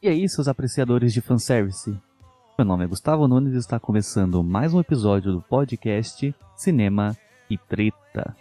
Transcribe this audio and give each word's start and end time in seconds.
E 0.00 0.06
aí, 0.06 0.28
seus 0.28 0.46
apreciadores 0.46 1.12
de 1.12 1.20
fanservice? 1.20 1.90
Meu 2.56 2.64
nome 2.64 2.84
é 2.84 2.86
Gustavo 2.86 3.26
Nunes 3.26 3.52
e 3.52 3.58
está 3.58 3.80
começando 3.80 4.44
mais 4.44 4.72
um 4.72 4.78
episódio 4.78 5.32
do 5.32 5.42
podcast 5.42 6.32
Cinema 6.54 7.16
e 7.50 7.58
Treta. 7.58 8.36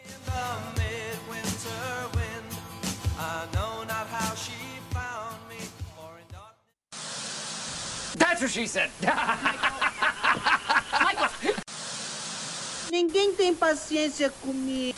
That's 8.19 8.41
what 8.41 8.51
she 8.51 8.67
said. 8.67 8.91
Ninguém 12.91 13.33
tem 13.33 13.55
paciência 13.55 14.29
comigo. 14.29 14.95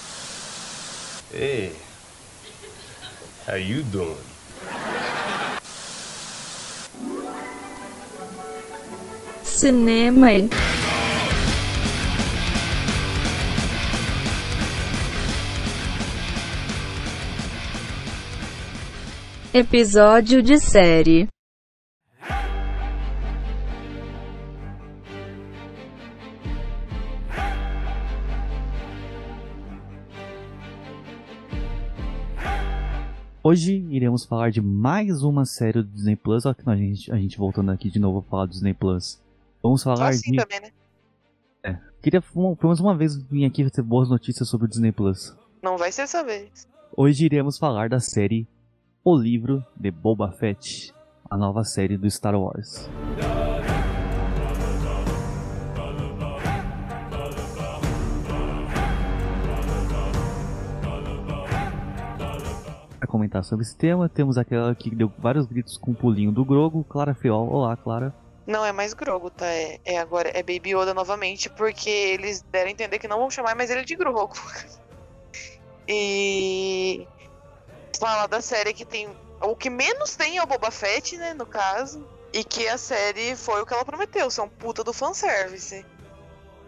Hey, 1.34 1.74
how 3.48 3.56
you 3.56 3.84
doing? 3.84 4.18
Cinema 9.60 10.30
Episódio 19.54 20.42
de 20.42 20.58
série 20.60 21.28
Hoje 33.44 33.86
iremos 33.90 34.24
falar 34.24 34.52
de 34.52 34.62
mais 34.62 35.22
uma 35.22 35.44
série 35.44 35.84
do 35.84 35.84
Disney 35.84 36.16
Plus. 36.16 36.46
Olha 36.46 36.56
que 36.56 36.70
a 36.70 36.76
gente, 36.78 37.12
a 37.12 37.18
gente 37.18 37.38
voltando 37.38 37.72
aqui 37.72 37.90
de 37.90 38.00
novo 38.00 38.20
a 38.20 38.22
falar 38.22 38.46
do 38.46 38.52
Disney 38.52 38.74
Plus. 38.74 39.20
Vamos 39.62 39.84
falar 39.84 40.10
assim 40.10 40.32
de. 40.32 40.38
também, 40.38 40.62
né? 40.62 40.72
Queria 42.02 42.22
pelo 42.22 42.58
menos 42.62 42.80
uma 42.80 42.96
vez 42.96 43.18
vir 43.18 43.44
aqui 43.46 43.70
ter 43.70 43.82
boas 43.82 44.10
notícias 44.10 44.48
sobre 44.48 44.68
o 44.68 44.70
Disney 44.70 44.92
Plus. 44.92 45.36
Não 45.62 45.78
vai 45.78 45.92
ser 45.92 46.04
dessa 46.04 46.24
vez. 46.24 46.66
Hoje 46.96 47.26
iremos 47.26 47.58
falar 47.58 47.90
da 47.90 48.00
série 48.00 48.48
O 49.04 49.16
Livro 49.18 49.64
de 49.76 49.92
Boba 49.92 50.32
Fett, 50.32 50.94
a 51.30 51.36
nova 51.38 51.66
série 51.66 51.98
do 51.98 52.10
Star 52.10 52.40
Wars. 52.40 52.90
Para 62.98 63.08
comentar 63.08 63.44
sobre 63.44 63.64
esse 63.66 63.76
tema, 63.76 64.08
temos 64.08 64.38
aquela 64.38 64.74
que 64.74 64.94
deu 64.96 65.12
vários 65.18 65.46
gritos 65.46 65.78
com 65.78 65.92
o 65.92 65.96
pulinho 65.96 66.32
do 66.32 66.46
Grogo, 66.46 66.86
Clara 66.86 67.14
Fiol. 67.14 67.50
Olá, 67.50 67.76
Clara. 67.76 68.14
Não 68.50 68.66
é 68.66 68.72
mais 68.72 68.96
Grogo, 68.96 69.30
tá? 69.30 69.46
É, 69.46 69.80
é 69.86 70.00
agora 70.00 70.30
é 70.30 70.42
Baby 70.42 70.76
Yoda 70.76 70.92
novamente, 70.92 71.48
porque 71.52 71.88
eles 71.88 72.42
deram 72.42 72.70
a 72.70 72.72
entender 72.72 72.98
que 72.98 73.08
não 73.08 73.20
vão 73.20 73.30
chamar 73.30 73.56
mais 73.56 73.70
ele 73.70 73.86
de 73.86 73.96
Grogo. 73.96 74.34
e 75.88 77.08
fala 78.00 78.26
da 78.26 78.42
série 78.42 78.74
que 78.74 78.84
tem 78.84 79.08
o 79.40 79.56
que 79.56 79.70
menos 79.70 80.16
tem 80.16 80.38
é 80.38 80.44
o 80.44 80.48
Boba 80.48 80.72
Fett, 80.72 81.16
né, 81.16 81.36
no 81.36 81.46
caso, 81.46 82.04
e 82.34 82.44
que 82.44 82.68
a 82.68 82.76
série 82.80 83.36
foi 83.36 83.62
o 83.62 83.68
que 83.68 83.74
ela 83.74 83.86
prometeu, 83.86 84.28
um 84.42 84.50
puta 84.50 84.84
do 84.84 84.94
fanservice. 84.94 85.86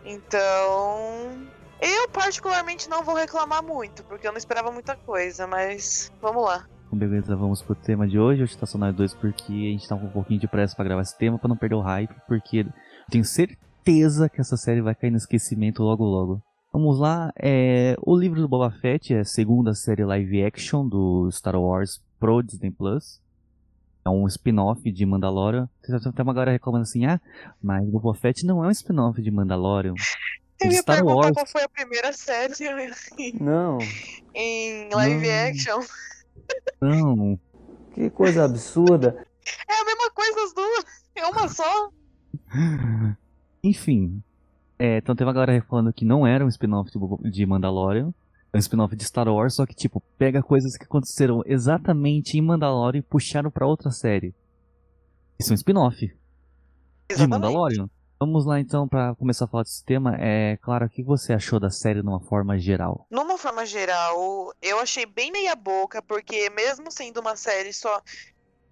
Então, 0.05 1.47
eu 1.81 2.07
particularmente 2.09 2.87
não 2.87 3.03
vou 3.03 3.15
reclamar 3.15 3.63
muito, 3.63 4.03
porque 4.03 4.27
eu 4.27 4.31
não 4.31 4.37
esperava 4.37 4.71
muita 4.71 4.95
coisa, 4.95 5.47
mas 5.47 6.11
vamos 6.21 6.45
lá. 6.45 6.63
Então, 6.93 6.99
beleza, 6.99 7.37
vamos 7.37 7.61
pro 7.61 7.73
tema 7.73 8.05
de 8.05 8.19
hoje, 8.19 8.43
hoje 8.43 8.57
tá 8.57 8.65
Sonar 8.65 8.91
2, 8.91 9.13
porque 9.13 9.53
a 9.53 9.71
gente 9.71 9.87
tá 9.87 9.95
com 9.95 10.07
um 10.07 10.11
pouquinho 10.11 10.41
de 10.41 10.47
pressa 10.47 10.75
pra 10.75 10.83
gravar 10.83 11.03
esse 11.03 11.17
tema, 11.17 11.39
pra 11.39 11.47
não 11.47 11.55
perder 11.55 11.75
o 11.75 11.79
hype, 11.79 12.13
porque 12.27 12.57
eu 12.57 12.65
tenho 13.09 13.23
certeza 13.23 14.27
que 14.27 14.41
essa 14.41 14.57
série 14.57 14.81
vai 14.81 14.93
cair 14.93 15.09
no 15.09 15.15
esquecimento 15.15 15.81
logo 15.83 16.03
logo. 16.03 16.41
Vamos 16.73 16.99
lá, 16.99 17.31
é, 17.39 17.95
o 18.01 18.13
livro 18.13 18.41
do 18.41 18.47
Boba 18.47 18.71
Fett 18.71 19.13
é 19.13 19.21
a 19.21 19.25
segunda 19.25 19.73
série 19.73 20.03
live 20.03 20.43
action 20.43 20.85
do 20.85 21.31
Star 21.31 21.55
Wars 21.55 22.01
pro 22.19 22.41
Disney 22.41 22.71
Plus. 22.71 23.21
É 24.03 24.09
um 24.09 24.27
spin-off 24.27 24.91
de 24.91 25.05
Mandalorian. 25.05 25.69
Tem 25.81 26.23
uma 26.25 26.33
galera 26.33 26.51
reclamando 26.51 26.83
assim, 26.83 27.05
ah, 27.05 27.21
mas 27.63 27.87
Boba 27.87 28.13
Fett 28.15 28.45
não 28.45 28.65
é 28.65 28.67
um 28.67 28.71
spin-off 28.71 29.21
de 29.21 29.31
Mandalorian. 29.31 29.93
Eu 30.59 30.69
O 30.69 30.73
ia 30.73 30.81
Star 30.81 31.05
Wars. 31.05 31.31
qual 31.31 31.47
foi 31.47 31.63
a 31.63 31.69
primeira 31.69 32.11
série 32.11 32.53
Não, 33.39 33.77
em 34.35 34.89
live 34.93 35.25
Não. 35.25 35.49
action. 35.49 35.79
Não, 36.81 37.39
que 37.93 38.09
coisa 38.09 38.45
absurda. 38.45 39.25
É 39.67 39.81
a 39.81 39.85
mesma 39.85 40.11
coisa 40.11 40.43
as 40.43 40.53
duas. 40.53 40.85
É 41.15 41.27
uma 41.27 41.47
só. 41.47 41.89
Enfim. 43.63 44.21
É, 44.79 44.97
então 44.97 45.15
tem 45.15 45.25
uma 45.25 45.33
galera 45.33 45.63
falando 45.69 45.93
que 45.93 46.03
não 46.03 46.25
era 46.25 46.43
um 46.43 46.47
spin-off 46.47 46.89
de 47.29 47.45
Mandalorian. 47.45 48.13
É 48.51 48.57
um 48.57 48.59
spin-off 48.59 48.95
de 48.95 49.05
Star 49.05 49.27
Wars, 49.27 49.55
só 49.55 49.65
que, 49.65 49.75
tipo, 49.75 50.01
pega 50.17 50.41
coisas 50.41 50.75
que 50.75 50.83
aconteceram 50.83 51.41
exatamente 51.45 52.37
em 52.37 52.41
Mandalorian 52.41 52.99
e 52.99 53.03
puxaram 53.03 53.51
pra 53.51 53.67
outra 53.67 53.91
série. 53.91 54.33
Isso 55.39 55.51
é 55.51 55.53
um 55.53 55.55
spin-off 55.55 56.13
de. 57.15 57.27
Mandalorian. 57.27 57.89
Vamos 58.21 58.45
lá 58.45 58.59
então 58.59 58.87
pra 58.87 59.15
começar 59.15 59.45
a 59.45 59.47
falar 59.47 59.63
desse 59.63 59.83
tema. 59.83 60.15
É, 60.19 60.55
claro, 60.57 60.85
o 60.85 60.89
que 60.89 61.01
você 61.01 61.33
achou 61.33 61.59
da 61.59 61.71
série 61.71 62.03
de 62.03 62.07
uma 62.07 62.19
forma 62.19 62.55
geral? 62.55 63.07
Numa 63.09 63.35
forma 63.35 63.65
geral, 63.65 64.53
eu 64.61 64.77
achei 64.77 65.07
bem 65.07 65.31
meia 65.31 65.55
boca, 65.55 66.03
porque 66.03 66.47
mesmo 66.51 66.91
sendo 66.91 67.19
uma 67.19 67.35
série 67.35 67.73
só 67.73 67.99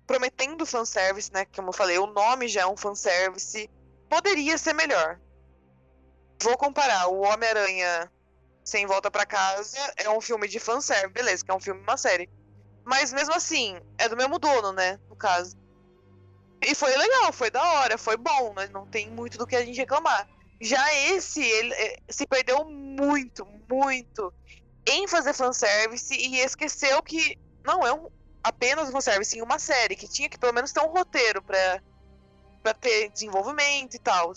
prometendo 0.05 0.67
fanservice, 0.67 1.33
né? 1.33 1.45
Como 1.45 1.69
eu 1.69 1.73
falei, 1.73 1.97
o 1.97 2.05
nome 2.05 2.47
já 2.47 2.61
é 2.61 2.67
um 2.67 2.77
fanservice, 2.77 3.67
poderia 4.07 4.55
ser 4.55 4.73
melhor. 4.73 5.19
Vou 6.43 6.55
comparar, 6.55 7.07
o 7.07 7.21
Homem-Aranha 7.21 8.07
Sem 8.63 8.85
Volta 8.85 9.09
Pra 9.09 9.25
Casa 9.25 9.79
é 9.97 10.07
um 10.11 10.21
filme 10.21 10.47
de 10.47 10.59
fanservice, 10.59 11.11
beleza, 11.11 11.43
que 11.43 11.49
é 11.49 11.55
um 11.55 11.59
filme 11.59 11.81
uma 11.81 11.97
série. 11.97 12.29
Mas 12.85 13.11
mesmo 13.11 13.33
assim, 13.33 13.79
é 13.97 14.07
do 14.07 14.15
mesmo 14.15 14.37
dono, 14.37 14.71
né? 14.73 14.99
No 15.09 15.15
caso. 15.15 15.57
E 16.61 16.75
foi 16.75 16.95
legal, 16.95 17.31
foi 17.31 17.49
da 17.49 17.63
hora, 17.63 17.97
foi 17.97 18.17
bom, 18.17 18.53
né? 18.53 18.67
Não 18.73 18.85
tem 18.85 19.09
muito 19.09 19.37
do 19.37 19.47
que 19.47 19.55
a 19.55 19.63
gente 19.63 19.77
reclamar. 19.77 20.27
Já 20.61 20.93
esse, 21.11 21.41
ele 21.41 21.73
eh, 21.73 21.97
se 22.09 22.27
perdeu 22.27 22.65
muito, 22.65 23.45
muito 23.69 24.33
em 24.87 25.07
fazer 25.07 25.33
fanservice 25.33 26.13
e 26.13 26.39
esqueceu 26.39 27.01
que 27.01 27.37
não 27.63 27.85
é 27.85 27.93
um, 27.93 28.09
apenas 28.43 28.91
fanservice, 28.91 29.31
sim 29.31 29.41
uma 29.41 29.57
série, 29.57 29.95
que 29.95 30.07
tinha 30.07 30.27
que 30.27 30.37
pelo 30.37 30.53
menos 30.53 30.73
ter 30.73 30.81
um 30.81 30.91
roteiro 30.91 31.41
pra, 31.41 31.81
pra 32.61 32.73
ter 32.73 33.09
desenvolvimento 33.09 33.95
e 33.95 33.99
tal. 33.99 34.33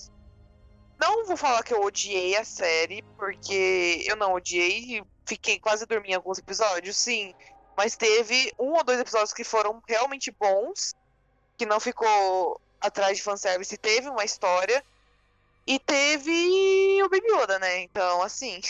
Não 1.01 1.27
vou 1.27 1.37
falar 1.37 1.65
que 1.65 1.75
eu 1.75 1.83
odiei 1.83 2.37
a 2.37 2.45
série, 2.45 3.03
porque 3.17 4.05
eu 4.07 4.15
não 4.15 4.35
odiei 4.35 5.03
fiquei 5.27 5.59
quase 5.59 5.87
dormindo 5.87 6.13
em 6.13 6.17
alguns 6.17 6.39
episódios, 6.39 6.97
sim. 6.97 7.35
Mas 7.77 7.97
teve 7.97 8.53
um 8.59 8.73
ou 8.73 8.85
dois 8.85 9.01
episódios 9.01 9.33
que 9.33 9.45
foram 9.45 9.83
realmente 9.89 10.31
bons, 10.31 10.95
que 11.57 11.67
não 11.67 11.79
ficou 11.81 12.61
atrás 12.81 13.17
de 13.17 13.23
fanservice, 13.23 13.77
teve 13.77 14.09
uma 14.09 14.25
história. 14.25 14.83
E 15.67 15.79
teve 15.79 17.01
o 17.05 17.09
Baby 17.09 17.27
Yoda, 17.33 17.59
né? 17.61 17.83
Então, 17.83 18.21
assim, 18.23 18.61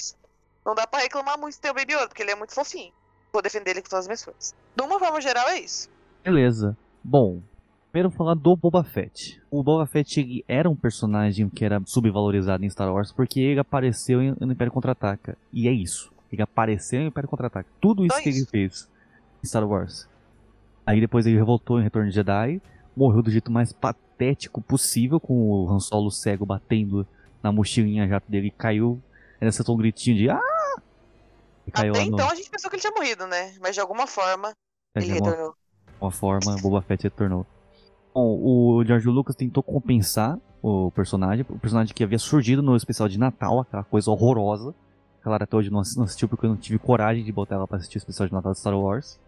não 0.65 0.75
dá 0.75 0.87
pra 0.87 1.01
reclamar 1.01 1.39
muito 1.39 1.55
de 1.55 1.61
ter 1.61 1.71
o 1.71 1.75
Baby 1.75 1.95
Yoda, 1.95 2.09
porque 2.09 2.23
ele 2.23 2.33
é 2.33 2.35
muito 2.37 2.53
fofinho. 2.55 2.93
Vou 3.33 3.41
defender 3.41 3.71
ele 3.71 3.83
com 3.83 3.89
todas 3.89 4.05
as 4.05 4.09
minhas 4.09 4.23
forças. 4.23 4.55
De 4.77 4.83
uma 4.83 4.99
forma 4.99 5.19
geral, 5.21 5.49
é 5.49 5.61
isso. 5.61 5.89
Beleza. 6.23 6.77
Bom, 7.03 7.41
primeiro 7.91 8.15
falar 8.15 8.35
do 8.35 8.55
Boba 8.55 8.85
Fett. 8.85 9.41
O 9.51 9.63
Boba 9.63 9.87
Fett 9.87 10.21
ele 10.21 10.45
era 10.47 10.69
um 10.69 10.77
personagem 10.77 11.49
que 11.49 11.65
era 11.65 11.81
subvalorizado 11.87 12.63
em 12.63 12.69
Star 12.69 12.93
Wars 12.93 13.11
porque 13.11 13.41
ele 13.41 13.61
apareceu 13.61 14.21
em- 14.21 14.37
no 14.39 14.53
Império 14.53 14.73
Contra-Ataca. 14.73 15.39
E 15.51 15.67
é 15.67 15.73
isso. 15.73 16.13
Ele 16.31 16.43
apareceu 16.43 17.01
em 17.01 17.07
Império 17.07 17.29
Contra-Ataca. 17.29 17.69
Tudo 17.81 18.05
isso 18.05 18.15
Só 18.17 18.23
que 18.23 18.29
ele 18.29 18.39
isso. 18.39 18.51
fez 18.51 18.89
em 19.43 19.47
Star 19.47 19.67
Wars. 19.67 20.07
Aí 20.87 21.01
depois 21.01 21.27
ele 21.27 21.37
revoltou 21.37 21.79
em 21.81 21.83
Retorno 21.83 22.09
de 22.09 22.15
Jedi. 22.15 22.61
Morreu 22.97 23.23
do 23.23 23.31
jeito 23.31 23.51
mais 23.51 23.73
patético 23.73 24.61
possível, 24.61 25.19
com 25.21 25.35
o 25.35 25.71
Han 25.71 25.81
Solo 25.81 26.11
cego 26.11 26.45
batendo 26.45 27.07
na 27.43 27.51
mochilinha 27.53 28.07
jato 28.09 28.31
dele 28.31 28.49
e 28.49 28.51
caiu. 28.51 29.01
Ainda 29.41 29.49
acertou 29.51 29.75
um 29.75 29.79
gritinho 29.79 30.17
de 30.17 30.29
ah! 30.31 30.41
E 31.67 31.71
caiu 31.71 31.93
Até 31.93 32.05
no. 32.05 32.13
então 32.15 32.29
a 32.29 32.35
gente 32.35 32.51
pensou 32.51 32.69
que 32.71 32.77
ele 32.77 32.81
tinha 32.81 32.93
morrido, 32.93 33.27
né? 33.27 33.55
Mas 33.61 33.75
de 33.75 33.81
alguma 33.81 34.07
forma 34.07 34.53
É, 34.95 35.01
ele 35.01 35.07
de 35.07 35.13
alguma 35.13 35.31
retornou. 35.31 35.55
uma 36.01 36.11
forma, 36.11 36.57
Boba 36.61 36.83
Fett 36.83 37.05
retornou. 37.05 37.47
Bom, 38.15 38.39
o 38.43 38.85
George 38.85 39.09
Lucas 39.09 39.35
tentou 39.35 39.63
compensar 39.63 40.39
o 40.61 40.91
personagem, 40.91 41.47
o 41.49 41.59
personagem 41.59 41.95
que 41.95 42.05
havia 42.05 42.19
surgido 42.19 42.63
no 42.63 42.77
especial 42.77 43.09
de 43.09 43.19
Natal, 43.19 43.61
aquela 43.61 43.85
coisa 43.85 44.11
horrorosa. 44.11 44.75
Claro, 45.23 45.43
até 45.45 45.57
hoje 45.57 45.71
não 45.71 45.81
assistiu 45.81 46.29
porque 46.29 46.45
eu 46.45 46.51
não 46.51 46.57
tive 46.57 46.79
coragem 46.79 47.25
de 47.25 47.33
botar 47.33 47.55
ela 47.55 47.67
pra 47.67 47.79
assistir 47.79 47.97
o 47.97 48.01
especial 48.01 48.27
de 48.29 48.35
Natal 48.35 48.53
de 48.53 48.59
Star 48.59 48.77
Wars. 48.79 49.19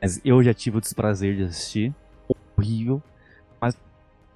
Mas 0.00 0.20
eu 0.24 0.42
já 0.42 0.54
tive 0.54 0.78
o 0.78 0.80
desprazer 0.80 1.36
de 1.36 1.44
assistir. 1.44 1.94
Horrível. 2.56 3.02
Mas 3.60 3.74
o 3.74 3.78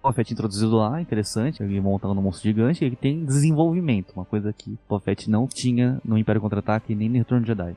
Boba 0.02 0.12
Fett 0.14 0.32
introduzido 0.32 0.76
lá, 0.76 1.00
interessante, 1.00 1.62
ele 1.62 1.80
montando 1.80 2.18
um 2.18 2.22
monstro 2.22 2.44
gigante, 2.48 2.84
ele 2.84 2.96
tem 2.96 3.24
desenvolvimento, 3.24 4.12
uma 4.14 4.24
coisa 4.24 4.52
que 4.52 4.70
o 4.70 4.78
Boba 4.88 5.04
Fett 5.04 5.30
não 5.30 5.46
tinha 5.46 6.00
no 6.04 6.18
Império 6.18 6.40
Contra-Ataque 6.40 6.94
nem 6.94 7.08
no 7.08 7.18
Retorno 7.18 7.42
de 7.42 7.48
Jedi. 7.48 7.76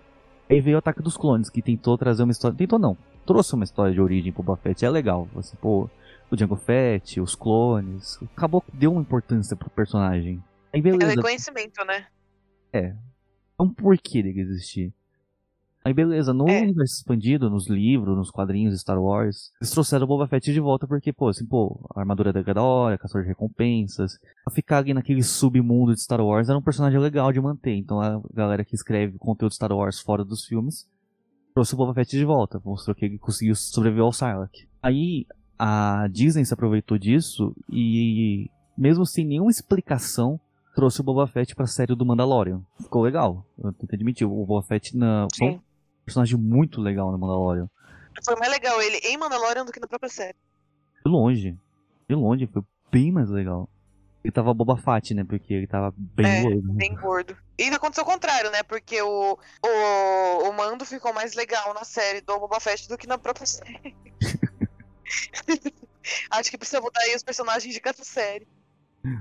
Aí 0.49 0.61
veio 0.61 0.75
o 0.75 0.79
Ataque 0.79 1.01
dos 1.01 1.17
Clones, 1.17 1.49
que 1.49 1.61
tentou 1.61 1.97
trazer 1.97 2.23
uma 2.23 2.31
história. 2.31 2.55
Tentou 2.57 2.77
não. 2.77 2.97
trouxe 3.25 3.53
uma 3.55 3.63
história 3.63 3.93
de 3.93 4.01
origem 4.01 4.31
pro 4.31 4.43
Boba 4.43 4.57
Fett. 4.61 4.85
É 4.85 4.89
legal. 4.89 5.27
Assim, 5.35 5.55
pô, 5.57 5.89
o 6.29 6.35
Django 6.35 6.55
Fett, 6.55 7.19
os 7.19 7.35
clones. 7.35 8.19
Acabou 8.35 8.61
que 8.61 8.75
deu 8.75 8.91
uma 8.91 9.01
importância 9.01 9.55
pro 9.55 9.69
personagem. 9.69 10.43
Aí 10.73 10.79
É 10.79 10.83
beleza. 10.83 11.11
reconhecimento, 11.15 11.83
né? 11.85 12.05
É 12.73 12.93
um 13.59 13.69
porquê 13.69 14.21
dele 14.21 14.41
existir. 14.41 14.93
Aí 15.85 15.93
beleza, 15.93 16.33
no 16.33 16.49
É. 16.49 16.63
universo 16.63 16.95
expandido, 16.95 17.47
nos 17.47 17.69
livros, 17.69 18.17
nos 18.17 18.31
quadrinhos 18.31 18.73
de 18.73 18.79
Star 18.79 18.99
Wars, 18.99 19.51
eles 19.61 19.69
trouxeram 19.71 20.05
o 20.05 20.07
Boba 20.07 20.27
Fett 20.27 20.51
de 20.51 20.59
volta 20.59 20.87
porque, 20.87 21.13
pô, 21.13 21.27
assim, 21.29 21.45
pô, 21.45 21.79
a 21.95 21.99
armadura 21.99 22.33
da 22.33 22.61
hora, 22.63 22.97
caçador 22.97 23.21
de 23.21 23.27
recompensas. 23.29 24.17
Pra 24.43 24.51
ficar 24.51 24.79
ali 24.79 24.95
naquele 24.95 25.21
submundo 25.21 25.93
de 25.93 26.01
Star 26.01 26.19
Wars 26.21 26.49
era 26.49 26.57
um 26.57 26.61
personagem 26.61 26.99
legal 26.99 27.31
de 27.31 27.39
manter. 27.39 27.75
Então 27.75 28.01
a 28.01 28.19
galera 28.33 28.65
que 28.65 28.73
escreve 28.73 29.17
conteúdo 29.19 29.51
de 29.51 29.55
Star 29.57 29.71
Wars 29.71 29.99
fora 29.99 30.25
dos 30.25 30.43
filmes 30.45 30.87
trouxe 31.53 31.75
o 31.75 31.77
Boba 31.77 31.93
Fett 31.93 32.17
de 32.17 32.25
volta, 32.25 32.59
mostrou 32.65 32.95
que 32.95 33.05
ele 33.05 33.17
conseguiu 33.19 33.55
sobreviver 33.55 34.03
ao 34.03 34.11
Sarlacc. 34.11 34.67
Aí 34.81 35.27
a 35.57 36.07
Disney 36.11 36.43
se 36.45 36.53
aproveitou 36.53 36.97
disso 36.97 37.55
e, 37.71 38.49
mesmo 38.77 39.05
sem 39.05 39.23
nenhuma 39.25 39.51
explicação, 39.51 40.39
trouxe 40.75 40.99
o 40.99 41.03
Boba 41.03 41.27
Fett 41.27 41.55
pra 41.55 41.65
série 41.67 41.95
do 41.95 42.05
Mandalorian. 42.05 42.61
Ficou 42.81 43.03
legal, 43.03 43.45
eu 43.57 43.71
tenho 43.71 43.87
que 43.87 43.95
admitir. 43.95 44.25
O 44.27 44.45
Boba 44.45 44.63
Fett 44.67 44.97
na, 44.97 45.27
foi 45.37 45.47
um. 45.51 45.59
Personagem 46.05 46.37
muito 46.37 46.81
legal 46.81 47.11
no 47.11 47.17
Mandalorian. 47.17 47.69
Foi 48.23 48.35
mais 48.37 48.51
legal 48.51 48.81
ele 48.81 48.97
em 48.97 49.17
Mandalorian 49.17 49.65
do 49.65 49.71
que 49.71 49.79
na 49.79 49.87
própria 49.87 50.09
série. 50.09 50.37
De 51.05 51.11
longe, 51.11 51.57
de 52.07 52.15
longe, 52.15 52.47
foi 52.47 52.63
bem 52.91 53.11
mais 53.11 53.29
legal. 53.29 53.69
Ele 54.23 54.31
tava 54.31 54.53
Boba 54.55 54.75
Fett, 54.75 55.13
né? 55.13 55.23
Porque 55.23 55.53
ele 55.53 55.67
tava 55.67 55.93
bem 55.95 56.25
É, 56.25 56.41
gordo. 56.41 56.73
Bem 56.73 56.95
gordo. 56.95 57.37
E 57.59 57.63
aconteceu 57.69 58.03
o 58.03 58.07
contrário, 58.07 58.49
né? 58.49 58.63
Porque 58.63 58.99
o, 59.01 59.37
o, 59.63 60.49
o 60.49 60.53
Mando 60.53 60.83
ficou 60.83 61.13
mais 61.13 61.35
legal 61.35 61.73
na 61.75 61.83
série 61.83 62.21
do 62.21 62.39
Boba 62.39 62.59
Fett 62.59 62.89
do 62.89 62.97
que 62.97 63.05
na 63.05 63.19
própria 63.19 63.45
série. 63.45 63.95
Acho 66.31 66.49
que 66.49 66.57
precisa 66.57 66.81
mudar 66.81 67.01
aí 67.01 67.15
os 67.15 67.23
personagens 67.23 67.71
de 67.71 67.79
cada 67.79 68.03
série. 68.03 68.47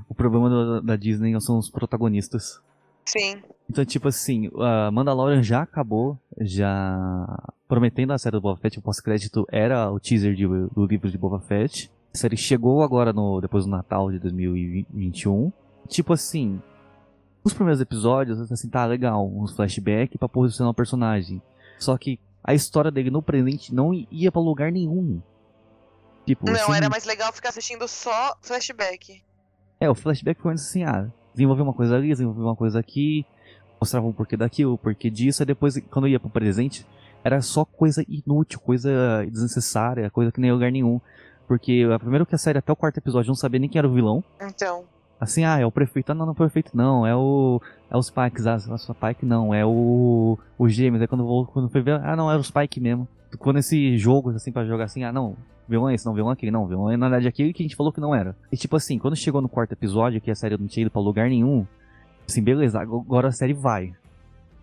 O 0.09 0.15
problema 0.15 0.49
da, 0.49 0.81
da 0.81 0.97
Disney 0.97 1.39
são 1.41 1.59
os 1.59 1.69
protagonistas. 1.69 2.63
Sim. 3.05 3.43
Então, 3.69 3.85
tipo 3.85 4.09
assim, 4.09 4.51
a 4.59 4.91
Mandalorian 4.91 5.43
já 5.43 5.63
acabou, 5.63 6.19
já 6.41 7.27
prometendo 7.69 8.13
a 8.13 8.19
série 8.19 8.33
do 8.37 8.41
Boba 8.41 8.61
Fett, 8.61 8.79
o 8.79 8.83
pós-crédito 8.83 9.47
era 9.51 9.91
o 9.91 9.99
teaser 9.99 10.35
de- 10.35 10.47
do 10.47 10.87
livro 10.87 11.11
de 11.11 11.19
Boba 11.19 11.41
Fett. 11.41 11.91
A 12.15 12.19
série 12.19 12.37
chegou 12.37 12.83
agora 12.83 13.13
no 13.13 13.41
depois 13.41 13.65
do 13.65 13.71
Natal 13.71 14.11
de 14.11 14.19
2021. 14.19 15.53
Tipo 15.89 16.13
assim, 16.13 16.61
os 17.43 17.53
primeiros 17.53 17.81
episódios, 17.81 18.51
assim, 18.53 18.69
tá 18.69 18.85
legal, 18.87 19.27
uns 19.27 19.55
flashbacks 19.55 20.17
pra 20.19 20.29
posicionar 20.29 20.71
o 20.71 20.75
personagem. 20.75 21.43
Só 21.79 21.97
que 21.99 22.19
a 22.43 22.55
história 22.55 22.91
dele 22.91 23.11
no 23.11 23.23
presente 23.23 23.75
não 23.75 23.93
ia 24.11 24.31
pra 24.31 24.41
lugar 24.41 24.71
nenhum. 24.71 25.21
Tipo, 26.27 26.47
Não, 26.47 26.55
assim, 26.55 26.73
era 26.73 26.89
mais 26.89 27.05
legal 27.05 27.33
ficar 27.33 27.51
assistindo 27.51 27.87
só 27.89 28.35
flashback. 28.41 29.23
é, 29.81 29.91
o 29.91 29.95
flashback 29.95 30.41
foi 30.41 30.53
antes 30.53 30.65
assim, 30.65 30.85
ah, 30.85 31.11
desenvolver 31.35 31.63
uma 31.63 31.75
coisa 31.75 31.97
ali, 31.97 32.09
desenvolver 32.09 32.41
uma 32.41 32.57
coisa 32.57 32.79
aqui, 32.79 33.27
mostrava 33.81 34.07
o 34.07 34.13
porquê 34.13 34.37
daquilo, 34.37 34.73
o 34.73 34.79
porquê 34.79 35.11
disso, 35.11 35.43
aí 35.43 35.47
depois, 35.47 35.79
quando 35.91 36.09
ia 36.09 36.19
pro 36.19 36.31
presente, 36.31 36.87
era 37.23 37.43
só 37.43 37.65
coisa 37.65 38.05
inútil, 38.09 38.61
coisa 38.61 39.27
desnecessária, 39.31 40.11
coisa 40.11 40.33
que 40.33 40.41
nem 40.41 40.53
lugar 40.53 40.71
nenhum. 40.71 41.01
Porque 41.47 41.87
a 41.95 41.99
primeiro 41.99 42.25
que 42.25 42.35
a 42.35 42.39
série 42.39 42.59
até 42.59 42.73
o 42.73 42.77
quarto 42.77 42.99
episódio 42.99 43.29
não 43.29 43.35
sabia 43.35 43.61
nem 43.61 43.69
quem 43.69 43.79
era 43.79 43.89
o 43.89 43.93
vilão. 43.93 44.25
Então. 44.41 44.85
Assim, 45.21 45.45
ah, 45.45 45.59
é 45.59 45.67
o 45.67 45.71
prefeito. 45.71 46.11
Ah, 46.11 46.15
não, 46.15 46.27
não 46.27 46.33
é 46.33 46.35
o 46.35 46.37
prefeito, 46.37 46.71
não. 46.75 47.07
É 47.07 47.15
o. 47.15 47.61
É 47.91 47.97
os 47.97 48.11
Pikes. 48.11 48.47
Ah, 48.47 48.57
o 48.57 48.79
Spike 48.79 49.25
não. 49.25 49.55
É 49.55 49.65
o. 49.65 50.39
O 50.59 50.69
Gêmeos. 50.69 51.03
Aí 51.03 51.09
quando, 51.09 51.25
vou, 51.25 51.47
quando 51.47 51.69
foi 51.69 51.81
ver. 51.81 52.01
Ah, 52.03 52.17
não, 52.17 52.31
era 52.31 52.41
o 52.41 52.45
Spike 52.45 52.81
mesmo. 52.81 53.07
Quando 53.39 53.59
esse 53.59 53.97
jogo, 53.99 54.31
assim, 54.31 54.53
pra 54.53 54.65
jogar 54.65 54.85
assim, 54.85 55.05
ah, 55.05 55.13
não. 55.13 55.37
Vilão 55.69 55.89
é 55.89 55.95
esse, 55.95 56.05
não, 56.05 56.13
vilão 56.15 56.31
é 56.31 56.33
aquele, 56.35 56.51
não. 56.53 56.67
Vilão 56.67 56.91
é 56.91 56.97
na 56.97 57.09
verdade 57.09 57.29
aquele 57.29 57.53
que 57.53 57.63
a 57.63 57.65
gente 57.65 57.77
falou 57.77 57.93
que 57.93 58.01
não 58.01 58.15
era. 58.15 58.37
E 58.53 58.57
tipo 58.57 58.77
assim, 58.77 58.99
quando 58.99 59.17
chegou 59.17 59.41
no 59.41 59.49
quarto 59.49 59.73
episódio, 59.73 60.21
que 60.21 60.31
a 60.31 60.35
série 60.35 60.59
não 60.59 60.67
tinha 60.67 60.83
ido 60.83 60.91
pra 60.91 61.01
lugar 61.01 61.29
nenhum. 61.29 61.67
Assim, 62.29 62.43
beleza, 62.43 62.81
agora 62.81 63.29
a 63.29 63.33
série 63.33 63.55
vai. 63.55 63.95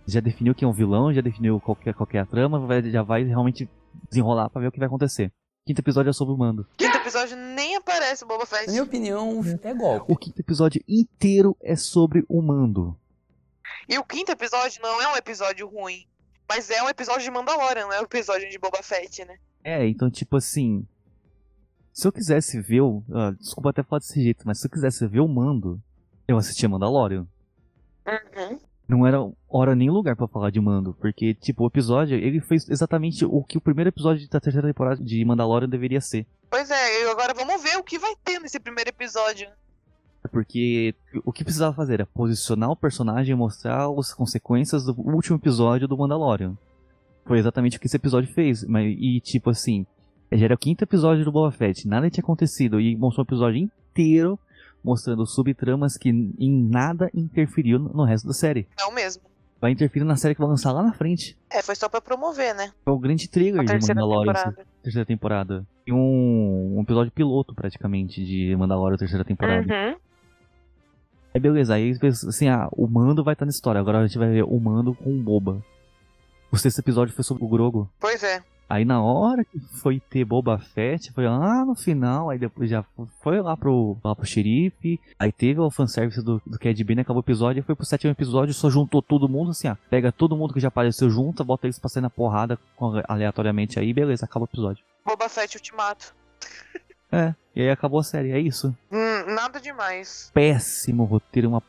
Já 0.06 0.19
definiu 0.19 0.53
quem 0.56 0.68
é 0.68 0.69
o 0.69 0.73
vilão, 0.73 1.13
já 1.13 1.21
definiu 1.21 1.59
qual 1.59 1.75
que 1.75 1.89
é, 1.89 1.94
qual 1.94 2.06
que 2.07 2.18
é 2.18 2.21
a 2.21 2.25
trama, 2.25 2.59
vai- 2.59 2.83
já 2.89 3.01
vai 3.03 3.23
realmente 3.23 3.69
desenrolar 4.09 4.50
pra 4.50 4.62
ver 4.62 4.68
o 4.68 4.71
que 4.71 4.79
vai 4.79 4.88
acontecer. 4.88 5.31
Quinto 5.65 5.79
episódio 5.81 6.09
é 6.09 6.13
sobre 6.13 6.33
o 6.33 6.38
mando. 6.38 6.65
Quinto 6.77 6.97
episódio 6.97 7.38
nem 7.38 7.75
aparece 7.75 8.24
o 8.24 8.27
Boba 8.27 8.45
Fett. 8.47 8.65
Na 8.65 8.71
minha 8.71 8.83
opinião, 8.83 9.41
é 9.63 9.74
golpe. 9.74 10.12
O 10.12 10.15
quinto 10.17 10.39
episódio 10.41 10.81
inteiro 10.88 11.56
é 11.62 11.75
sobre 11.75 12.25
o 12.27 12.41
mando. 12.41 12.97
E 13.88 13.97
o 13.97 14.03
quinto 14.03 14.31
episódio 14.31 14.81
não 14.81 15.01
é 15.01 15.07
um 15.13 15.15
episódio 15.15 15.67
ruim. 15.67 16.06
Mas 16.53 16.69
é 16.69 16.83
um 16.83 16.89
episódio 16.89 17.24
de 17.24 17.31
Mandalorian, 17.31 17.86
não 17.86 17.94
é 17.94 18.01
um 18.01 18.03
episódio 18.03 18.50
de 18.50 18.59
Boba 18.59 18.83
Fett, 18.83 19.24
né? 19.24 19.38
É, 19.63 19.88
então, 19.88 20.12
tipo 20.12 20.36
assim. 20.36 20.86
Se 21.94 22.06
eu 22.06 22.12
quisesse 22.12 22.59
ver 22.59 22.81
o. 22.81 23.01
ah, 23.09 23.31
desculpa 23.39 23.69
até 23.69 23.81
falar 23.81 24.00
desse 24.00 24.21
jeito, 24.21 24.44
mas 24.45 24.59
se 24.59 24.68
eu 24.68 24.69
quisesse 24.69 25.07
ver 25.07 25.21
o 25.21 25.30
mando, 25.30 25.81
eu 26.27 26.36
assistia 26.36 26.68
Mandalorian. 26.68 27.25
Uhum. 28.06 28.59
Não 28.86 29.07
era 29.07 29.18
hora 29.48 29.74
nem 29.75 29.89
lugar 29.89 30.18
pra 30.18 30.27
falar 30.27 30.50
de 30.50 30.59
mando, 30.59 30.94
porque, 30.95 31.33
tipo, 31.33 31.63
o 31.63 31.68
episódio, 31.68 32.18
ele 32.18 32.42
fez 32.42 32.68
exatamente 32.68 33.24
o 33.24 33.42
que 33.45 33.57
o 33.57 33.62
primeiro 33.62 33.88
episódio 33.88 34.27
da 34.27 34.42
terceira 34.42 34.68
temporada 34.68 35.01
de 35.01 35.24
Mandalorian 35.24 35.69
deveria 35.69 36.01
ser. 36.01 36.27
Pois 36.50 36.69
é, 36.69 37.01
e 37.03 37.09
agora 37.09 37.33
vamos 37.33 37.63
ver 37.63 37.77
o 37.77 37.83
que 37.83 37.98
vai 37.98 38.13
ter 38.25 38.42
nesse 38.42 38.59
primeiro 38.59 38.89
episódio. 38.89 39.50
Porque 40.31 40.95
o 41.25 41.33
que 41.33 41.43
precisava 41.43 41.75
fazer 41.75 41.95
era 41.95 42.05
posicionar 42.05 42.71
o 42.71 42.75
personagem 42.75 43.33
e 43.33 43.37
mostrar 43.37 43.87
as 43.97 44.13
consequências 44.13 44.85
do 44.85 44.93
último 44.97 45.37
episódio 45.37 45.87
do 45.87 45.97
Mandalorian. 45.97 46.55
Foi 47.25 47.37
exatamente 47.37 47.77
o 47.77 47.79
que 47.79 47.87
esse 47.87 47.97
episódio 47.97 48.33
fez. 48.33 48.63
Mas, 48.63 48.95
e 48.97 49.19
tipo 49.19 49.49
assim, 49.49 49.85
já 50.31 50.45
era 50.45 50.55
o 50.55 50.57
quinto 50.57 50.83
episódio 50.83 51.25
do 51.25 51.31
Boba 51.31 51.51
Fett, 51.51 51.87
nada 51.87 52.09
tinha 52.09 52.23
acontecido. 52.23 52.79
E 52.79 52.95
mostrou 52.95 53.25
o 53.25 53.27
episódio 53.27 53.57
inteiro 53.59 54.39
mostrando 54.83 55.25
subtramas 55.25 55.97
que 55.97 56.09
em 56.09 56.69
nada 56.69 57.09
interferiu 57.13 57.77
no 57.77 58.03
resto 58.03 58.27
da 58.27 58.33
série. 58.33 58.67
Não 58.79 58.91
mesmo. 58.91 59.21
Vai 59.59 59.71
interferir 59.71 60.05
na 60.05 60.15
série 60.15 60.33
que 60.33 60.41
vai 60.41 60.49
lançar 60.49 60.71
lá 60.71 60.81
na 60.81 60.91
frente. 60.91 61.37
É, 61.47 61.61
foi 61.61 61.75
só 61.75 61.87
pra 61.87 62.01
promover, 62.01 62.55
né? 62.55 62.71
É 62.83 62.89
o 62.89 62.97
grande 62.97 63.29
trailer 63.29 63.61
A 63.61 63.63
de 63.63 63.87
Mandalorian. 63.87 64.31
essa 64.31 64.45
temporada. 64.45 64.67
Terceira 64.81 65.05
temporada. 65.05 65.67
E 65.85 65.93
um, 65.93 66.77
um 66.77 66.81
episódio 66.81 67.11
piloto, 67.11 67.53
praticamente, 67.53 68.25
de 68.25 68.55
Mandalorian, 68.55 68.97
terceira 68.97 69.23
temporada. 69.23 69.61
Uhum. 69.61 69.95
Aí 71.33 71.39
beleza, 71.39 71.75
aí 71.75 71.97
assim, 72.03 72.49
ah, 72.49 72.67
o 72.71 72.87
Mando 72.87 73.23
vai 73.23 73.33
estar 73.33 73.45
na 73.45 73.51
história, 73.51 73.79
agora 73.79 73.99
a 73.99 74.07
gente 74.07 74.17
vai 74.17 74.29
ver 74.29 74.43
o 74.43 74.59
Mando 74.59 74.93
com 74.93 75.09
o 75.09 75.21
Boba. 75.21 75.63
O 76.51 76.57
sexto 76.57 76.79
episódio 76.79 77.13
foi 77.13 77.23
sobre 77.23 77.45
o 77.45 77.47
Grogo. 77.47 77.89
Pois 78.00 78.21
é. 78.21 78.43
Aí 78.71 78.85
na 78.85 79.01
hora 79.01 79.43
que 79.43 79.59
foi 79.81 80.00
ter 80.00 80.23
Boba 80.23 80.57
Fett, 80.57 81.11
foi 81.11 81.25
lá 81.25 81.65
no 81.65 81.75
final, 81.75 82.29
aí 82.29 82.39
depois 82.39 82.69
já 82.69 82.85
foi 83.21 83.41
lá 83.41 83.55
pro, 83.57 83.97
lá 84.01 84.15
pro 84.15 84.25
xerife, 84.25 84.97
aí 85.19 85.29
teve 85.29 85.59
o 85.59 85.69
fanservice 85.69 86.21
do, 86.21 86.41
do 86.45 86.57
Cad 86.57 86.81
Bane, 86.81 87.01
acabou 87.01 87.21
o 87.21 87.25
episódio, 87.25 87.59
e 87.59 87.63
foi 87.63 87.75
pro 87.75 87.85
sétimo 87.85 88.11
episódio, 88.11 88.53
só 88.53 88.69
juntou 88.69 89.01
todo 89.01 89.27
mundo, 89.27 89.51
assim, 89.51 89.67
ó, 89.67 89.75
pega 89.89 90.09
todo 90.09 90.38
mundo 90.38 90.53
que 90.53 90.59
já 90.61 90.69
apareceu 90.69 91.09
junto, 91.09 91.43
bota 91.43 91.67
eles 91.67 91.79
pra 91.79 91.89
sair 91.89 92.01
na 92.01 92.09
porrada 92.09 92.57
aleatoriamente 93.09 93.77
aí, 93.77 93.93
beleza, 93.93 94.23
acaba 94.23 94.45
o 94.45 94.47
episódio. 94.50 94.85
Boba 95.05 95.27
Fett 95.27 95.57
Ultimato. 95.57 96.15
É, 97.12 97.34
e 97.56 97.62
aí 97.62 97.70
acabou 97.70 98.00
a 98.00 98.03
série, 98.03 98.32
é 98.32 98.39
isso. 98.39 98.75
Hum, 98.91 99.34
nada 99.34 99.60
demais. 99.60 100.32
péssimo 100.34 101.03
roteiro, 101.03 101.50
uma 101.50 101.63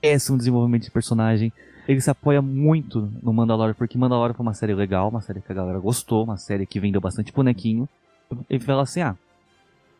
péssimo 0.00 0.38
desenvolvimento 0.38 0.84
de 0.84 0.90
personagem. 0.90 1.52
Ele 1.86 2.00
se 2.00 2.10
apoia 2.10 2.42
muito 2.42 3.12
no 3.22 3.32
Mandalorian, 3.32 3.74
porque 3.74 3.96
Mandalorian 3.98 4.34
foi 4.34 4.44
uma 4.44 4.54
série 4.54 4.74
legal, 4.74 5.08
uma 5.08 5.20
série 5.20 5.40
que 5.40 5.52
a 5.52 5.54
galera 5.54 5.78
gostou, 5.78 6.24
uma 6.24 6.36
série 6.36 6.66
que 6.66 6.80
vendeu 6.80 7.00
bastante 7.00 7.32
bonequinho. 7.32 7.88
Ele 8.50 8.58
fala 8.58 8.82
assim, 8.82 9.02
ah, 9.02 9.16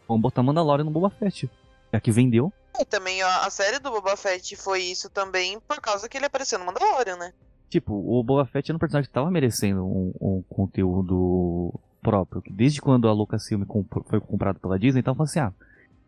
vamos 0.09 0.23
botar 0.23 0.43
Mandalorian 0.43 0.85
no 0.85 0.91
Boba 0.91 1.11
Fett. 1.11 1.49
Já 1.93 2.01
que 2.01 2.11
vendeu, 2.11 2.53
E 2.81 2.85
também 2.85 3.23
a, 3.23 3.47
a 3.47 3.51
série 3.51 3.79
do 3.79 3.91
Boba 3.91 4.17
Fett 4.17 4.57
foi 4.57 4.83
isso 4.83 5.09
também 5.09 5.61
por 5.61 5.81
causa 5.81 6.09
que 6.09 6.17
ele 6.17 6.27
apareceu 6.27 6.59
no 6.59 6.65
Mandalorian, 6.65 7.17
né? 7.17 7.33
tipo, 7.69 7.93
o 7.95 8.23
Boba 8.23 8.47
Fett 8.47 8.71
era 8.71 8.77
um 8.77 8.79
personagem 8.81 9.09
que 9.09 9.15
tava 9.15 9.31
merecendo 9.31 9.85
um, 9.85 10.13
um 10.21 10.43
conteúdo 10.49 11.73
próprio. 12.07 12.43
Desde 12.51 12.81
quando 12.81 13.09
a 13.09 13.13
Lucasfilm 13.13 13.65
comprou- 13.65 14.05
foi 14.05 14.21
comprado 14.21 14.61
pela 14.61 14.79
Disney, 14.79 15.01
então 15.01 15.15
falou 15.15 15.25
assim, 15.25 15.41
ah, 15.41 15.53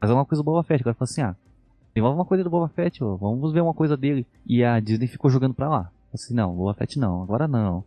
fazer 0.00 0.12
uma 0.12 0.24
coisa 0.24 0.42
do 0.42 0.44
Boba 0.46 0.62
Fett. 0.62 0.80
Agora 0.82 0.94
falou 0.94 1.10
assim, 1.10 1.22
ah, 1.22 1.34
desenvolve 1.92 2.16
uma 2.18 2.24
coisa 2.24 2.44
do 2.44 2.50
Boba 2.50 2.68
Fett, 2.68 3.02
ó, 3.02 3.16
vamos 3.16 3.52
ver 3.52 3.60
uma 3.60 3.74
coisa 3.74 3.96
dele. 3.96 4.24
E 4.46 4.62
a 4.62 4.78
Disney 4.78 5.08
ficou 5.08 5.28
jogando 5.28 5.54
pra 5.54 5.68
lá. 5.68 5.90
Assim, 6.14 6.34
não, 6.34 6.54
Boba 6.54 6.72
Fett 6.74 6.98
não, 7.00 7.22
agora 7.22 7.48
não. 7.48 7.84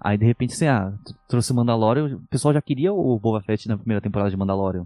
Aí 0.00 0.18
de 0.18 0.24
repente, 0.26 0.54
assim, 0.54 0.66
ah, 0.66 0.92
trouxe 1.28 1.54
Mandalorian, 1.54 2.16
o 2.16 2.20
pessoal 2.28 2.52
já 2.52 2.60
queria 2.60 2.92
o 2.92 3.18
Boba 3.18 3.40
Fett 3.40 3.68
na 3.68 3.78
primeira 3.78 4.00
temporada 4.00 4.30
de 4.30 4.36
Mandalorian. 4.36 4.84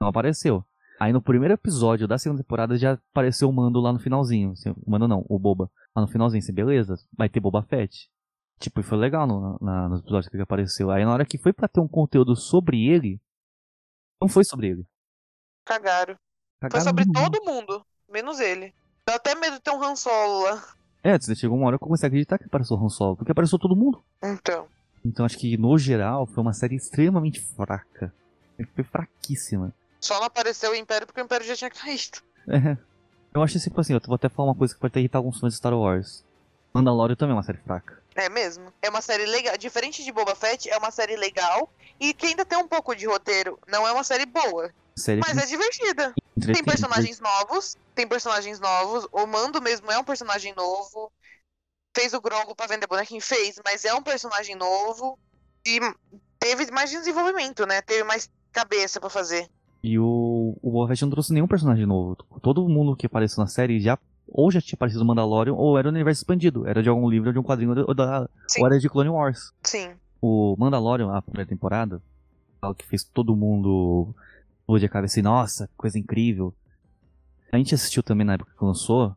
Não 0.00 0.08
apareceu. 0.08 0.64
Aí 1.00 1.12
no 1.12 1.20
primeiro 1.20 1.54
episódio 1.54 2.06
da 2.06 2.16
segunda 2.16 2.42
temporada 2.42 2.78
já 2.78 2.92
apareceu 3.10 3.48
o 3.48 3.52
Mando 3.52 3.80
lá 3.80 3.92
no 3.92 3.98
finalzinho. 3.98 4.52
Assim, 4.52 4.70
o 4.70 4.90
Mando 4.90 5.08
não, 5.08 5.24
o 5.28 5.38
Boba. 5.40 5.68
Lá 5.96 6.02
no 6.02 6.08
finalzinho, 6.08 6.38
assim, 6.40 6.52
beleza, 6.52 6.94
vai 7.18 7.28
ter 7.28 7.40
Boba 7.40 7.62
Fett. 7.62 8.08
Tipo, 8.62 8.78
e 8.80 8.84
foi 8.84 8.96
legal 8.96 9.26
no, 9.26 9.58
na- 9.60 9.88
nos 9.88 10.00
episódios 10.00 10.28
que 10.28 10.36
ele 10.36 10.42
apareceu. 10.44 10.90
Aí 10.90 11.04
na 11.04 11.12
hora 11.12 11.24
que 11.26 11.36
foi 11.36 11.52
pra 11.52 11.66
ter 11.66 11.80
um 11.80 11.88
conteúdo 11.88 12.36
sobre 12.36 12.86
ele, 12.86 13.20
não 14.20 14.28
foi 14.28 14.44
sobre 14.44 14.68
ele. 14.68 14.86
Cagaram. 15.64 16.14
Foi 16.60 16.70
Cagaram 16.70 16.84
sobre 16.84 17.04
no- 17.04 17.12
todo 17.12 17.44
mundo, 17.44 17.84
menos 18.08 18.38
ele. 18.38 18.72
Dá 19.04 19.16
até 19.16 19.34
medo 19.34 19.54
de 19.56 19.60
ter 19.62 19.72
um 19.72 19.82
Han 19.82 19.96
Solo 19.96 20.44
lá. 20.44 20.64
É, 21.02 21.18
chegou 21.34 21.58
uma 21.58 21.66
hora 21.66 21.76
que 21.76 21.82
eu 21.82 21.88
comecei 21.88 22.06
a 22.06 22.08
acreditar 22.08 22.38
que 22.38 22.44
apareceu 22.44 22.76
o 22.76 22.84
Han 22.84 22.88
Solo, 22.88 23.16
porque 23.16 23.32
apareceu 23.32 23.58
todo 23.58 23.74
mundo. 23.74 24.00
Então. 24.22 24.68
Então 25.04 25.26
acho 25.26 25.36
que, 25.36 25.56
no 25.56 25.76
geral, 25.76 26.24
foi 26.26 26.40
uma 26.40 26.52
série 26.52 26.76
extremamente 26.76 27.40
fraca. 27.40 28.14
Foi 28.76 28.84
fraquíssima. 28.84 29.74
Só 30.00 30.20
não 30.20 30.26
apareceu 30.26 30.70
o 30.70 30.74
Império 30.76 31.04
porque 31.04 31.20
o 31.20 31.24
Império 31.24 31.44
já 31.44 31.56
tinha 31.56 31.70
caído. 31.70 32.18
É. 32.46 32.76
Eu 33.34 33.42
acho 33.42 33.58
tipo 33.58 33.80
assim, 33.80 33.94
eu 33.94 34.00
vou 34.06 34.14
até 34.14 34.28
falar 34.28 34.50
uma 34.50 34.54
coisa 34.54 34.72
que 34.72 34.78
pode 34.80 34.92
até 34.92 35.00
irritar 35.00 35.18
alguns 35.18 35.40
fãs 35.40 35.52
de 35.52 35.56
Star 35.58 35.74
Wars. 35.74 36.24
Mandalorian 36.72 37.16
também 37.16 37.32
é 37.32 37.36
uma 37.36 37.42
série 37.42 37.58
fraca. 37.58 38.00
É 38.14 38.28
mesmo. 38.28 38.72
É 38.80 38.88
uma 38.88 39.00
série 39.00 39.26
legal. 39.26 39.56
Diferente 39.56 40.04
de 40.04 40.12
Boba 40.12 40.34
Fett, 40.34 40.68
é 40.68 40.76
uma 40.76 40.90
série 40.90 41.16
legal 41.16 41.70
e 41.98 42.12
que 42.12 42.26
ainda 42.26 42.44
tem 42.44 42.58
um 42.58 42.68
pouco 42.68 42.94
de 42.94 43.06
roteiro. 43.06 43.58
Não 43.66 43.86
é 43.86 43.92
uma 43.92 44.04
série 44.04 44.26
boa, 44.26 44.72
Série 44.96 45.20
mas 45.20 45.36
é 45.38 45.46
divertida. 45.46 46.12
Tem 46.52 46.64
personagens 46.64 47.20
novos, 47.20 47.76
tem 47.94 48.06
personagens 48.06 48.58
novos. 48.60 49.06
O 49.12 49.26
Mando 49.26 49.60
mesmo 49.60 49.90
é 49.90 49.98
um 49.98 50.04
personagem 50.04 50.54
novo. 50.54 51.10
Fez 51.96 52.12
o 52.12 52.20
Grogu 52.20 52.54
pra 52.54 52.66
vender 52.66 52.86
bonequinho, 52.86 53.20
fez, 53.20 53.60
mas 53.64 53.84
é 53.84 53.94
um 53.94 54.02
personagem 54.02 54.56
novo. 54.56 55.18
E 55.66 55.78
teve 56.38 56.70
mais 56.70 56.90
desenvolvimento, 56.90 57.66
né? 57.66 57.80
Teve 57.82 58.04
mais 58.04 58.30
cabeça 58.50 59.00
pra 59.00 59.10
fazer. 59.10 59.48
E 59.82 59.98
o, 59.98 60.56
o 60.62 60.70
Boba 60.70 60.88
Fett 60.88 61.02
não 61.02 61.10
trouxe 61.10 61.32
nenhum 61.32 61.46
personagem 61.46 61.86
novo. 61.86 62.16
Todo 62.42 62.68
mundo 62.68 62.96
que 62.96 63.06
apareceu 63.06 63.42
na 63.42 63.48
série 63.48 63.80
já 63.80 63.98
ou 64.32 64.50
já 64.50 64.60
tinha 64.60 64.76
aparecido 64.76 65.04
Mandalorian 65.04 65.52
ou 65.52 65.78
era 65.78 65.90
no 65.90 65.96
universo 65.96 66.22
expandido. 66.22 66.66
Era 66.66 66.82
de 66.82 66.88
algum 66.88 67.08
livro 67.08 67.32
de 67.32 67.38
um 67.38 67.42
quadrinho 67.42 67.74
ou, 67.86 67.94
da, 67.94 68.28
Sim. 68.48 68.60
ou 68.60 68.66
era 68.66 68.78
de 68.78 68.88
Clone 68.88 69.10
Wars. 69.10 69.52
Sim. 69.62 69.90
O 70.20 70.56
Mandalorian, 70.58 71.12
a 71.12 71.20
primeira 71.20 71.48
temporada, 71.48 72.00
algo 72.60 72.74
que 72.74 72.86
fez 72.86 73.04
todo 73.04 73.36
mundo 73.36 74.08
pôr 74.66 74.78
de 74.78 74.88
cabeça 74.88 75.14
assim, 75.14 75.22
nossa, 75.22 75.68
coisa 75.76 75.98
incrível. 75.98 76.54
A 77.52 77.58
gente 77.58 77.74
assistiu 77.74 78.02
também 78.02 78.26
na 78.26 78.34
época 78.34 78.52
que 78.56 78.64
lançou, 78.64 79.14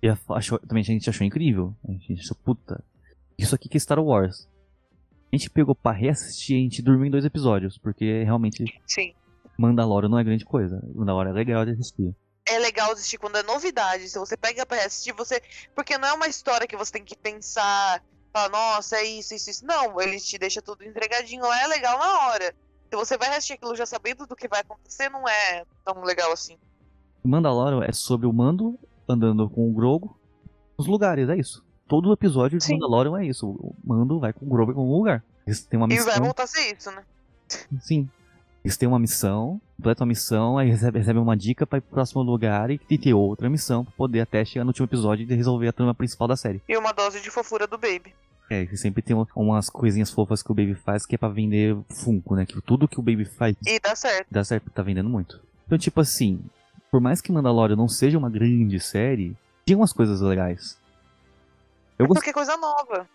e 0.00 0.08
achou, 0.28 0.58
também 0.60 0.82
a 0.82 0.84
gente 0.84 1.10
achou 1.10 1.26
incrível. 1.26 1.74
A 1.88 1.90
gente 1.90 2.12
achou, 2.12 2.36
puta, 2.44 2.82
isso 3.36 3.54
aqui 3.54 3.68
que 3.68 3.76
é 3.76 3.80
Star 3.80 3.98
Wars. 3.98 4.48
A 5.32 5.36
gente 5.36 5.50
pegou 5.50 5.74
pra 5.74 5.90
reassistir 5.90 6.56
e 6.56 6.60
a 6.60 6.62
gente 6.62 6.82
dormiu 6.82 7.06
em 7.06 7.10
dois 7.10 7.24
episódios, 7.24 7.76
porque 7.76 8.22
realmente 8.22 8.64
Sim. 8.86 9.12
Mandalorian 9.58 10.08
não 10.08 10.18
é 10.18 10.24
grande 10.24 10.44
coisa. 10.44 10.80
Mandalorian 10.94 11.30
é 11.30 11.34
legal 11.34 11.64
de 11.64 11.72
assistir. 11.72 12.14
É 12.48 12.58
legal 12.58 12.92
assistir 12.92 13.18
quando 13.18 13.36
é 13.36 13.42
novidade. 13.42 14.08
Se 14.08 14.18
você 14.18 14.36
pega 14.36 14.64
pra 14.64 14.84
assistir, 14.84 15.12
você. 15.12 15.42
Porque 15.74 15.98
não 15.98 16.08
é 16.08 16.12
uma 16.12 16.28
história 16.28 16.66
que 16.66 16.76
você 16.76 16.92
tem 16.92 17.04
que 17.04 17.16
pensar, 17.16 18.02
falar, 18.32 18.48
nossa, 18.50 18.96
é 18.96 19.04
isso, 19.04 19.34
isso, 19.34 19.50
isso. 19.50 19.66
Não, 19.66 20.00
ele 20.00 20.18
te 20.20 20.38
deixa 20.38 20.62
tudo 20.62 20.84
entregadinho 20.84 21.42
lá, 21.42 21.62
é 21.62 21.66
legal 21.66 21.98
na 21.98 22.28
hora. 22.28 22.54
Se 22.88 22.96
você 22.96 23.18
vai 23.18 23.28
assistir 23.30 23.54
aquilo 23.54 23.74
já 23.74 23.84
sabendo 23.84 24.26
do 24.26 24.36
que 24.36 24.46
vai 24.46 24.60
acontecer, 24.60 25.08
não 25.08 25.28
é 25.28 25.64
tão 25.84 26.02
legal 26.04 26.32
assim. 26.32 26.56
Mandalorian 27.24 27.84
é 27.84 27.92
sobre 27.92 28.26
o 28.26 28.32
Mando 28.32 28.78
andando 29.08 29.50
com 29.50 29.68
o 29.68 29.72
Grogu 29.74 30.16
nos 30.78 30.86
lugares, 30.86 31.28
é 31.28 31.36
isso. 31.36 31.64
Todo 31.88 32.12
episódio 32.12 32.58
de 32.58 32.64
Sim. 32.64 32.74
Mandalorian 32.74 33.20
é 33.20 33.26
isso. 33.26 33.48
O 33.48 33.74
Mando 33.84 34.20
vai 34.20 34.32
com 34.32 34.44
o 34.46 34.48
Grogu 34.48 34.72
em 34.72 34.76
algum 34.76 34.96
lugar. 34.98 35.24
Eles 35.46 35.64
têm 35.66 35.78
uma 35.78 35.86
E 35.86 35.90
missão. 35.90 36.06
vai 36.06 36.20
voltar 36.20 36.44
a 36.44 36.46
ser 36.46 36.76
isso, 36.76 36.90
né? 36.92 37.04
Sim. 37.80 38.08
Eles 38.66 38.76
têm 38.76 38.88
uma 38.88 38.98
missão, 38.98 39.60
completam 39.76 40.04
a 40.04 40.08
missão, 40.08 40.58
aí 40.58 40.68
recebem, 40.68 41.00
recebem 41.00 41.22
uma 41.22 41.36
dica 41.36 41.64
pra 41.64 41.78
ir 41.78 41.82
pro 41.82 41.92
próximo 41.94 42.20
lugar 42.22 42.68
e 42.68 42.78
tem 42.78 42.98
ter 42.98 43.14
outra 43.14 43.48
missão 43.48 43.84
pra 43.84 43.92
poder 43.96 44.20
até 44.20 44.44
chegar 44.44 44.64
no 44.64 44.70
último 44.70 44.86
episódio 44.86 45.24
e 45.24 45.34
resolver 45.36 45.68
a 45.68 45.72
trama 45.72 45.94
principal 45.94 46.26
da 46.26 46.34
série. 46.36 46.60
E 46.68 46.76
uma 46.76 46.90
dose 46.92 47.20
de 47.20 47.30
fofura 47.30 47.68
do 47.68 47.78
Baby. 47.78 48.12
É, 48.50 48.66
que 48.66 48.76
sempre 48.76 49.02
tem 49.02 49.14
uma- 49.14 49.28
umas 49.36 49.70
coisinhas 49.70 50.10
fofas 50.10 50.42
que 50.42 50.50
o 50.50 50.54
Baby 50.54 50.74
faz 50.74 51.06
que 51.06 51.14
é 51.14 51.18
pra 51.18 51.28
vender 51.28 51.76
Funko, 52.02 52.34
né? 52.34 52.44
Que 52.44 52.60
tudo 52.60 52.88
que 52.88 52.98
o 52.98 53.02
Baby 53.02 53.24
faz 53.24 53.54
E 53.64 53.78
dá 53.78 53.94
certo. 53.94 54.26
dá 54.30 54.42
certo, 54.42 54.68
tá 54.70 54.82
vendendo 54.82 55.08
muito. 55.08 55.40
Então, 55.64 55.78
tipo 55.78 56.00
assim, 56.00 56.40
por 56.90 57.00
mais 57.00 57.20
que 57.20 57.30
Mandalorian 57.30 57.76
não 57.76 57.88
seja 57.88 58.18
uma 58.18 58.28
grande 58.30 58.80
série, 58.80 59.36
tinha 59.64 59.76
umas 59.78 59.92
coisas 59.92 60.20
legais. 60.20 60.76
Eu 61.98 62.08
Porque 62.08 62.30
é 62.30 62.32
coisa 62.32 62.56
nova. 62.56 63.06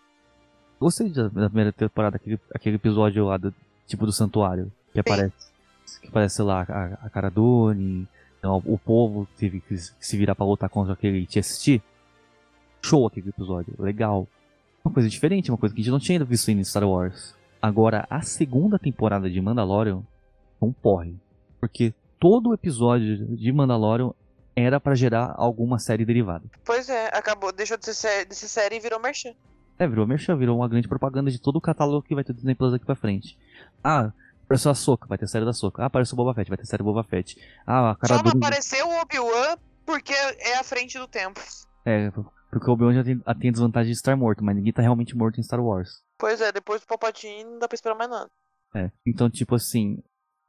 gostei 0.80 1.10
da, 1.10 1.28
da 1.28 1.46
primeira 1.48 1.72
temporada, 1.72 2.16
aquele, 2.16 2.40
aquele 2.54 2.76
episódio 2.76 3.24
lá, 3.26 3.36
do, 3.36 3.54
tipo 3.86 4.04
do 4.06 4.12
santuário, 4.12 4.72
que 4.92 5.00
aparece, 5.00 5.50
que 6.00 6.08
aparece 6.08 6.42
lá 6.42 6.66
a, 6.68 7.06
a 7.06 7.10
Cara 7.10 7.30
Dune, 7.30 8.06
então, 8.42 8.60
o 8.66 8.76
povo 8.76 9.28
teve 9.38 9.60
que 9.60 9.76
se 9.78 10.16
virar 10.16 10.34
pra 10.34 10.44
lutar 10.44 10.68
contra 10.68 10.94
aquele 10.94 11.24
TST. 11.24 11.80
Show 12.84 13.06
aquele 13.06 13.28
episódio, 13.28 13.72
legal. 13.78 14.26
Uma 14.84 14.92
coisa 14.92 15.08
diferente, 15.08 15.48
uma 15.48 15.56
coisa 15.56 15.72
que 15.72 15.80
a 15.80 15.84
gente 15.84 15.92
não 15.92 16.00
tinha 16.00 16.24
visto 16.24 16.48
ainda 16.48 16.60
em 16.60 16.64
Star 16.64 16.82
Wars. 16.82 17.36
Agora, 17.62 18.04
a 18.10 18.20
segunda 18.22 18.80
temporada 18.80 19.30
de 19.30 19.40
Mandalorian 19.40 20.02
foi 20.58 20.68
um 20.68 20.72
porre. 20.72 21.14
Porque 21.60 21.94
todo 22.18 22.52
episódio 22.52 23.36
de 23.36 23.52
Mandalorian 23.52 24.10
era 24.56 24.80
pra 24.80 24.96
gerar 24.96 25.32
alguma 25.36 25.78
série 25.78 26.04
derivada. 26.04 26.44
Pois 26.64 26.88
é, 26.88 27.16
acabou, 27.16 27.52
deixou 27.52 27.78
de 27.78 27.84
ser 27.84 27.94
série, 27.94 28.28
de 28.28 28.34
ser 28.34 28.48
série 28.48 28.74
e 28.74 28.80
virou 28.80 28.98
merchan. 28.98 29.34
É, 29.78 29.86
virou 29.86 30.04
merchan, 30.04 30.36
virou 30.36 30.58
uma 30.58 30.68
grande 30.68 30.88
propaganda 30.88 31.30
de 31.30 31.40
todo 31.40 31.56
o 31.56 31.60
catálogo 31.60 32.02
que 32.02 32.14
vai 32.16 32.24
ter 32.24 32.32
Disney 32.32 32.56
Plus 32.56 32.72
daqui 32.72 32.84
pra 32.84 32.96
frente. 32.96 33.38
Ah, 33.84 34.12
apareceu 34.52 34.70
a 34.70 34.74
Soca, 34.74 35.06
vai 35.08 35.18
ter 35.18 35.26
série 35.28 35.44
da 35.44 35.52
Soca. 35.52 35.82
Ah, 35.82 35.86
apareceu 35.86 36.14
o 36.14 36.16
Boba 36.16 36.34
Fett, 36.34 36.48
vai 36.48 36.58
ter 36.58 36.66
série 36.66 36.82
do 36.82 36.84
Boba 36.84 37.02
Fett. 37.04 37.36
Ah, 37.66 37.90
a 37.92 37.96
cara 37.96 38.16
Só 38.16 38.22
não 38.22 38.32
apareceu 38.32 38.86
o 38.86 39.00
Obi-Wan 39.00 39.56
porque 39.86 40.12
é 40.12 40.58
à 40.58 40.62
frente 40.64 40.98
do 40.98 41.08
tempo. 41.08 41.40
É, 41.84 42.10
porque 42.50 42.68
o 42.70 42.72
Obi-Wan 42.74 42.94
já 42.94 43.02
tem, 43.04 43.18
tem 43.18 43.48
a 43.48 43.52
desvantagem 43.52 43.90
de 43.92 43.96
estar 43.96 44.16
morto, 44.16 44.44
mas 44.44 44.54
ninguém 44.54 44.72
tá 44.72 44.82
realmente 44.82 45.16
morto 45.16 45.40
em 45.40 45.42
Star 45.42 45.60
Wars. 45.60 46.02
Pois 46.18 46.40
é, 46.40 46.52
depois 46.52 46.80
do 46.82 46.86
Palpatine 46.86 47.44
não 47.44 47.58
dá 47.58 47.66
pra 47.66 47.74
esperar 47.74 47.94
mais 47.96 48.10
nada. 48.10 48.30
É, 48.74 48.90
então, 49.06 49.28
tipo 49.28 49.54
assim, 49.54 49.98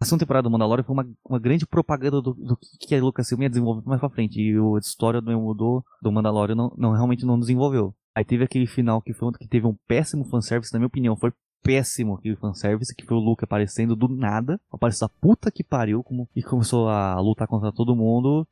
a 0.01 0.05
segunda 0.05 0.21
temporada 0.25 0.43
do 0.43 0.51
Mandalorian 0.51 0.83
foi 0.83 0.93
uma, 0.93 1.09
uma 1.27 1.39
grande 1.39 1.65
propaganda 1.65 2.21
do, 2.21 2.33
do 2.33 2.57
que 2.79 2.93
a 2.95 3.01
Lucasfilm 3.01 3.41
ia 3.43 3.49
desenvolver 3.49 3.81
mais 3.87 3.99
pra 3.99 4.09
frente. 4.09 4.39
E 4.39 4.57
o- 4.59 4.75
a 4.75 4.79
história 4.79 5.21
do, 5.21 5.53
do, 5.53 5.83
do 6.01 6.11
Mandalorian 6.11 6.55
não, 6.55 6.73
não, 6.77 6.91
realmente 6.91 7.25
não 7.25 7.39
desenvolveu. 7.39 7.93
Aí 8.15 8.23
teve 8.23 8.43
aquele 8.43 8.67
final 8.67 9.01
que 9.01 9.11
foi 9.13 9.31
que 9.33 9.47
teve 9.47 9.65
um 9.65 9.75
péssimo 9.87 10.23
fanservice, 10.25 10.71
na 10.71 10.77
minha 10.79 10.87
opinião, 10.87 11.15
foi 11.17 11.33
péssimo 11.63 12.15
aquele 12.15 12.35
fanservice, 12.35 12.93
que 12.93 13.05
foi 13.05 13.17
o 13.17 13.19
Luke 13.19 13.43
aparecendo 13.43 13.95
do 13.95 14.07
nada, 14.09 14.59
apareceu 14.71 15.05
a 15.05 15.09
puta 15.09 15.49
que 15.49 15.63
pariu, 15.63 16.03
como, 16.03 16.27
e 16.35 16.43
começou 16.43 16.89
a 16.89 17.19
lutar 17.19 17.47
contra 17.47 17.71
todo 17.71 17.95
mundo, 17.95 18.45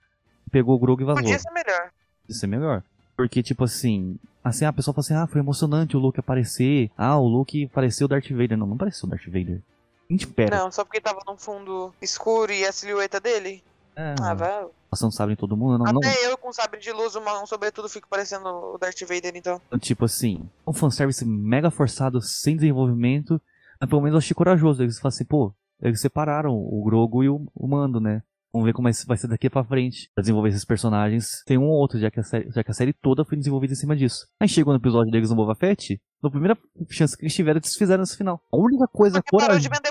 pegou 0.50 0.75
o 0.75 0.80
Grogu 0.80 1.01
e 1.01 1.06
vazou. 1.06 1.22
Podia 1.22 1.38
ser 1.38 1.51
melhor. 1.51 1.91
Isso 2.27 2.46
é 2.46 2.48
melhor. 2.48 2.84
Porque, 3.15 3.44
tipo 3.44 3.65
assim, 3.65 4.18
assim, 4.44 4.65
a 4.65 4.74
pessoa 4.74 4.94
fala 4.94 5.01
assim, 5.01 5.13
ah, 5.13 5.27
foi 5.27 5.41
emocionante 5.41 5.96
o 5.96 6.00
Luke 6.00 6.20
aparecer. 6.20 6.89
Ah, 6.98 7.18
o 7.20 7.27
Luke 7.27 7.68
pareceu 7.68 8.06
o 8.06 8.08
Darth 8.08 8.30
Vader. 8.30 8.58
Não, 8.58 8.65
não 8.65 8.77
pareceu 8.77 9.08
o 9.08 9.10
Darth 9.10 9.25
Vader. 9.25 9.62
Gente, 10.10 10.27
pera. 10.27 10.58
Não, 10.58 10.72
só 10.72 10.84
porque 10.84 11.00
tava 11.00 11.20
num 11.27 11.38
fundo 11.38 11.94
escuro 12.01 12.51
e 12.51 12.65
a 12.65 12.72
silhueta 12.72 13.20
dele. 13.20 13.63
É, 13.95 14.15
Ah, 14.21 14.33
vai. 14.33 14.65
passando 14.89 15.13
sabre 15.13 15.33
em 15.33 15.38
todo 15.38 15.55
mundo. 15.57 15.77
Não, 15.83 15.91
não, 15.93 16.00
Até 16.00 16.27
eu 16.27 16.38
com 16.38 16.51
sabre 16.51 16.79
de 16.79 16.91
luz, 16.91 17.15
um 17.15 17.45
sobretudo, 17.45 17.89
fico 17.89 18.07
parecendo 18.10 18.48
o 18.48 18.77
Darth 18.77 19.00
Vader, 19.01 19.33
então. 19.36 19.62
tipo 19.79 20.05
assim, 20.05 20.50
um 20.65 20.74
fanservice 20.74 21.25
mega 21.25 21.69
forçado, 21.71 22.21
sem 22.21 22.55
desenvolvimento. 22.55 23.41
Mas 23.79 23.89
pelo 23.89 24.01
menos 24.01 24.13
eu 24.13 24.19
achei 24.19 24.36
corajoso. 24.36 24.83
Eles 24.83 25.00
falam 25.00 25.10
assim, 25.10 25.25
pô, 25.25 25.53
eles 25.81 26.00
separaram 26.00 26.51
o 26.53 26.83
Grogu 26.86 27.24
e 27.24 27.29
o, 27.29 27.45
o 27.55 27.67
Mando, 27.67 28.00
né? 28.00 28.21
Vamos 28.53 28.65
ver 28.65 28.74
como 28.74 28.89
é- 28.89 28.91
vai 29.07 29.17
ser 29.17 29.27
daqui 29.27 29.50
pra 29.50 29.63
frente. 29.63 30.12
Pra 30.13 30.21
desenvolver 30.21 30.50
esses 30.50 30.65
personagens. 30.65 31.41
Tem 31.45 31.57
um 31.57 31.63
ou 31.63 31.79
outro, 31.79 31.98
já 32.00 32.12
que, 32.12 32.19
a 32.19 32.24
série, 32.24 32.50
já 32.51 32.63
que 32.63 32.69
a 32.69 32.74
série 32.74 32.91
toda 32.93 33.24
foi 33.25 33.38
desenvolvida 33.38 33.74
em 33.74 33.77
cima 33.77 33.95
disso. 33.95 34.27
Aí 34.39 34.48
chegou 34.48 34.74
no 34.74 34.79
episódio 34.79 35.10
deles 35.12 35.29
no 35.29 35.36
Boba 35.38 35.55
Fett. 35.55 36.00
Na 36.21 36.29
primeira 36.29 36.57
chance 36.89 37.15
que 37.17 37.24
eles 37.24 37.33
tiveram, 37.33 37.57
eles 37.60 37.75
fizeram 37.75 38.03
esse 38.03 38.15
final. 38.17 38.41
A 38.51 38.57
única 38.57 38.88
coisa 38.88 39.21
Porque 39.24 39.36
parou 39.38 39.57
de 39.57 39.69
corajosa. 39.69 39.81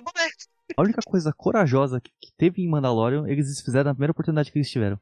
A 0.77 0.83
única 0.83 1.01
coisa 1.05 1.33
corajosa 1.33 2.01
que, 2.01 2.11
que 2.21 2.33
teve 2.37 2.63
em 2.63 2.69
Mandalorian, 2.69 3.27
eles 3.27 3.61
fizeram 3.61 3.91
na 3.91 3.95
primeira 3.95 4.13
oportunidade 4.13 4.51
que 4.51 4.59
eles 4.59 4.71
tiveram. 4.71 4.99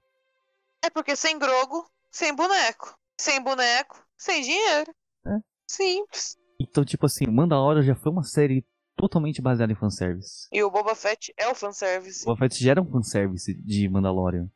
É 0.83 0.91
porque 0.91 1.17
sem 1.17 1.39
Grogo, 1.39 1.89
sem 2.11 2.35
boneco. 2.35 2.97
Sem 3.21 3.43
boneco, 3.43 4.05
sem 4.17 4.43
dinheiro. 4.43 4.95
É. 5.27 5.39
Simples. 5.69 6.37
Então, 6.61 6.85
tipo 6.85 7.07
assim, 7.07 7.27
Mandalorian 7.27 7.83
já 7.83 7.95
foi 7.95 8.13
uma 8.13 8.23
série 8.23 8.65
totalmente 8.97 9.41
baseada 9.41 9.73
em 9.73 9.77
fanservice. 9.77 10.49
E 10.53 10.63
o 10.63 10.71
Boba 10.71 10.95
Fett 10.95 11.33
é 11.37 11.49
o 11.49 11.55
fanservice. 11.55 12.23
O 12.23 12.27
Boba 12.27 12.39
Fett 12.41 12.63
já 12.63 12.73
era 12.73 12.83
um 12.83 12.91
fanservice 12.91 13.55
de 13.55 13.89
Mandalorian. 13.89 14.49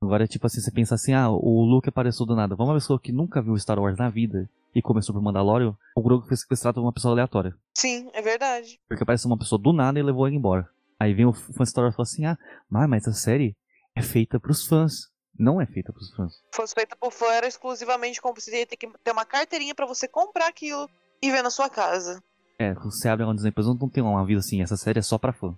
Agora, 0.00 0.26
tipo 0.26 0.46
assim, 0.46 0.60
você 0.60 0.70
pensa 0.70 0.94
assim, 0.94 1.12
ah, 1.12 1.28
o 1.28 1.64
Luke 1.64 1.88
apareceu 1.88 2.24
do 2.24 2.36
nada. 2.36 2.54
Vamos 2.54 2.70
uma 2.70 2.78
pessoa 2.78 3.00
que 3.00 3.12
nunca 3.12 3.42
viu 3.42 3.58
Star 3.58 3.78
Wars 3.78 3.98
na 3.98 4.08
vida 4.08 4.48
e 4.74 4.82
começou 4.82 5.14
por 5.14 5.22
Mandalorian, 5.22 5.76
o 5.96 6.02
Grogu 6.02 6.26
foi 6.26 6.36
sequestrado 6.36 6.76
por 6.76 6.86
uma 6.86 6.92
pessoa 6.92 7.12
aleatória. 7.12 7.54
Sim, 7.74 8.10
é 8.12 8.22
verdade. 8.22 8.80
Porque 8.88 9.02
aparece 9.02 9.26
uma 9.26 9.38
pessoa 9.38 9.60
do 9.60 9.72
nada 9.72 9.98
e 9.98 10.02
levou 10.02 10.26
ele 10.26 10.36
embora. 10.36 10.68
Aí 11.00 11.14
vem 11.14 11.26
o 11.26 11.32
fã 11.32 11.52
Wars 11.58 11.70
e 11.70 11.74
fala 11.74 11.94
assim, 11.98 12.26
ah, 12.26 12.38
mas, 12.68 13.06
essa 13.06 13.12
série 13.12 13.56
é 13.94 14.02
feita 14.02 14.38
pros 14.40 14.66
fãs. 14.66 15.08
Não 15.38 15.60
é 15.60 15.66
feita 15.66 15.92
pros 15.92 16.10
fãs. 16.14 16.32
Fosse 16.52 16.74
feita 16.74 16.96
por 16.96 17.12
fã, 17.12 17.26
era 17.26 17.46
exclusivamente 17.46 18.20
como 18.20 18.34
você 18.34 18.58
ia 18.58 18.66
ter 18.66 18.76
que 18.76 18.90
ter 19.04 19.12
uma 19.12 19.24
carteirinha 19.24 19.74
pra 19.74 19.86
você 19.86 20.08
comprar 20.08 20.48
aquilo 20.48 20.88
e 21.22 21.30
ver 21.30 21.42
na 21.42 21.50
sua 21.50 21.68
casa. 21.68 22.20
É, 22.58 22.74
você 22.74 23.08
abre 23.08 23.24
lá 23.24 23.30
no 23.30 23.36
Disney 23.36 23.52
Plus, 23.52 23.66
não 23.66 23.88
tem 23.88 24.02
uma 24.02 24.24
vida 24.26 24.40
assim, 24.40 24.60
essa 24.60 24.76
série 24.76 24.98
é 24.98 25.02
só 25.02 25.16
pra 25.16 25.32
fã. 25.32 25.56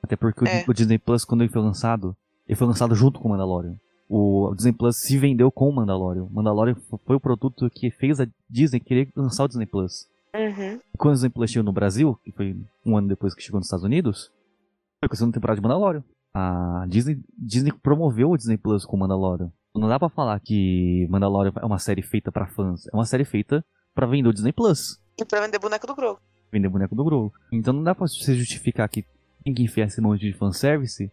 Até 0.00 0.14
porque 0.14 0.44
o 0.44 0.46
É. 0.46 0.64
O 0.68 0.72
Disney 0.72 0.98
Plus, 0.98 1.24
quando 1.24 1.42
ele 1.42 1.52
foi 1.52 1.60
lançado, 1.60 2.16
ele 2.46 2.56
foi 2.56 2.68
lançado 2.68 2.94
junto 2.94 3.18
com 3.18 3.26
o 3.26 3.30
Mandalorian. 3.32 3.76
O 4.08 4.54
Disney 4.54 4.72
Plus 4.72 4.96
se 5.00 5.18
vendeu 5.18 5.50
com 5.52 5.68
o 5.68 5.72
Mandalorian. 5.74 6.24
O 6.24 6.30
Mandalorian 6.32 6.74
foi 7.06 7.16
o 7.16 7.20
produto 7.20 7.68
que 7.70 7.90
fez 7.90 8.20
a 8.20 8.26
Disney 8.48 8.80
querer 8.80 9.10
lançar 9.14 9.44
o 9.44 9.48
Disney 9.48 9.66
Plus. 9.66 10.06
Uhum. 10.34 10.80
Quando 10.96 11.12
o 11.12 11.14
Disney 11.14 11.30
Plus 11.30 11.50
chegou 11.50 11.64
no 11.64 11.72
Brasil, 11.72 12.18
que 12.24 12.32
foi 12.32 12.56
um 12.86 12.96
ano 12.96 13.08
depois 13.08 13.34
que 13.34 13.42
chegou 13.42 13.58
nos 13.60 13.66
Estados 13.66 13.84
Unidos, 13.84 14.30
foi 15.00 15.08
com 15.08 15.14
a 15.14 15.16
segunda 15.16 15.34
temporada 15.34 15.60
de 15.60 15.62
Mandalorian. 15.62 16.02
A 16.32 16.86
Disney, 16.88 17.18
Disney 17.36 17.72
promoveu 17.82 18.30
o 18.30 18.36
Disney 18.36 18.56
Plus 18.56 18.84
com 18.86 18.96
o 18.96 19.00
Mandalorian. 19.00 19.52
Não 19.74 19.88
dá 19.88 19.98
pra 19.98 20.08
falar 20.08 20.40
que 20.40 21.06
Mandalorian 21.10 21.52
é 21.60 21.64
uma 21.66 21.78
série 21.78 22.02
feita 22.02 22.32
pra 22.32 22.46
fãs. 22.46 22.86
É 22.86 22.96
uma 22.96 23.04
série 23.04 23.24
feita 23.24 23.64
pra 23.94 24.06
vender 24.06 24.28
o 24.28 24.32
Disney 24.32 24.52
Plus. 24.52 24.98
E 25.20 25.24
pra 25.24 25.40
vender 25.40 25.58
boneco 25.58 25.86
do 25.86 25.94
Grogu. 25.94 26.20
vender 26.50 26.68
boneco 26.68 26.94
do 26.94 27.04
Grogu. 27.04 27.32
Então 27.52 27.72
não 27.74 27.82
dá 27.82 27.94
pra 27.94 28.06
você 28.06 28.34
justificar 28.34 28.88
que 28.88 29.04
tem 29.44 29.52
que 29.54 29.62
enfiar 29.62 29.86
esse 29.86 30.00
monte 30.00 30.20
de 30.20 30.32
fanservice, 30.32 31.10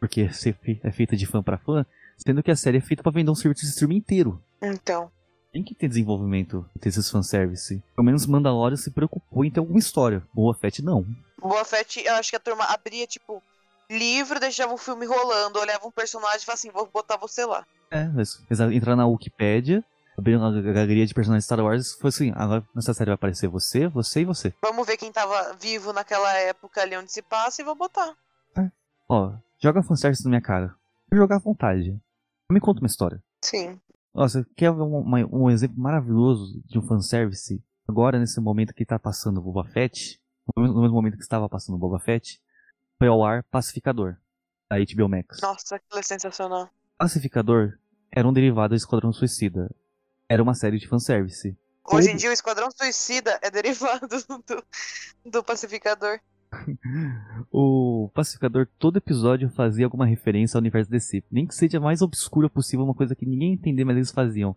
porque 0.00 0.22
é 0.22 0.28
fe- 0.28 0.80
é 0.82 0.90
feita 0.92 1.16
de 1.16 1.26
fã 1.26 1.42
pra 1.42 1.58
fã, 1.58 1.84
sendo 2.16 2.42
que 2.42 2.50
a 2.50 2.56
série 2.56 2.78
é 2.78 2.80
feita 2.80 3.02
pra 3.02 3.12
vender 3.12 3.30
um 3.30 3.34
serviço 3.34 3.62
de 3.62 3.70
streaming 3.70 3.96
inteiro. 3.96 4.42
Então. 4.62 5.10
Tem 5.52 5.62
que 5.62 5.74
ter 5.74 5.88
desenvolvimento 5.88 6.68
desses 6.74 7.08
fanservice. 7.08 7.82
Pelo 7.94 8.04
menos 8.04 8.26
Mandalorian 8.26 8.76
se 8.76 8.90
preocupou 8.90 9.44
em 9.44 9.50
ter 9.50 9.60
alguma 9.60 9.78
história. 9.78 10.22
Boa 10.32 10.54
Fett 10.54 10.82
não. 10.82 11.06
Boa 11.38 11.64
Fett, 11.64 12.02
eu 12.04 12.14
acho 12.14 12.30
que 12.30 12.36
a 12.36 12.40
turma 12.40 12.64
abria, 12.64 13.06
tipo, 13.06 13.42
livro, 13.90 14.40
deixava 14.40 14.72
o 14.72 14.78
filme 14.78 15.06
rolando, 15.06 15.60
olhava 15.60 15.86
um 15.86 15.90
personagem 15.90 16.38
e 16.38 16.44
falava 16.44 16.58
assim, 16.58 16.70
vou 16.70 16.88
botar 16.92 17.16
você 17.16 17.44
lá. 17.44 17.64
É, 17.90 18.08
entrar 18.72 18.96
na 18.96 19.06
Wikipédia, 19.06 19.84
abrir 20.18 20.36
uma 20.36 20.50
galeria 20.60 21.06
de 21.06 21.14
personagens 21.14 21.44
de 21.44 21.46
Star 21.46 21.60
Wars 21.60 21.92
e 21.92 21.98
foi 22.00 22.08
assim, 22.08 22.32
agora 22.34 22.64
nessa 22.74 22.94
série 22.94 23.10
vai 23.10 23.14
aparecer 23.14 23.48
você, 23.48 23.86
você 23.86 24.22
e 24.22 24.24
você. 24.24 24.52
Vamos 24.62 24.86
ver 24.86 24.96
quem 24.96 25.12
tava 25.12 25.54
vivo 25.60 25.92
naquela 25.92 26.32
época 26.38 26.82
ali 26.82 26.96
onde 26.96 27.12
se 27.12 27.22
passa 27.22 27.62
e 27.62 27.64
vou 27.64 27.74
botar. 27.74 28.14
Ó, 29.08 29.32
joga 29.60 29.82
fanservice 29.82 30.24
na 30.24 30.30
minha 30.30 30.40
cara. 30.40 30.74
Jogar 31.12 31.36
à 31.36 31.38
vontade. 31.38 32.00
Me 32.50 32.60
conta 32.60 32.80
uma 32.80 32.86
história. 32.86 33.22
Sim. 33.42 33.80
Você 34.12 34.44
quer 34.56 34.72
ver 34.72 34.82
um, 34.82 35.04
um 35.32 35.50
exemplo 35.50 35.78
maravilhoso 35.78 36.62
de 36.66 36.78
um 36.78 36.82
fanservice? 36.82 37.62
Agora, 37.88 38.18
nesse 38.18 38.40
momento 38.40 38.74
que 38.74 38.84
tá 38.84 38.98
passando 38.98 39.38
o 39.38 39.42
Boba 39.42 39.68
Fett, 39.68 40.20
no 40.56 40.80
mesmo 40.80 40.94
momento 40.94 41.16
que 41.16 41.22
estava 41.22 41.48
passando 41.48 41.74
o 41.74 41.78
Boba 41.78 41.98
Fett, 41.98 42.40
foi 42.98 43.08
ao 43.08 43.24
ar 43.24 43.42
Pacificador, 43.44 44.16
da 44.70 44.76
HBO 44.78 45.08
Max. 45.08 45.40
Nossa, 45.42 45.76
aquilo 45.76 45.98
é 45.98 46.02
sensacional. 46.02 46.70
Pacificador 46.96 47.78
era 48.10 48.26
um 48.26 48.32
derivado 48.32 48.70
do 48.70 48.76
Esquadrão 48.76 49.12
Suicida. 49.12 49.68
Era 50.28 50.42
uma 50.42 50.54
série 50.54 50.78
de 50.78 50.86
fanservice. 50.86 51.58
Hoje 51.86 52.10
em 52.10 52.16
dia 52.16 52.30
o 52.30 52.32
Esquadrão 52.32 52.70
Suicida 52.70 53.38
é 53.42 53.50
derivado 53.50 54.08
do, 54.46 54.64
do 55.30 55.44
Pacificador. 55.44 56.20
O 57.50 57.83
Pacificador, 58.08 58.66
todo 58.78 58.96
episódio 58.96 59.48
fazia 59.50 59.86
alguma 59.86 60.06
referência 60.06 60.56
ao 60.56 60.60
universo 60.60 60.90
DC. 60.90 61.22
Nem 61.30 61.46
que 61.46 61.54
seja 61.54 61.78
a 61.78 61.80
mais 61.80 62.02
obscura 62.02 62.48
possível, 62.48 62.84
uma 62.84 62.94
coisa 62.94 63.14
que 63.14 63.26
ninguém 63.26 63.48
ia 63.48 63.54
entender, 63.54 63.84
mas 63.84 63.96
eles 63.96 64.10
faziam. 64.10 64.56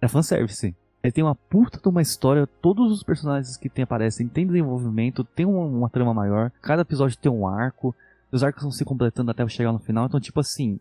Era 0.00 0.08
fanservice. 0.08 0.74
Ele 1.02 1.12
tem 1.12 1.22
uma 1.22 1.34
puta 1.34 1.78
de 1.78 1.88
uma 1.88 2.00
história, 2.00 2.46
todos 2.46 2.90
os 2.90 3.02
personagens 3.02 3.56
que 3.56 3.68
tem, 3.68 3.82
aparecem 3.82 4.26
têm 4.26 4.46
desenvolvimento, 4.46 5.22
tem 5.22 5.44
uma, 5.44 5.64
uma 5.66 5.90
trama 5.90 6.14
maior, 6.14 6.50
cada 6.62 6.82
episódio 6.82 7.18
tem 7.18 7.30
um 7.30 7.46
arco, 7.46 7.94
os 8.32 8.42
arcos 8.42 8.62
vão 8.62 8.72
se 8.72 8.84
completando 8.84 9.30
até 9.30 9.46
chegar 9.46 9.72
no 9.72 9.78
final, 9.78 10.06
então 10.06 10.18
tipo 10.18 10.40
assim. 10.40 10.80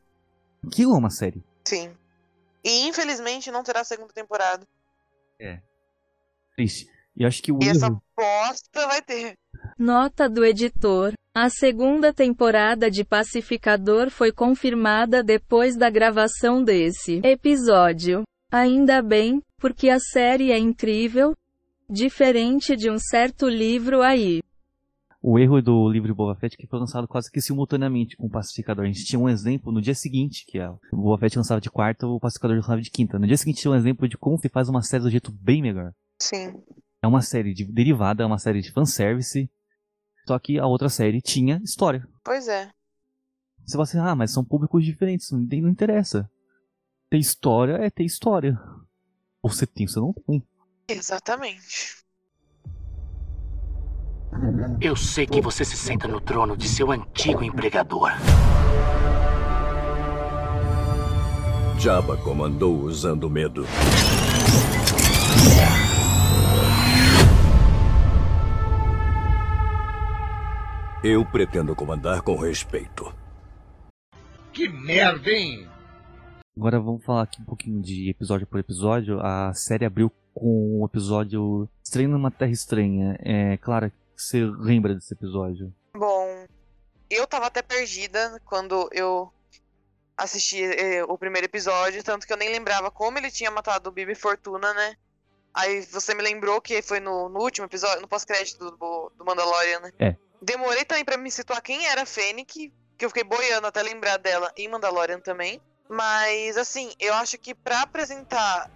Aquilo 0.66 0.96
é 0.96 0.98
uma 0.98 1.10
série. 1.10 1.44
Sim. 1.66 1.92
E 2.64 2.88
infelizmente 2.88 3.52
não 3.52 3.64
terá 3.64 3.84
segunda 3.84 4.14
temporada. 4.14 4.66
Triste. 6.56 6.88
E 7.16 7.24
eu 7.24 7.28
acho 7.28 7.44
que 7.44 7.52
o 7.52 7.60
E 7.62 7.68
essa 7.68 7.88
erro. 7.88 8.02
bosta 8.16 8.88
vai 8.88 9.02
ter. 9.02 9.38
Nota 9.78 10.30
do 10.30 10.44
editor: 10.46 11.14
A 11.36 11.50
segunda 11.50 12.14
temporada 12.14 12.92
de 12.92 13.04
Pacificador 13.04 14.12
foi 14.12 14.32
confirmada 14.32 15.24
depois 15.24 15.76
da 15.76 15.90
gravação 15.90 16.64
desse 16.64 17.22
episódio. 17.24 18.22
Ainda 18.52 19.02
bem, 19.02 19.42
porque 19.58 19.90
a 19.90 20.00
série 20.00 20.52
é 20.52 20.60
incrível. 20.60 21.34
Diferente 21.90 22.76
de 22.76 22.88
um 22.88 23.00
certo 23.00 23.50
livro 23.50 24.04
aí. 24.04 24.44
O 25.24 25.40
erro 25.40 25.60
do 25.60 25.90
livro 25.90 26.14
Boba 26.14 26.36
Fett 26.36 26.54
é 26.54 26.58
que 26.62 26.68
foi 26.68 26.78
lançado 26.78 27.08
quase 27.08 27.32
que 27.32 27.42
simultaneamente 27.42 28.16
com 28.16 28.28
o 28.28 28.30
Pacificador. 28.30 28.86
A 28.86 28.88
gente 28.88 29.04
tinha 29.04 29.20
um 29.20 29.28
exemplo 29.28 29.72
no 29.72 29.82
dia 29.82 29.96
seguinte, 29.96 30.46
que 30.48 30.60
é, 30.60 30.70
o 30.70 30.98
Boba 30.98 31.18
Fett 31.18 31.36
lançava 31.36 31.60
de 31.60 31.72
quarta, 31.72 32.06
o 32.06 32.20
Pacificador 32.20 32.58
lançava 32.58 32.80
de 32.80 32.92
quinta. 32.92 33.18
No 33.18 33.26
dia 33.26 33.38
seguinte 33.38 33.60
tinha 33.60 33.72
um 33.72 33.76
exemplo 33.76 34.08
de 34.08 34.20
como 34.20 34.38
se 34.38 34.50
faz 34.50 34.70
uma 34.70 34.84
série 34.84 35.02
do 35.02 35.10
jeito 35.10 35.32
bem 35.32 35.64
melhor. 35.64 35.94
Sim. 36.20 36.62
É 37.02 37.08
uma 37.08 37.24
série 37.24 37.56
de 37.56 37.66
derivada, 37.66 38.22
é 38.22 38.26
uma 38.26 38.38
série 38.38 38.62
de 38.62 38.72
fanservice. 38.72 39.50
Só 40.26 40.40
que 40.40 40.58
a 40.58 40.66
outra 40.66 40.90
série 40.90 41.22
tinha 41.22 41.62
história. 41.64 42.08
Pois 42.24 42.48
é. 42.48 42.70
Você 43.66 43.74
fala 43.74 43.84
assim, 43.84 44.00
ah, 44.00 44.16
mas 44.16 44.32
são 44.32 44.44
públicos 44.44 44.84
diferentes, 44.84 45.32
não, 45.32 45.42
interessa. 45.70 46.30
Ter 47.10 47.18
história 47.18 47.74
é 47.74 47.90
ter 47.90 48.04
história. 48.04 48.60
Ou 49.42 49.50
você 49.50 49.66
tem, 49.66 49.88
você 49.88 50.00
não 50.00 50.14
tem. 50.14 50.44
Exatamente. 50.88 52.04
Eu 54.82 54.96
sei 54.96 55.28
que 55.28 55.42
você 55.42 55.64
se 55.64 55.78
senta 55.78 56.08
no 56.08 56.20
trono 56.20 56.58
de 56.58 56.68
seu 56.68 56.92
antigo 56.92 57.44
empregador. 57.44 58.12
Jabba 61.78 62.18
comandou 62.18 62.82
usando 62.82 63.30
medo. 63.30 63.66
Eu 71.04 71.26
pretendo 71.26 71.76
comandar 71.76 72.22
com 72.22 72.38
respeito. 72.38 73.14
Que 74.54 74.70
merda, 74.70 75.30
hein? 75.30 75.70
Agora 76.56 76.80
vamos 76.80 77.04
falar 77.04 77.24
aqui 77.24 77.42
um 77.42 77.46
pouquinho 77.46 77.82
de 77.82 78.10
episódio 78.10 78.48
por 78.48 78.58
episódio. 78.58 79.20
A 79.20 79.54
série 79.54 79.84
abriu 79.84 80.10
com 80.34 80.80
o 80.80 80.86
episódio 80.86 81.68
Estranho 81.84 82.08
numa 82.08 82.32
Terra 82.32 82.52
Estranha. 82.52 83.18
É, 83.20 83.58
Clara, 83.58 83.92
você 84.16 84.46
lembra 84.46 84.96
desse 84.96 85.14
episódio? 85.14 85.74
Bom, 85.94 86.46
eu 87.10 87.28
tava 87.28 87.48
até 87.48 87.62
perdida 87.62 88.42
quando 88.46 88.90
eu 88.94 89.30
assisti 90.16 90.64
eh, 90.64 91.04
o 91.04 91.18
primeiro 91.18 91.48
episódio, 91.48 92.02
tanto 92.02 92.26
que 92.26 92.32
eu 92.32 92.38
nem 92.38 92.50
lembrava 92.50 92.90
como 92.90 93.18
ele 93.18 93.30
tinha 93.30 93.52
matado 93.52 93.90
o 93.90 93.92
Bibi 93.92 94.16
Fortuna, 94.16 94.74
né? 94.74 94.96
Aí 95.54 95.82
você 95.82 96.16
me 96.16 96.24
lembrou 96.24 96.62
que 96.62 96.82
foi 96.82 97.02
no, 97.02 97.28
no 97.28 97.42
último 97.42 97.66
episódio, 97.66 98.02
no 98.02 98.08
pós-crédito 98.08 98.72
do, 98.72 99.12
do 99.18 99.26
Mandalorian, 99.26 99.82
né? 99.82 99.92
É. 100.00 100.16
Demorei 100.44 100.84
também 100.84 101.06
pra 101.06 101.18
me 101.18 101.32
situar 101.32 101.62
quem 101.62 101.86
era 101.88 102.02
a 102.02 102.06
Fennec, 102.06 102.72
que 102.98 103.06
eu 103.06 103.10
fiquei 103.10 103.24
boiando 103.24 103.66
até 103.68 103.82
lembrar 103.82 104.18
dela 104.18 104.52
em 104.58 104.68
Mandalorian 104.68 105.20
também. 105.20 105.62
Mas, 105.90 106.58
assim, 106.58 106.94
eu 107.00 107.14
acho 107.14 107.38
que 107.38 107.56
pra 107.56 107.82
apresentar 107.82 108.70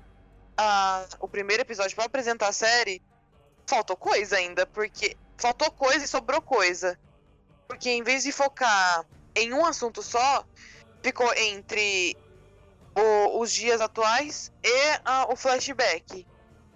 a- 0.58 1.06
o 1.20 1.28
primeiro 1.28 1.62
episódio, 1.62 1.96
pra 1.96 2.06
apresentar 2.06 2.48
a 2.48 2.54
série, 2.54 3.02
faltou 3.70 3.98
coisa 3.98 4.38
ainda, 4.38 4.66
porque 4.66 5.18
faltou 5.38 5.70
coisa 5.72 6.06
e 6.06 6.08
sobrou 6.08 6.42
coisa. 6.42 6.98
Porque 7.68 7.90
em 7.90 8.02
vez 8.02 8.24
de 8.24 8.32
focar 8.32 9.06
em 9.36 9.54
um 9.54 9.66
assunto 9.66 10.02
só, 10.02 10.46
ficou 11.04 11.32
entre 11.36 12.16
o- 12.98 13.40
os 13.42 13.52
dias 13.52 13.82
atuais 13.82 14.52
e 14.64 15.00
ah, 15.06 15.28
o 15.30 15.36
flashback. 15.36 16.26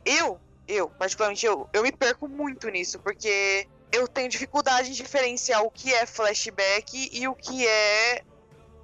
Eu, 0.05 0.39
eu, 0.67 0.89
particularmente 0.89 1.45
eu, 1.45 1.67
eu 1.73 1.81
me 1.81 1.91
perco 1.91 2.27
muito 2.27 2.69
nisso, 2.69 2.99
porque 2.99 3.67
eu 3.91 4.07
tenho 4.07 4.29
dificuldade 4.29 4.89
em 4.89 4.93
diferenciar 4.93 5.63
o 5.63 5.71
que 5.71 5.93
é 5.93 6.05
flashback 6.05 7.09
e 7.11 7.27
o 7.27 7.35
que 7.35 7.67
é 7.67 8.23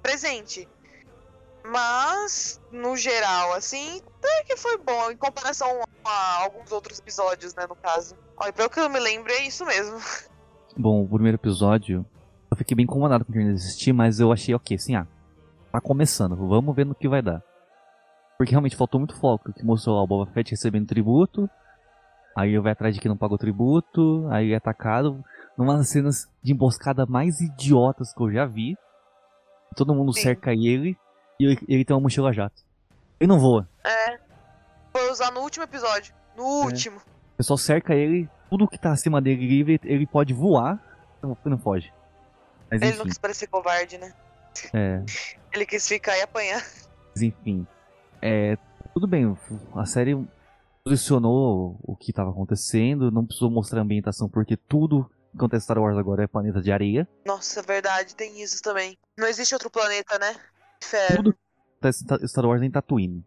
presente. 0.02 0.68
Mas, 1.64 2.60
no 2.72 2.96
geral, 2.96 3.52
assim, 3.52 4.00
até 4.18 4.44
que 4.44 4.56
foi 4.56 4.78
bom, 4.78 5.10
em 5.10 5.16
comparação 5.16 5.82
a 6.04 6.42
alguns 6.42 6.72
outros 6.72 6.98
episódios, 6.98 7.54
né, 7.54 7.66
no 7.66 7.76
caso. 7.76 8.16
Olha, 8.36 8.52
pelo 8.52 8.70
que 8.70 8.80
eu 8.80 8.88
me 8.88 8.98
lembro, 8.98 9.30
é 9.32 9.46
isso 9.46 9.64
mesmo. 9.66 9.98
Bom, 10.76 11.02
o 11.02 11.08
primeiro 11.08 11.36
episódio, 11.36 12.06
eu 12.50 12.56
fiquei 12.56 12.76
bem 12.76 12.84
incomodado 12.84 13.24
com 13.24 13.32
o 13.32 13.34
de 13.34 13.50
assistir, 13.50 13.92
mas 13.92 14.20
eu 14.20 14.32
achei 14.32 14.54
ok, 14.54 14.76
assim, 14.76 14.94
ah, 14.94 15.06
tá 15.72 15.80
começando, 15.80 16.36
vamos 16.36 16.74
ver 16.74 16.86
no 16.86 16.94
que 16.94 17.08
vai 17.08 17.20
dar. 17.20 17.42
Porque 18.38 18.52
realmente 18.52 18.76
faltou 18.76 19.00
muito 19.00 19.16
foco, 19.16 19.52
que 19.52 19.64
mostrou 19.64 19.96
lá 19.96 20.02
o 20.02 20.06
Boba 20.06 20.30
Fett 20.32 20.52
recebendo 20.52 20.86
tributo, 20.86 21.50
aí 22.38 22.56
vai 22.58 22.70
atrás 22.70 22.94
de 22.94 23.00
quem 23.00 23.08
não 23.08 23.16
pagou 23.16 23.36
tributo, 23.36 24.28
aí 24.30 24.52
é 24.52 24.56
atacado, 24.56 25.24
numas 25.56 25.88
cenas 25.88 26.28
de 26.40 26.52
emboscada 26.52 27.04
mais 27.04 27.40
idiotas 27.40 28.14
que 28.14 28.22
eu 28.22 28.30
já 28.30 28.46
vi. 28.46 28.76
Todo 29.74 29.92
mundo 29.92 30.12
Sim. 30.12 30.22
cerca 30.22 30.52
ele, 30.52 30.96
e 31.40 31.44
ele, 31.44 31.58
ele 31.68 31.84
tem 31.84 31.96
uma 31.96 32.02
mochila 32.02 32.32
jato. 32.32 32.62
Ele 33.18 33.28
não 33.28 33.40
voa. 33.40 33.68
É. 33.84 34.18
Foi 34.92 35.10
usar 35.10 35.32
no 35.32 35.40
último 35.40 35.64
episódio. 35.64 36.14
No 36.36 36.44
último. 36.44 36.98
O 36.98 37.36
pessoal 37.38 37.58
cerca 37.58 37.94
ele, 37.94 38.28
tudo 38.48 38.68
que 38.68 38.78
tá 38.78 38.92
acima 38.92 39.20
dele 39.20 39.44
livre, 39.44 39.80
ele 39.82 40.06
pode 40.06 40.32
voar, 40.32 40.78
não, 41.20 41.36
não 41.44 41.58
foge. 41.58 41.92
Mas 42.70 42.82
Ele 42.82 42.96
não 42.98 43.04
quis 43.04 43.18
parecer 43.18 43.48
covarde, 43.48 43.98
né? 43.98 44.12
é, 44.72 45.02
Ele 45.52 45.66
quis 45.66 45.88
ficar 45.88 46.16
e 46.16 46.22
apanhar. 46.22 46.62
Mas 47.14 47.22
enfim. 47.22 47.66
É, 48.22 48.56
tudo 48.94 49.06
bem, 49.08 49.36
a 49.74 49.86
série 49.86 50.16
posicionou 50.88 51.78
o 51.82 51.94
que 51.94 52.10
estava 52.10 52.30
acontecendo, 52.30 53.10
não 53.10 53.26
precisou 53.26 53.50
mostrar 53.50 53.80
a 53.80 53.82
ambientação, 53.82 54.28
porque 54.28 54.56
tudo 54.56 55.04
que 55.30 55.36
acontece 55.36 55.64
em 55.64 55.66
Star 55.66 55.78
Wars 55.78 55.98
agora 55.98 56.24
é 56.24 56.26
planeta 56.26 56.60
de 56.62 56.72
areia. 56.72 57.06
Nossa, 57.24 57.62
verdade, 57.62 58.14
tem 58.14 58.40
isso 58.40 58.62
também. 58.62 58.96
Não 59.16 59.26
existe 59.26 59.54
outro 59.54 59.70
planeta, 59.70 60.18
né? 60.18 60.34
Fé. 60.82 61.16
Tudo 61.16 61.36
em 61.84 62.26
Star 62.26 62.46
Wars 62.46 62.62
é 62.62 62.64
em 62.64 62.70
Tatooine. 62.70 63.24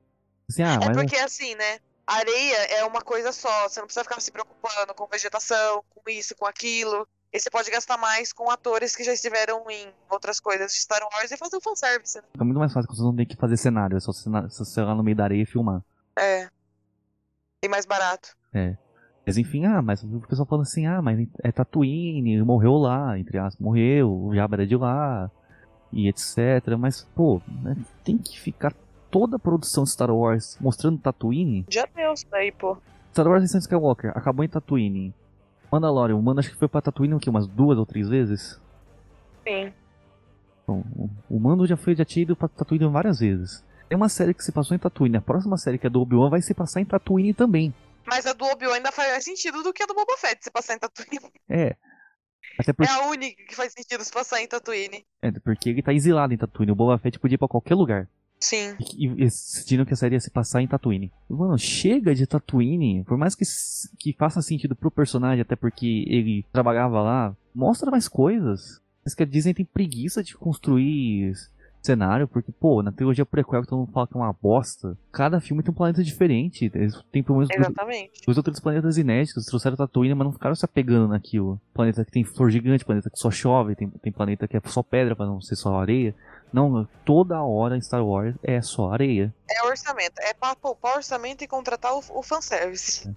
Assim, 0.50 0.63
ah, 0.63 0.80
É 0.82 0.93
porque 0.93 1.15
assim, 1.17 1.56
né? 1.56 1.80
Areia 2.06 2.58
é 2.80 2.84
uma 2.84 3.02
coisa 3.02 3.32
só. 3.32 3.69
Você 3.69 3.80
não 3.80 3.88
precisa 3.88 4.04
ficar 4.04 4.19
se 4.19 4.32
preocupando 4.32 4.93
com 4.95 5.08
vegetação, 5.08 5.84
com 5.89 6.10
isso, 6.10 6.36
com 6.36 6.45
aquilo. 6.45 7.08
E 7.32 7.39
você 7.39 7.50
pode 7.50 7.71
gastar 7.71 7.97
mais 7.97 8.34
com 8.34 8.50
atores 8.52 8.93
que 8.93 9.04
já 9.06 9.13
estiveram 9.13 9.63
em 9.69 9.88
outras 10.10 10.39
coisas 10.41 10.74
de 10.74 10.80
Star 10.80 11.02
Wars 11.02 11.32
e 11.32 11.38
fazer 11.38 11.56
o 11.56 11.62
fanservice, 11.62 12.17
né? 12.17 12.24
fica 12.34 12.43
muito 12.43 12.60
mais 12.60 12.74
fácil 12.74 12.89
quando 12.89 12.97
você 12.97 13.04
não 13.04 13.15
tem 13.15 13.26
que 13.26 13.38
fazer 13.38 13.56
cenário, 13.56 13.95
é 13.95 14.00
só 14.02 14.12
você, 14.12 14.82
lá 14.82 14.93
no 14.93 15.02
meio 15.04 15.15
da 15.15 15.24
areia 15.24 15.43
e 15.43 15.45
filmar. 15.45 15.82
É. 16.19 16.50
E 17.63 17.67
mais 17.67 17.86
barato. 17.86 18.30
Mas 19.26 19.38
enfim, 19.38 19.65
ah, 19.65 19.82
mas 19.82 20.04
o 20.04 20.19
pessoal 20.28 20.47
falando 20.47 20.63
assim, 20.63 20.88
ah, 20.88 21.02
mas 21.02 21.28
é 21.43 21.52
Tatooine, 21.52 22.41
morreu 22.41 22.74
lá, 22.74 23.17
entre 23.19 23.38
aspas, 23.38 23.60
morreu, 23.63 24.12
o 24.12 24.34
Jabba 24.36 24.56
era 24.56 24.67
de 24.67 24.76
lá, 24.76 25.30
e 25.93 26.08
etc. 26.10 26.38
Mas, 26.78 27.04
pô, 27.15 27.39
né, 27.62 27.78
tem 28.04 28.17
que 28.17 28.39
ficar 28.39 28.74
toda 29.12 29.36
a 29.36 29.39
produção 29.39 29.84
de 29.84 29.91
Star 29.91 30.10
Wars 30.10 30.58
mostrando 30.60 30.97
Tatooine? 30.97 31.65
Já 31.69 31.88
deu 31.95 32.13
isso 32.13 32.26
daí, 32.32 32.52
pô. 32.52 32.78
Star 33.12 33.28
Wars 33.28 33.43
Ascensão 33.43 33.60
Skywalker 33.60 34.12
acabou 34.17 34.43
em 34.43 34.50
Tatooine. 34.50 35.13
Mandalorian, 35.71 36.15
o 36.15 36.21
Mando 36.21 36.39
acho 36.39 36.50
que 36.50 36.58
foi 36.58 36.67
pra 36.67 36.82
Tatooine 36.82 37.13
o 37.13 37.19
quê? 37.19 37.30
Umas 37.30 37.47
duas 37.47 37.78
ou 37.78 37.86
três 37.86 38.10
vezes? 38.10 38.60
Sim. 39.47 39.71
Bom, 40.67 40.84
o- 40.95 41.10
o 41.30 41.39
Mando 41.39 41.65
já 41.67 41.78
foi 41.78 41.95
já 41.95 42.04
tinha 42.04 42.24
ido 42.24 42.36
pra 42.36 42.47
Tatooine 42.47 42.88
várias 42.88 43.19
vezes. 43.19 43.63
Tem 43.91 43.97
uma 43.97 44.08
série 44.08 44.34
que 44.34 44.41
se 44.41 44.54
passou 44.54 44.73
em 44.73 44.80
Tatooine. 44.80 45.17
A 45.17 45.21
próxima 45.21 45.58
série, 45.58 45.77
que 45.77 45.86
é 45.86 45.89
do 45.89 45.99
Obi-Wan, 45.99 46.30
vai 46.30 46.41
se 46.41 46.54
passar 46.54 46.80
em 46.80 46.86
Tatooine 46.86 47.34
também. 47.34 47.73
Mas 48.08 48.25
a 48.25 48.32
do 48.32 48.45
Obi-Wan 48.45 48.75
ainda 48.75 48.89
faz 48.89 49.12
mais 49.12 49.21
sentido 49.21 49.62
do 49.62 49.73
que 49.73 49.84
a 49.84 49.86
do 49.86 49.93
Boba 49.93 50.15
Fett, 50.17 50.41
se 50.41 50.49
passar 50.49 50.75
em 50.75 50.80
Tatooine. 50.80 51.19
É. 51.49 51.75
Porque, 52.56 52.84
É 52.84 52.88
a 52.89 53.08
única 53.10 53.43
que 53.43 53.54
faz 53.54 53.73
sentido 53.73 54.01
se 54.01 54.13
passar 54.13 54.41
em 54.41 54.47
Tatooine. 54.47 55.04
é, 55.21 55.30
porque 55.43 55.71
ele 55.71 55.82
tá 55.82 55.91
exilado 55.91 56.34
em 56.34 56.38
Tatooine. 56.38 56.71
O 56.71 56.75
Boba 56.75 56.97
Fett 56.99 57.19
podia 57.19 57.36
ir 57.36 57.38
pra 57.38 57.49
qualquer 57.49 57.75
lugar. 57.75 58.08
Sim. 58.39 58.77
E, 58.95 59.08
e 59.08 59.15
decidiram 59.25 59.84
que 59.84 59.93
a 59.93 59.97
série 59.97 60.15
ia 60.15 60.21
se 60.21 60.32
passar 60.32 60.62
em 60.62 60.67
Tatooine. 60.69 61.12
Mano, 61.30 61.58
chega 61.58 62.15
de 62.15 62.25
Tatooine. 62.25 63.04
Por 63.04 63.17
mais 63.17 63.36
que, 63.36 63.43
que 63.99 64.13
faça 64.17 64.41
sentido 64.41 64.73
pro 64.73 64.89
personagem, 64.89 65.41
até 65.41 65.58
porque 65.58 66.06
ele 66.08 66.45
trabalhava 66.54 67.01
lá, 67.01 67.36
mostra 67.54 67.91
mais 67.91 68.08
coisas. 68.08 68.80
Mas 69.04 69.13
que 69.13 69.23
a 69.23 69.25
Disney 69.25 69.54
tem 69.54 69.65
preguiça 69.65 70.23
de 70.23 70.38
construir 70.38 71.34
cenário, 71.81 72.27
porque, 72.27 72.51
pô, 72.51 72.81
na 72.83 72.91
trilogia 72.91 73.25
prequel 73.25 73.61
que 73.61 73.67
todo 73.67 73.79
mundo 73.79 73.91
fala 73.91 74.07
que 74.07 74.15
é 74.15 74.17
uma 74.17 74.33
bosta, 74.33 74.97
cada 75.11 75.39
filme 75.39 75.63
tem 75.63 75.71
um 75.71 75.75
planeta 75.75 76.03
diferente. 76.03 76.71
Eles 76.73 76.95
têm 77.11 77.23
pelo 77.23 77.39
menos 77.39 77.49
dois, 77.49 77.67
Exatamente. 77.67 78.21
os 78.27 78.37
outros 78.37 78.59
planetas 78.59 78.97
inéditos, 78.97 79.45
trouxeram 79.45 79.75
Tatooine, 79.75 80.13
mas 80.13 80.25
não 80.25 80.33
ficaram 80.33 80.55
se 80.55 80.65
apegando 80.65 81.07
naquilo. 81.07 81.59
Planeta 81.73 82.05
que 82.05 82.11
tem 82.11 82.23
flor 82.23 82.51
gigante, 82.51 82.85
planeta 82.85 83.09
que 83.09 83.19
só 83.19 83.31
chove, 83.31 83.75
tem, 83.75 83.89
tem 83.89 84.11
planeta 84.11 84.47
que 84.47 84.55
é 84.55 84.61
só 84.65 84.83
pedra 84.83 85.15
pra 85.15 85.25
não 85.25 85.41
ser 85.41 85.55
só 85.55 85.79
areia. 85.79 86.15
Não, 86.53 86.85
toda 87.05 87.41
hora 87.41 87.77
em 87.77 87.81
Star 87.81 88.05
Wars 88.05 88.35
é 88.43 88.61
só 88.61 88.91
areia. 88.91 89.33
É 89.49 89.65
orçamento. 89.65 90.13
É 90.19 90.33
pra 90.33 90.55
poupar 90.55 90.97
orçamento 90.97 91.43
e 91.43 91.47
contratar 91.47 91.93
o, 91.93 92.01
o 92.13 92.21
fanservice. 92.21 93.09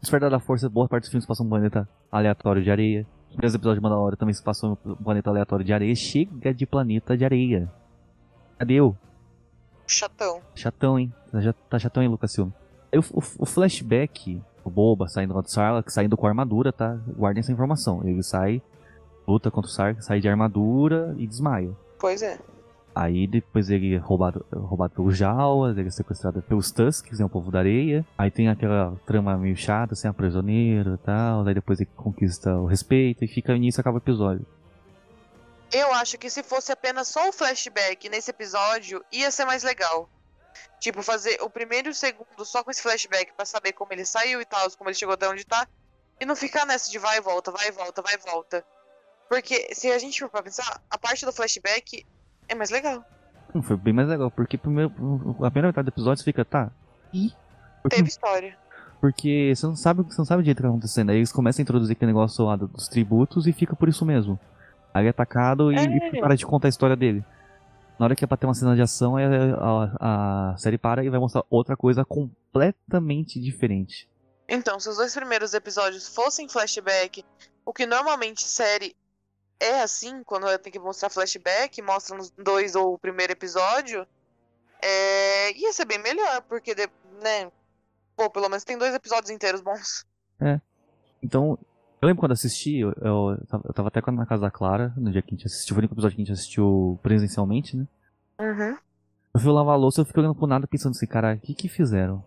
Despertar 0.00 0.30
da 0.30 0.38
Força, 0.38 0.68
boa 0.68 0.88
parte 0.88 1.04
dos 1.04 1.10
filmes 1.10 1.26
passam 1.26 1.46
um 1.46 1.48
planeta 1.48 1.88
aleatório 2.10 2.62
de 2.62 2.70
areia. 2.70 3.06
Os 3.28 3.36
primeiros 3.36 3.54
episódios 3.54 3.78
de 3.78 3.82
Mandalorian 3.82 4.16
também 4.16 4.34
se 4.34 4.42
passam 4.42 4.76
um 4.84 4.94
planeta 4.96 5.30
aleatório 5.30 5.64
de 5.64 5.72
areia. 5.72 5.94
Chega 5.94 6.52
de 6.52 6.66
planeta 6.66 7.16
de 7.16 7.24
areia. 7.24 7.70
Cadê 8.62 8.74
eu? 8.74 8.96
Chatão. 9.88 10.40
Chatão, 10.54 10.96
hein? 10.96 11.12
Tá 11.32 11.40
já- 11.40 11.52
Tá 11.52 11.80
chatão, 11.80 12.00
hein, 12.00 12.08
Lucas 12.08 12.30
Silva? 12.30 12.52
O, 12.94 13.18
o- 13.42 13.44
flashback, 13.44 14.40
o 14.64 14.70
Boba 14.70 15.08
saindo 15.08 15.34
lá 15.34 15.40
do 15.40 15.50
Sarlacc, 15.50 15.90
saindo 15.90 16.16
com 16.16 16.28
armadura, 16.28 16.72
tá? 16.72 16.96
Guardem 17.18 17.40
essa 17.40 17.50
informação. 17.50 18.02
Ele 18.04 18.22
sai, 18.22 18.62
luta 19.26 19.50
contra 19.50 19.68
o 19.68 19.72
Sarlacc, 19.74 20.00
sai 20.04 20.20
de 20.20 20.28
armadura 20.28 21.12
e 21.18 21.26
desmaia. 21.26 21.72
Pois 21.98 22.22
é. 22.22 22.38
Aí 22.94 23.26
depois 23.26 23.68
ele 23.68 23.94
é 23.96 23.98
roubado, 23.98 24.46
roubado 24.54 24.94
pelos 24.94 25.16
Jawas, 25.16 25.76
ele 25.76 25.88
é 25.88 25.90
sequestrado 25.90 26.40
pelos 26.42 26.70
Tusks, 26.70 27.18
né, 27.18 27.24
o 27.24 27.28
povo 27.28 27.50
da 27.50 27.58
areia. 27.58 28.06
Aí 28.16 28.30
tem 28.30 28.48
aquela 28.48 28.94
trama 29.04 29.36
meio 29.36 29.56
chata, 29.56 29.94
assim, 29.94 30.06
a 30.06 30.12
prisioneiro 30.12 30.94
e 30.94 30.98
tal. 30.98 31.44
Aí 31.48 31.54
depois 31.54 31.80
ele 31.80 31.90
conquista 31.96 32.54
o 32.56 32.66
respeito 32.66 33.24
e 33.24 33.26
fica 33.26 33.58
nisso 33.58 33.80
acaba 33.80 33.96
o 33.96 33.98
episódio. 33.98 34.46
Eu 35.72 35.92
acho 35.94 36.18
que 36.18 36.28
se 36.28 36.42
fosse 36.42 36.70
apenas 36.70 37.08
só 37.08 37.28
o 37.28 37.32
flashback 37.32 38.08
nesse 38.08 38.30
episódio, 38.30 39.02
ia 39.10 39.30
ser 39.30 39.44
mais 39.44 39.62
legal. 39.62 40.08
Tipo, 40.78 41.02
fazer 41.02 41.38
o 41.40 41.48
primeiro 41.48 41.88
e 41.88 41.92
o 41.92 41.94
segundo 41.94 42.44
só 42.44 42.62
com 42.62 42.70
esse 42.70 42.82
flashback 42.82 43.32
pra 43.34 43.46
saber 43.46 43.72
como 43.72 43.92
ele 43.92 44.04
saiu 44.04 44.40
e 44.40 44.44
tal, 44.44 44.70
como 44.72 44.90
ele 44.90 44.96
chegou 44.96 45.14
até 45.14 45.28
onde 45.28 45.44
tá. 45.44 45.66
E 46.20 46.26
não 46.26 46.36
ficar 46.36 46.66
nessa 46.66 46.90
de 46.90 46.98
vai 46.98 47.18
e 47.18 47.20
volta, 47.20 47.50
vai 47.50 47.68
e 47.68 47.72
volta, 47.72 48.02
vai 48.02 48.14
e 48.14 48.18
volta. 48.18 48.64
Porque 49.28 49.74
se 49.74 49.90
a 49.90 49.98
gente 49.98 50.20
for 50.20 50.28
pra 50.28 50.42
pensar, 50.42 50.80
a 50.90 50.98
parte 50.98 51.24
do 51.24 51.32
flashback 51.32 52.04
é 52.48 52.54
mais 52.54 52.70
legal. 52.70 53.02
Foi 53.62 53.76
bem 53.76 53.94
mais 53.94 54.08
legal, 54.08 54.30
porque 54.30 54.58
primeiro, 54.58 54.90
a 55.40 55.50
primeira 55.50 55.68
metade 55.68 55.86
do 55.86 55.94
episódio 55.94 56.18
você 56.18 56.24
fica, 56.24 56.44
tá, 56.44 56.70
e? 57.12 57.30
Porque, 57.82 57.96
Teve 57.96 58.08
história. 58.08 58.56
porque 59.00 59.52
você 59.54 59.66
não 59.66 59.76
sabe 59.76 60.02
você 60.02 60.18
não 60.18 60.24
sabe 60.24 60.42
direito 60.42 60.58
o 60.58 60.62
que 60.62 60.68
tá 60.68 60.68
acontecendo. 60.68 61.10
Aí 61.10 61.16
eles 61.16 61.32
começam 61.32 61.60
a 61.60 61.64
introduzir 61.64 61.94
aquele 61.96 62.12
negócio 62.12 62.44
lá 62.44 62.56
do- 62.56 62.68
dos 62.68 62.88
tributos 62.88 63.46
e 63.46 63.52
fica 63.52 63.74
por 63.76 63.88
isso 63.88 64.04
mesmo. 64.04 64.38
Aí 64.94 65.00
ele 65.02 65.08
é 65.08 65.10
atacado 65.10 65.72
e, 65.72 65.76
É. 65.76 65.82
e 66.16 66.20
para 66.20 66.34
de 66.36 66.44
contar 66.46 66.68
a 66.68 66.70
história 66.70 66.96
dele. 66.96 67.24
Na 67.98 68.06
hora 68.06 68.16
que 68.16 68.24
é 68.24 68.26
pra 68.26 68.36
ter 68.36 68.46
uma 68.46 68.54
cena 68.54 68.74
de 68.74 68.82
ação, 68.82 69.16
a, 69.16 69.22
a- 70.00 70.52
a 70.52 70.56
série 70.58 70.78
para 70.78 71.04
e 71.04 71.08
vai 71.10 71.20
mostrar 71.20 71.44
outra 71.48 71.76
coisa 71.76 72.04
completamente 72.04 73.40
diferente. 73.40 74.08
Então, 74.48 74.78
se 74.80 74.88
os 74.88 74.96
dois 74.96 75.14
primeiros 75.14 75.54
episódios 75.54 76.08
fossem 76.14 76.48
flashback, 76.48 77.24
o 77.64 77.72
que 77.72 77.86
normalmente 77.86 78.42
série 78.44 78.94
é 79.60 79.80
assim, 79.82 80.22
quando 80.24 80.46
ela 80.46 80.58
tem 80.58 80.72
que 80.72 80.78
mostrar 80.78 81.08
flashback, 81.10 81.80
mostra 81.80 82.16
nos 82.16 82.30
dois 82.30 82.74
ou 82.74 82.94
o 82.94 82.98
primeiro 82.98 83.32
episódio, 83.32 84.06
é... 84.82 85.52
ia 85.56 85.72
ser 85.72 85.84
bem 85.84 86.02
melhor, 86.02 86.42
porque, 86.42 86.74
né, 87.22 87.50
pô, 88.16 88.28
pelo 88.28 88.48
menos 88.48 88.64
tem 88.64 88.76
dois 88.76 88.94
episódios 88.94 89.30
inteiros 89.30 89.60
bons. 89.60 90.04
Então, 91.22 91.56
eu 92.02 92.06
lembro 92.08 92.20
quando 92.20 92.32
assisti, 92.32 92.78
eu, 92.78 92.92
eu, 93.00 93.38
tava- 93.48 93.64
eu 93.66 93.72
tava 93.72 93.88
até 93.88 94.02
na 94.10 94.26
casa 94.26 94.42
da 94.42 94.50
Clara, 94.50 94.92
no 94.96 95.10
dia 95.10 95.22
que 95.22 95.32
a 95.32 95.36
gente 95.36 95.46
assistiu, 95.46 95.74
foi 95.74 95.80
o 95.80 95.82
único 95.82 95.94
episódio 95.94 96.16
que 96.16 96.22
a 96.22 96.24
gente 96.24 96.32
assistiu 96.34 96.98
presencialmente, 97.02 97.76
né? 97.76 97.86
Uhum. 98.40 98.76
Eu 99.34 99.40
fui 99.40 99.52
lavar 99.52 99.74
a 99.74 99.78
louça 99.78 100.00
e 100.00 100.02
eu 100.02 100.04
fiquei 100.06 100.20
olhando 100.22 100.34
pro 100.34 100.46
nada 100.46 100.66
pensando 100.66 100.92
assim, 100.92 101.06
cara, 101.06 101.34
o 101.34 101.38
que 101.38 101.54
que 101.54 101.68
fizeram? 101.68 102.22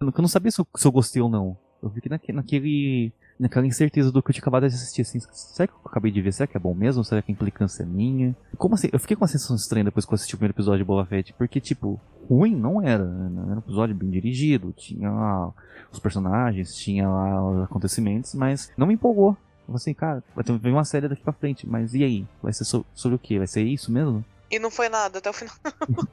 Eu 0.00 0.06
não- 0.06 0.12
eu 0.16 0.22
não 0.22 0.28
sabia 0.28 0.50
se 0.50 0.60
eu, 0.60 0.66
se 0.76 0.86
eu 0.86 0.92
gostei 0.92 1.20
ou 1.22 1.28
não. 1.28 1.56
Eu 1.82 1.90
fiquei 1.90 2.08
naque, 2.10 2.32
naquele, 2.32 3.12
naquela 3.38 3.64
incerteza 3.66 4.10
do 4.10 4.20
que 4.22 4.30
eu 4.30 4.32
tinha 4.34 4.42
acabado 4.42 4.62
de 4.62 4.74
assistir, 4.74 5.02
assim, 5.02 5.20
será 5.20 5.66
que 5.68 5.72
eu 5.74 5.78
acabei 5.84 6.10
de 6.10 6.20
ver? 6.20 6.32
Será 6.32 6.46
que 6.46 6.56
é 6.56 6.60
bom 6.60 6.74
mesmo? 6.74 7.04
Será 7.04 7.22
que 7.22 7.30
a 7.30 7.34
implicância 7.34 7.82
é 7.84 7.86
minha? 7.86 8.34
Como 8.56 8.74
assim? 8.74 8.88
Eu 8.92 8.98
fiquei 8.98 9.14
com 9.16 9.22
uma 9.22 9.28
sensação 9.28 9.54
estranha 9.54 9.84
depois 9.84 10.04
que 10.04 10.12
eu 10.12 10.16
assisti 10.16 10.34
o 10.34 10.38
primeiro 10.38 10.54
episódio 10.54 10.78
de 10.78 10.84
Boba 10.84 11.06
Fett, 11.06 11.32
porque, 11.34 11.60
tipo, 11.60 12.00
ruim 12.28 12.54
não 12.54 12.82
era, 12.82 13.04
né? 13.04 13.42
era 13.46 13.54
um 13.56 13.58
episódio 13.58 13.94
bem 13.94 14.10
dirigido, 14.10 14.72
tinha 14.76 15.10
lá 15.10 15.52
os 15.90 15.98
personagens, 15.98 16.74
tinha 16.74 17.08
lá 17.08 17.50
os 17.50 17.64
acontecimentos, 17.64 18.34
mas 18.34 18.70
não 18.76 18.86
me 18.86 18.94
empolgou. 18.94 19.30
Eu 19.30 19.66
falei 19.66 19.76
assim, 19.76 19.94
cara, 19.94 20.22
vai 20.34 20.44
ter 20.44 20.52
uma 20.52 20.84
série 20.84 21.08
daqui 21.08 21.22
pra 21.22 21.32
frente, 21.32 21.66
mas 21.66 21.94
e 21.94 22.02
aí? 22.04 22.26
Vai 22.42 22.52
ser 22.52 22.64
so- 22.64 22.86
sobre 22.94 23.16
o 23.16 23.18
quê? 23.18 23.38
Vai 23.38 23.46
ser 23.46 23.62
isso 23.62 23.90
mesmo? 23.92 24.24
E 24.50 24.58
não 24.58 24.70
foi 24.70 24.88
nada 24.88 25.18
até 25.18 25.28
o 25.28 25.32
final. 25.32 25.54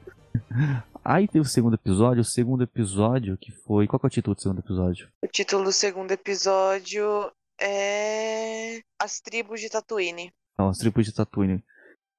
Aí 1.04 1.28
teve 1.28 1.40
o 1.40 1.48
segundo 1.48 1.74
episódio, 1.74 2.20
o 2.20 2.24
segundo 2.24 2.62
episódio 2.64 3.36
que 3.38 3.52
foi. 3.52 3.86
Qual 3.86 4.00
que 4.00 4.06
é 4.06 4.08
o 4.08 4.10
título 4.10 4.34
do 4.34 4.42
segundo 4.42 4.58
episódio? 4.58 5.08
O 5.22 5.26
título 5.28 5.64
do 5.64 5.72
segundo 5.72 6.10
episódio 6.10 7.30
é. 7.60 8.80
As 8.98 9.20
Tribos 9.20 9.60
de 9.60 9.68
Tatooine. 9.70 10.32
Não, 10.58 10.68
as 10.68 10.78
tribos 10.78 11.04
de 11.04 11.12
Tatooine. 11.12 11.62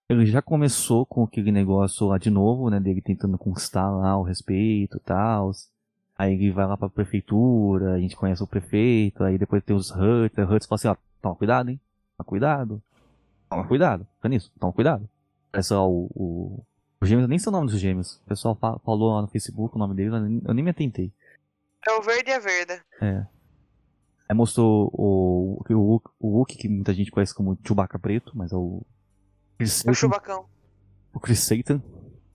Ele 0.10 0.26
já 0.26 0.42
começou 0.42 1.06
com 1.06 1.24
aquele 1.24 1.52
negócio 1.52 2.08
lá 2.08 2.18
de 2.18 2.30
novo, 2.30 2.70
né? 2.70 2.80
Dele 2.80 3.02
tentando 3.02 3.38
conquistar 3.38 3.90
lá 3.90 4.18
o 4.18 4.24
respeito 4.24 4.98
e 4.98 5.00
tal. 5.02 5.52
Aí 6.18 6.34
ele 6.34 6.52
vai 6.52 6.66
lá 6.66 6.78
pra 6.78 6.90
prefeitura, 6.90 7.94
a 7.94 8.00
gente 8.00 8.16
conhece 8.16 8.42
o 8.42 8.48
prefeito, 8.48 9.24
aí 9.24 9.38
depois 9.38 9.62
tem 9.64 9.76
os 9.76 9.92
Huts, 9.92 10.38
aí 10.38 10.44
o 10.46 10.52
Huts 10.56 10.66
fala 10.66 10.76
assim, 10.78 10.88
ó, 10.88 10.96
toma 11.22 11.36
cuidado, 11.36 11.70
hein? 11.70 11.80
Toma 12.18 12.26
cuidado. 12.26 12.82
Toma 13.50 13.68
cuidado, 13.68 14.08
fica 14.16 14.30
nisso, 14.30 14.52
toma 14.60 14.74
cuidado. 14.74 15.08
Parece 15.52 15.74
lá 15.74 15.86
o, 15.86 16.10
o, 16.16 16.64
o 17.02 17.06
gêmeos, 17.06 17.30
nem 17.30 17.38
sei 17.38 17.50
o 17.50 17.52
nome 17.52 17.68
dos 17.68 17.80
gêmeos. 17.80 18.16
O 18.26 18.30
pessoal 18.30 18.56
fa- 18.56 18.80
falou 18.80 19.14
lá 19.14 19.22
no 19.22 19.28
Facebook 19.28 19.76
o 19.76 19.80
nome 19.80 19.94
deles, 19.94 20.14
eu 20.14 20.20
nem, 20.22 20.42
eu 20.46 20.54
nem 20.54 20.64
me 20.64 20.72
atentei. 20.72 21.12
É 21.88 21.92
o 21.94 22.02
Verde 22.02 22.32
e 22.32 22.34
a 22.34 22.40
Verda. 22.40 22.82
É. 23.02 23.26
Aí 24.28 24.36
mostrou 24.36 24.90
o, 24.94 25.64
o, 25.70 25.74
o, 25.76 26.02
o 26.20 26.28
Wookie, 26.40 26.58
que 26.58 26.68
muita 26.68 26.94
gente 26.94 27.12
conhece 27.12 27.34
como 27.36 27.58
Chewbacca 27.66 28.00
preto, 28.00 28.32
mas 28.36 28.52
é 28.52 28.56
o 28.56 28.82
Chris 29.58 29.86
É 29.86 29.92
o. 29.92 29.94
Chubacão. 29.94 30.46
O 31.14 31.20
Chris 31.20 31.40
Satan. 31.40 31.82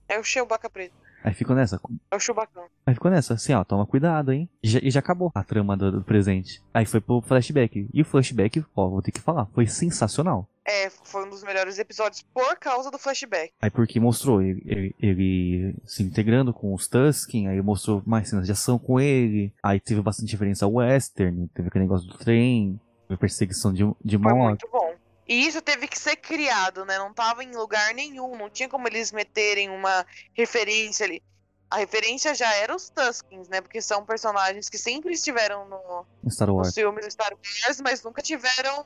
É 0.07 0.19
o 0.19 0.23
Chewbacca 0.23 0.69
preto. 0.69 0.93
Aí 1.23 1.33
ficou 1.33 1.55
nessa. 1.55 1.79
É 2.11 2.15
o 2.15 2.19
Chubacão. 2.19 2.65
Aí 2.85 2.93
ficou 2.93 3.09
nessa, 3.09 3.35
assim, 3.35 3.53
ó, 3.53 3.63
toma 3.63 3.85
cuidado, 3.85 4.33
hein? 4.33 4.49
E 4.61 4.67
já, 4.67 4.79
e 4.83 4.91
já 4.91 4.99
acabou 4.99 5.31
a 5.33 5.41
trama 5.43 5.77
do, 5.77 5.89
do 5.89 6.03
presente. 6.03 6.61
Aí 6.73 6.85
foi 6.85 6.99
pro 6.99 7.21
flashback. 7.21 7.87
E 7.93 8.01
o 8.01 8.05
flashback, 8.05 8.63
ó, 8.75 8.89
vou 8.89 9.01
ter 9.01 9.11
que 9.13 9.21
falar, 9.21 9.45
foi 9.53 9.65
sensacional. 9.65 10.49
É, 10.65 10.89
foi 10.89 11.25
um 11.25 11.29
dos 11.29 11.41
melhores 11.43 11.79
episódios 11.79 12.21
por 12.33 12.57
causa 12.57 12.91
do 12.91 12.97
flashback. 12.97 13.53
Aí 13.61 13.69
porque 13.69 13.99
mostrou 14.01 14.41
ele, 14.41 14.61
ele- 14.65 14.95
ele 14.99 15.75
se 15.85 16.03
integrando 16.03 16.53
com 16.53 16.73
os 16.73 16.87
Tusken, 16.89 17.47
aí 17.47 17.61
mostrou 17.61 18.03
mais 18.05 18.27
cenas 18.29 18.45
de 18.45 18.51
ação 18.51 18.77
com 18.77 18.99
ele, 18.99 19.53
aí 19.63 19.79
teve 19.79 20.01
bastante 20.01 20.29
diferença 20.29 20.65
ao 20.65 20.73
western, 20.73 21.49
teve 21.53 21.67
aquele 21.69 21.85
negócio 21.85 22.07
do 22.07 22.17
trem, 22.17 22.79
teve 23.07 23.17
perseguição 23.19 23.71
de, 23.73 23.83
de 24.03 24.17
Foi 24.17 24.33
moto. 24.33 24.47
muito 24.49 24.69
bom. 24.71 24.93
E 25.27 25.47
isso 25.47 25.61
teve 25.61 25.87
que 25.87 25.97
ser 25.97 26.15
criado, 26.17 26.83
né? 26.85 26.97
Não 26.97 27.13
tava 27.13 27.43
em 27.43 27.51
lugar 27.55 27.93
nenhum. 27.93 28.35
Não 28.37 28.49
tinha 28.49 28.67
como 28.67 28.87
eles 28.87 29.11
meterem 29.11 29.69
uma 29.69 30.05
referência 30.33 31.05
ali. 31.05 31.23
A 31.71 31.77
referência 31.77 32.35
já 32.35 32.53
era 32.55 32.75
os 32.75 32.89
Tuskens, 32.89 33.47
né? 33.47 33.61
Porque 33.61 33.81
são 33.81 34.05
personagens 34.05 34.69
que 34.69 34.77
sempre 34.77 35.13
estiveram 35.13 35.67
no, 35.67 36.05
Star 36.29 36.47
nos 36.49 36.57
Wars. 36.57 36.73
filmes 36.73 37.05
do 37.05 37.11
Star 37.11 37.31
Wars, 37.33 37.81
mas 37.81 38.03
nunca 38.03 38.21
tiveram 38.21 38.85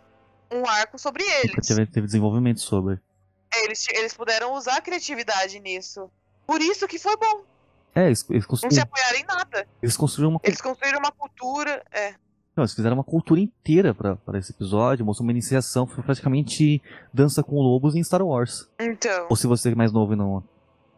um 0.51 0.65
arco 0.65 0.97
sobre 0.97 1.23
Nunca 1.23 1.35
eles. 1.55 1.67
teve, 1.67 1.85
teve 1.87 2.05
desenvolvimento 2.05 2.61
sobre. 2.61 2.99
Eles, 3.63 3.83
ti- 3.83 3.93
eles 3.95 4.13
puderam 4.13 4.53
usar 4.53 4.77
a 4.77 4.81
criatividade 4.81 5.59
nisso. 5.59 6.09
Por 6.45 6.61
isso 6.61 6.87
que 6.87 6.97
foi 6.99 7.17
bom. 7.17 7.43
É, 7.95 8.05
eles, 8.05 8.23
eles 8.29 8.29
Não 8.29 8.41
se 8.41 8.47
construíram, 8.47 8.83
apoiaram 8.83 9.17
em 9.19 9.23
nada. 9.25 9.67
eles 9.81 9.97
construíram 9.97 10.29
uma 10.31 10.39
Eles 10.43 10.61
construíram 10.61 10.99
uma 10.99 11.11
cultura. 11.11 11.83
É. 11.91 12.13
Não, 12.57 12.63
eles 12.63 12.73
fizeram 12.73 12.95
uma 12.97 13.03
cultura 13.03 13.39
inteira 13.39 13.93
pra 13.93 14.17
esse 14.39 14.51
episódio, 14.51 15.05
mostrou 15.05 15.25
uma 15.25 15.31
iniciação, 15.31 15.85
foi 15.85 16.03
praticamente 16.03 16.81
dança 17.13 17.43
com 17.43 17.55
lobos 17.61 17.95
em 17.95 18.03
Star 18.03 18.23
Wars. 18.23 18.67
Então, 18.79 19.27
Ou 19.29 19.35
se 19.35 19.45
você 19.45 19.69
é 19.71 19.75
mais 19.75 19.91
novo 19.91 20.13
e 20.13 20.15
não 20.15 20.43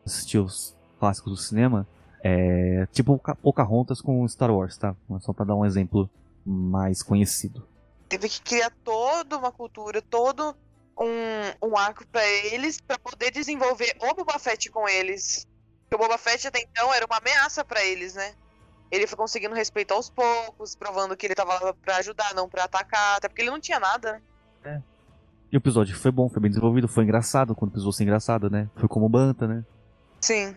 assistiu 0.06 0.45
os 0.45 0.74
clássicos 0.98 1.34
do 1.34 1.38
cinema, 1.38 1.86
é 2.24 2.88
tipo 2.93 3.17
Poca- 3.17 3.36
Pocahontas 3.36 4.00
com 4.02 4.26
Star 4.28 4.52
Wars, 4.52 4.78
tá? 4.78 4.95
Só 5.19 5.34
pra 5.34 5.43
dar 5.45 5.56
um 5.56 5.65
exemplo 5.65 6.10
mais 6.45 7.04
conhecido. 7.04 7.67
teve 8.08 8.28
que 8.30 8.41
criar 8.41 8.72
toda 8.84 9.38
uma 9.38 9.52
cultura, 9.52 10.02
todo 10.02 10.56
um, 10.98 11.67
um 11.69 11.78
arco 11.78 12.06
pra 12.08 12.26
eles, 12.52 12.80
pra 12.82 12.98
poder 12.98 13.32
desenvolver 13.32 13.95
o 14.02 14.13
Boba 14.15 14.39
Fett 14.39 14.69
com 14.72 14.88
eles. 14.88 15.45
Porque 15.89 15.95
o 15.95 16.08
Boba 16.08 16.17
Fett 16.17 16.48
até 16.48 16.60
então 16.62 16.93
era 16.93 17.06
uma 17.06 17.17
ameaça 17.17 17.63
pra 17.65 17.84
eles, 17.86 18.15
né? 18.15 18.34
Ele 18.91 19.06
foi 19.08 19.17
conseguindo 19.17 19.54
respeito 19.56 19.93
aos 19.93 20.10
poucos, 20.10 20.75
provando 20.75 21.15
que 21.15 21.25
ele 21.28 21.36
tava 21.36 21.54
lá 21.63 21.73
pra 21.73 21.97
ajudar, 21.97 22.34
não 22.34 22.49
pra 22.49 22.63
atacar, 22.63 23.17
até 23.17 23.28
porque 23.28 23.41
ele 23.41 23.52
não 23.52 23.60
tinha 23.60 23.80
nada, 23.80 24.21
né? 24.63 24.82
E 25.52 25.56
o 25.56 25.60
episódio 25.60 25.95
foi 25.95 26.12
bom, 26.12 26.30
foi 26.30 26.41
bem 26.41 26.49
desenvolvido, 26.52 26.88
foi 26.88 27.04
engraçado, 27.04 27.56
quando 27.56 27.71
precisou 27.71 27.91
ser 27.91 28.04
engraçado, 28.04 28.49
né? 28.49 28.69
Foi 28.75 28.88
como 28.88 29.10
Banta, 29.10 29.47
né? 29.47 29.63
Sim. 30.21 30.56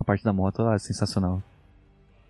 A 0.00 0.04
parte 0.04 0.24
da 0.24 0.32
moto 0.32 0.62
ah, 0.62 0.74
é 0.74 0.78
sensacional. 0.78 1.40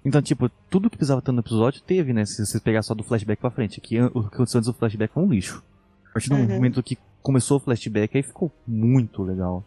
Então, 0.05 0.21
tipo, 0.21 0.49
tudo 0.69 0.91
que 0.91 0.97
precisava 0.97 1.23
ter 1.23 1.33
no 1.33 1.41
episódio 1.41 1.81
teve, 1.81 2.13
né? 2.13 2.27
Se 2.27 2.45
você 2.45 2.59
pegar 2.61 2.83
só 2.83 2.93
do 2.95 3.05
flashback 3.05 3.41
pra 3.41 3.51
frente. 3.51 3.81
Que 3.81 3.97
an- 3.99 4.11
o 4.13 4.23
que 4.29 4.35
aconteceu 4.35 4.59
antes 4.59 4.71
do 4.71 4.77
flashback 4.77 5.15
foi 5.15 5.23
um 5.23 5.29
lixo. 5.31 5.63
A 6.11 6.13
partir 6.13 6.29
do 6.29 6.35
Uhum. 6.37 6.49
momento 6.49 6.83
que 6.83 6.99
começou 7.23 7.57
o 7.59 7.61
flashback, 7.61 8.15
aí 8.17 8.23
ficou 8.23 8.51
muito 8.67 9.23
legal. 9.23 9.65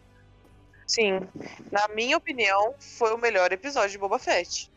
Sim. 0.86 1.20
Na 1.72 1.88
minha 1.88 2.16
opinião, 2.16 2.74
foi 2.78 3.12
o 3.14 3.18
melhor 3.18 3.50
episódio 3.50 3.90
de 3.90 3.98
Boba 3.98 4.18
Fett. 4.18 4.70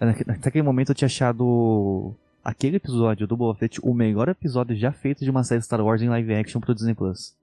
Naque- 0.00 0.30
Até 0.30 0.48
aquele 0.48 0.62
momento 0.62 0.90
eu 0.90 0.94
tinha 0.94 1.06
achado 1.06 2.14
aquele 2.44 2.76
episódio 2.76 3.26
do 3.26 3.36
Boba 3.36 3.56
Fett 3.58 3.80
o 3.82 3.94
melhor 3.94 4.28
episódio 4.28 4.76
já 4.76 4.90
feito 4.92 5.24
de 5.24 5.30
uma 5.30 5.44
série 5.44 5.62
Star 5.62 5.80
Wars 5.80 6.02
em 6.02 6.08
live 6.08 6.34
action 6.34 6.60
pro 6.60 6.74
Disney 6.74 6.94
Plus. 6.94 7.36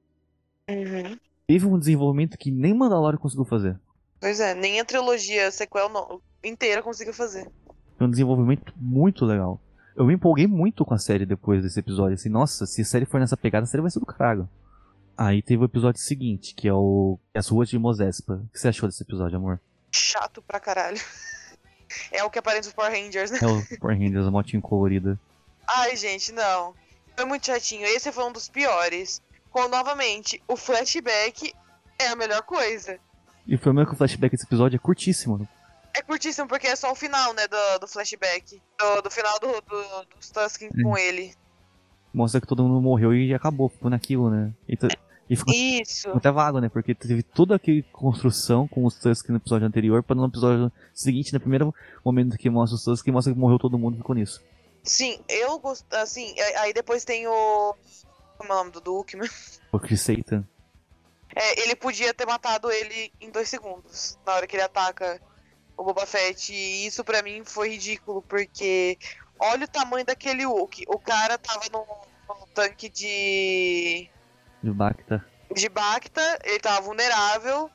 Uhum. 0.69 1.17
Teve 1.47 1.65
um 1.65 1.79
desenvolvimento 1.79 2.37
que 2.37 2.51
nem 2.51 2.73
Mandalorian 2.73 3.17
conseguiu 3.17 3.45
fazer. 3.45 3.79
Pois 4.19 4.39
é, 4.39 4.53
nem 4.53 4.79
a 4.79 4.85
trilogia 4.85 5.49
sequel 5.51 5.89
no- 5.89 6.21
inteira 6.43 6.81
conseguiu 6.83 7.13
fazer. 7.13 7.49
Foi 7.97 8.07
um 8.07 8.09
desenvolvimento 8.11 8.73
muito 8.77 9.25
legal. 9.25 9.59
Eu 9.95 10.05
me 10.05 10.13
empolguei 10.13 10.47
muito 10.47 10.85
com 10.85 10.93
a 10.93 10.97
série 10.99 11.25
depois 11.25 11.63
desse 11.63 11.79
episódio. 11.79 12.13
Assim, 12.15 12.29
nossa, 12.29 12.65
se 12.65 12.81
a 12.81 12.85
série 12.85 13.05
for 13.05 13.19
nessa 13.19 13.35
pegada, 13.35 13.63
a 13.63 13.67
série 13.67 13.81
vai 13.81 13.91
ser 13.91 13.99
do 13.99 14.05
caralho. 14.05 14.47
Aí 15.17 15.41
teve 15.41 15.61
o 15.61 15.65
episódio 15.65 15.99
seguinte, 15.99 16.53
que 16.55 16.67
é 16.67 16.73
o 16.73 17.19
As 17.33 17.47
Ruas 17.49 17.67
de 17.69 17.77
Mosespa. 17.77 18.35
O 18.35 18.47
que 18.53 18.59
você 18.59 18.69
achou 18.69 18.87
desse 18.87 19.03
episódio, 19.03 19.37
amor? 19.37 19.59
Chato 19.91 20.41
pra 20.41 20.59
caralho. 20.59 20.97
É 22.11 22.23
o 22.23 22.29
que 22.29 22.39
aparece 22.39 22.67
nos 22.67 22.73
Power 22.75 22.91
Rangers, 22.91 23.31
né? 23.31 23.39
É 23.41 23.47
o 23.47 23.79
Power 23.79 23.97
Rangers, 23.97 24.25
a 24.27 24.31
motinha 24.31 24.61
colorida. 24.61 25.19
Ai, 25.67 25.95
gente, 25.95 26.31
não. 26.31 26.73
Foi 27.15 27.25
muito 27.25 27.45
chatinho. 27.45 27.85
Esse 27.85 28.11
foi 28.11 28.23
um 28.25 28.31
dos 28.31 28.47
piores. 28.49 29.21
Com, 29.51 29.67
novamente, 29.67 30.41
o 30.47 30.55
flashback 30.55 31.53
é 31.97 32.07
a 32.07 32.15
melhor 32.15 32.41
coisa. 32.43 32.99
E 33.47 33.55
o 33.55 33.59
problema 33.59 33.83
é 33.83 33.85
que 33.89 33.93
o 33.93 33.97
flashback 33.97 34.31
desse 34.31 34.45
episódio 34.45 34.75
é 34.77 34.79
curtíssimo. 34.79 35.47
É 35.95 36.01
curtíssimo 36.03 36.47
porque 36.47 36.67
é 36.67 36.75
só 36.75 36.91
o 36.91 36.95
final, 36.95 37.33
né, 37.33 37.47
do, 37.47 37.79
do 37.79 37.87
flashback. 37.87 38.61
Do, 38.77 39.01
do 39.01 39.09
final 39.11 39.39
do, 39.39 39.47
do, 39.61 40.05
dos 40.15 40.29
Tusken 40.29 40.69
Hum. 40.77 40.83
com 40.83 40.97
ele. 40.97 41.33
Mostra 42.13 42.39
que 42.41 42.47
todo 42.47 42.63
mundo 42.63 42.79
morreu 42.81 43.13
e 43.13 43.33
acabou, 43.33 43.69
ficou 43.69 43.89
naquilo, 43.89 44.29
né? 44.29 44.51
E, 44.67 44.75
t- 44.77 44.87
e 45.29 45.35
ficou 45.35 45.53
Isso. 45.53 46.09
até 46.09 46.31
vago, 46.31 46.59
né? 46.59 46.69
Porque 46.69 46.95
teve 46.95 47.21
toda 47.21 47.55
aquela 47.55 47.83
construção 47.91 48.67
com 48.67 48.83
os 48.85 48.95
Tusk 48.95 49.29
no 49.29 49.37
episódio 49.37 49.67
anterior, 49.67 50.01
para 50.01 50.15
no 50.15 50.25
episódio 50.25 50.71
seguinte, 50.93 51.31
no 51.33 51.39
primeiro 51.39 51.73
momento 52.03 52.37
que 52.37 52.49
mostra 52.49 52.75
os 52.75 52.83
Tusk, 52.83 53.07
mostra 53.07 53.33
que 53.33 53.39
morreu 53.39 53.59
todo 53.59 53.77
mundo 53.77 53.95
e 53.95 53.97
ficou 53.97 54.15
nisso. 54.15 54.41
Sim, 54.83 55.19
eu 55.29 55.59
gosto. 55.59 55.85
Assim, 55.93 56.33
aí- 56.57 56.73
depois 56.73 57.03
tem 57.05 57.27
o. 57.27 57.75
Como 58.37 58.51
é 58.51 58.55
o 58.55 58.57
nome 58.59 58.71
do 58.71 58.81
Duke? 58.81 59.17
meu? 59.17 59.27
O 59.71 59.79
Chris 59.79 60.01
Satan. 60.01 60.43
É, 61.35 61.61
ele 61.61 61.75
podia 61.75 62.13
ter 62.13 62.25
matado 62.25 62.71
ele 62.71 63.11
em 63.21 63.29
dois 63.29 63.47
segundos, 63.49 64.17
na 64.25 64.33
hora 64.33 64.47
que 64.47 64.55
ele 64.55 64.63
ataca 64.63 65.21
o 65.77 65.83
Boba 65.83 66.05
Fett. 66.07 66.51
E 66.51 66.87
isso 66.87 67.03
pra 67.03 67.21
mim 67.21 67.43
foi 67.45 67.69
ridículo, 67.69 68.21
porque 68.23 68.97
olha 69.39 69.65
o 69.65 69.67
tamanho 69.67 70.05
daquele 70.05 70.43
Hulk. 70.45 70.85
O 70.87 70.97
cara 70.97 71.37
tava 71.37 71.65
no 71.71 72.47
tanque 72.55 72.89
de. 72.89 74.09
De 74.63 74.71
Bacta. 74.71 75.25
de 75.55 75.69
Bacta, 75.69 76.39
ele 76.43 76.59
tava 76.59 76.81
vulnerável, 76.81 77.69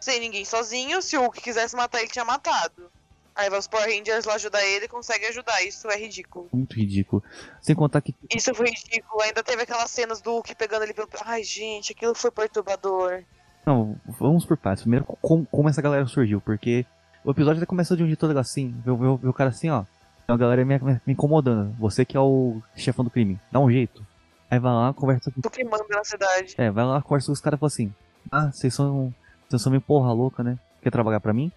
sem 0.00 0.20
ninguém 0.20 0.44
sozinho. 0.44 1.00
Se 1.02 1.16
o 1.16 1.20
Hulk 1.22 1.40
quisesse 1.40 1.74
matar, 1.76 2.00
ele 2.00 2.10
tinha 2.10 2.24
matado. 2.24 2.90
Aí 3.34 3.50
vai 3.50 3.58
os 3.58 3.66
Power 3.68 3.86
Rangers 3.86 4.24
lá 4.24 4.34
ajudar 4.34 4.64
ele 4.64 4.86
e 4.86 4.88
consegue 4.88 5.26
ajudar. 5.26 5.62
Isso 5.62 5.86
é 5.90 5.96
ridículo. 5.98 6.48
Muito 6.52 6.74
ridículo. 6.74 7.22
Sem 7.60 7.74
contar 7.74 8.00
que 8.00 8.14
Isso 8.34 8.54
foi 8.54 8.68
ridículo. 8.70 9.20
Ainda 9.22 9.42
teve 9.42 9.62
aquelas 9.62 9.90
cenas 9.90 10.22
do 10.22 10.30
Hulk 10.32 10.54
pegando 10.54 10.84
ele 10.84 10.94
pelo. 10.94 11.08
Ai, 11.22 11.42
gente, 11.44 11.92
aquilo 11.92 12.14
foi 12.14 12.30
perturbador. 12.30 13.22
Não, 13.66 14.00
vamos 14.18 14.46
por 14.46 14.56
partes. 14.56 14.82
Primeiro, 14.84 15.04
como, 15.20 15.44
como 15.46 15.68
essa 15.68 15.82
galera 15.82 16.06
surgiu, 16.06 16.40
porque 16.40 16.86
o 17.24 17.30
episódio 17.30 17.58
até 17.60 17.66
começou 17.66 17.94
de 17.96 18.02
um 18.04 18.06
jeito 18.06 18.20
todo 18.20 18.38
assim, 18.38 18.74
vê 18.84 18.90
vê- 18.92 19.16
vê 19.20 19.28
o 19.28 19.34
cara 19.34 19.50
assim, 19.50 19.68
ó. 19.68 19.82
Tem 20.26 20.32
uma 20.32 20.38
galera 20.38 20.64
me, 20.64 20.78
me 21.04 21.12
incomodando. 21.12 21.74
Você 21.78 22.04
que 22.06 22.16
é 22.16 22.20
o 22.20 22.62
chefão 22.74 23.04
do 23.04 23.10
crime, 23.10 23.38
dá 23.52 23.60
um 23.60 23.70
jeito. 23.70 24.06
Aí 24.50 24.58
vai 24.58 24.72
lá, 24.72 24.92
conversa 24.94 25.30
com. 25.30 25.40
Do 25.40 25.50
que 25.50 25.64
manda 25.64 25.84
na 25.90 26.04
cidade. 26.04 26.54
É, 26.56 26.70
vai 26.70 26.84
lá, 26.84 27.02
conversa 27.02 27.26
com 27.26 27.32
os 27.32 27.40
caras 27.40 27.58
e 27.58 27.60
fala 27.60 27.68
assim: 27.68 27.94
Ah, 28.30 28.50
vocês 28.52 28.72
são. 28.74 29.12
Vocês 29.48 29.62
são 29.62 29.70
meio 29.70 29.80
porra 29.80 30.12
louca, 30.12 30.42
né? 30.42 30.58
Quer 30.82 30.90
trabalhar 30.90 31.20
pra 31.20 31.32
mim? 31.32 31.50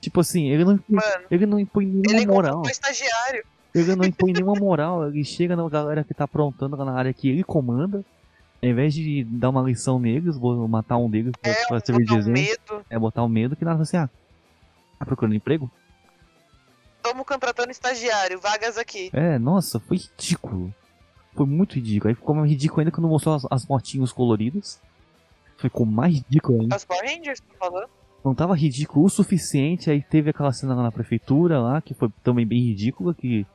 Tipo 0.00 0.20
assim, 0.20 0.48
ele 0.48 0.64
não, 0.64 0.72
impõe- 0.74 0.96
Mano, 0.96 1.24
ele 1.30 1.46
não 1.46 1.58
impõe 1.58 1.86
nenhuma 1.86 2.10
ele 2.12 2.26
moral. 2.26 2.56
contratou 2.56 2.66
um 2.66 2.70
estagiário. 2.70 3.44
Ele 3.74 3.96
não 3.96 4.04
impõe 4.08 4.32
nenhuma 4.32 4.54
moral. 4.54 5.08
Ele 5.08 5.24
chega 5.24 5.56
na 5.56 5.66
galera 5.68 6.04
que 6.04 6.12
tá 6.14 6.24
aprontando 6.24 6.76
lá 6.76 6.84
na 6.84 6.92
área 6.92 7.12
que 7.12 7.28
ele 7.28 7.42
comanda. 7.44 8.04
Ao 8.62 8.68
invés 8.68 8.94
de 8.94 9.24
dar 9.24 9.50
uma 9.50 9.62
lição 9.62 9.98
neles, 9.98 10.36
vou 10.38 10.66
matar 10.68 10.96
um 10.96 11.08
deles 11.10 11.32
pra, 11.40 11.50
É, 11.50 11.66
pra 11.66 11.80
servir 11.80 12.04
de 12.04 12.14
botar 12.14 12.14
um 12.16 12.32
exemplo. 12.32 12.42
medo. 12.76 12.86
É 12.88 12.98
botar 12.98 13.22
o 13.22 13.28
medo 13.28 13.54
que 13.56 13.64
nada 13.64 13.82
assim, 13.82 13.96
ah, 13.98 14.08
tá 14.98 15.04
procurando 15.04 15.34
emprego? 15.34 15.70
Estamos 16.96 17.26
contratando 17.26 17.70
estagiário, 17.70 18.40
vagas 18.40 18.78
aqui. 18.78 19.10
É, 19.12 19.38
nossa, 19.38 19.78
foi 19.80 19.98
ridículo. 19.98 20.74
Foi 21.34 21.46
muito 21.46 21.74
ridículo. 21.74 22.08
Aí 22.08 22.14
ficou 22.14 22.34
mais 22.34 22.48
ridículo 22.48 22.80
ainda 22.80 22.90
quando 22.90 23.08
mostrou 23.08 23.34
as, 23.34 23.46
as 23.50 23.66
motinhas 23.66 24.12
coloridas. 24.12 24.80
Ficou 25.58 25.84
mais 25.84 26.14
ridículo 26.14 26.62
ainda. 26.62 26.76
Os 26.76 26.84
Power 26.84 27.02
Rangers, 27.04 27.40
tá 27.40 27.54
falando? 27.58 27.88
Não 28.24 28.34
tava 28.34 28.56
ridículo 28.56 29.04
o 29.04 29.10
suficiente, 29.10 29.90
aí 29.90 30.02
teve 30.02 30.30
aquela 30.30 30.52
cena 30.52 30.74
lá 30.74 30.82
na 30.82 30.92
prefeitura 30.92 31.60
lá, 31.60 31.82
que 31.82 31.92
foi 31.92 32.10
também 32.22 32.46
bem 32.46 32.58
ridícula, 32.60 33.12
que 33.12 33.46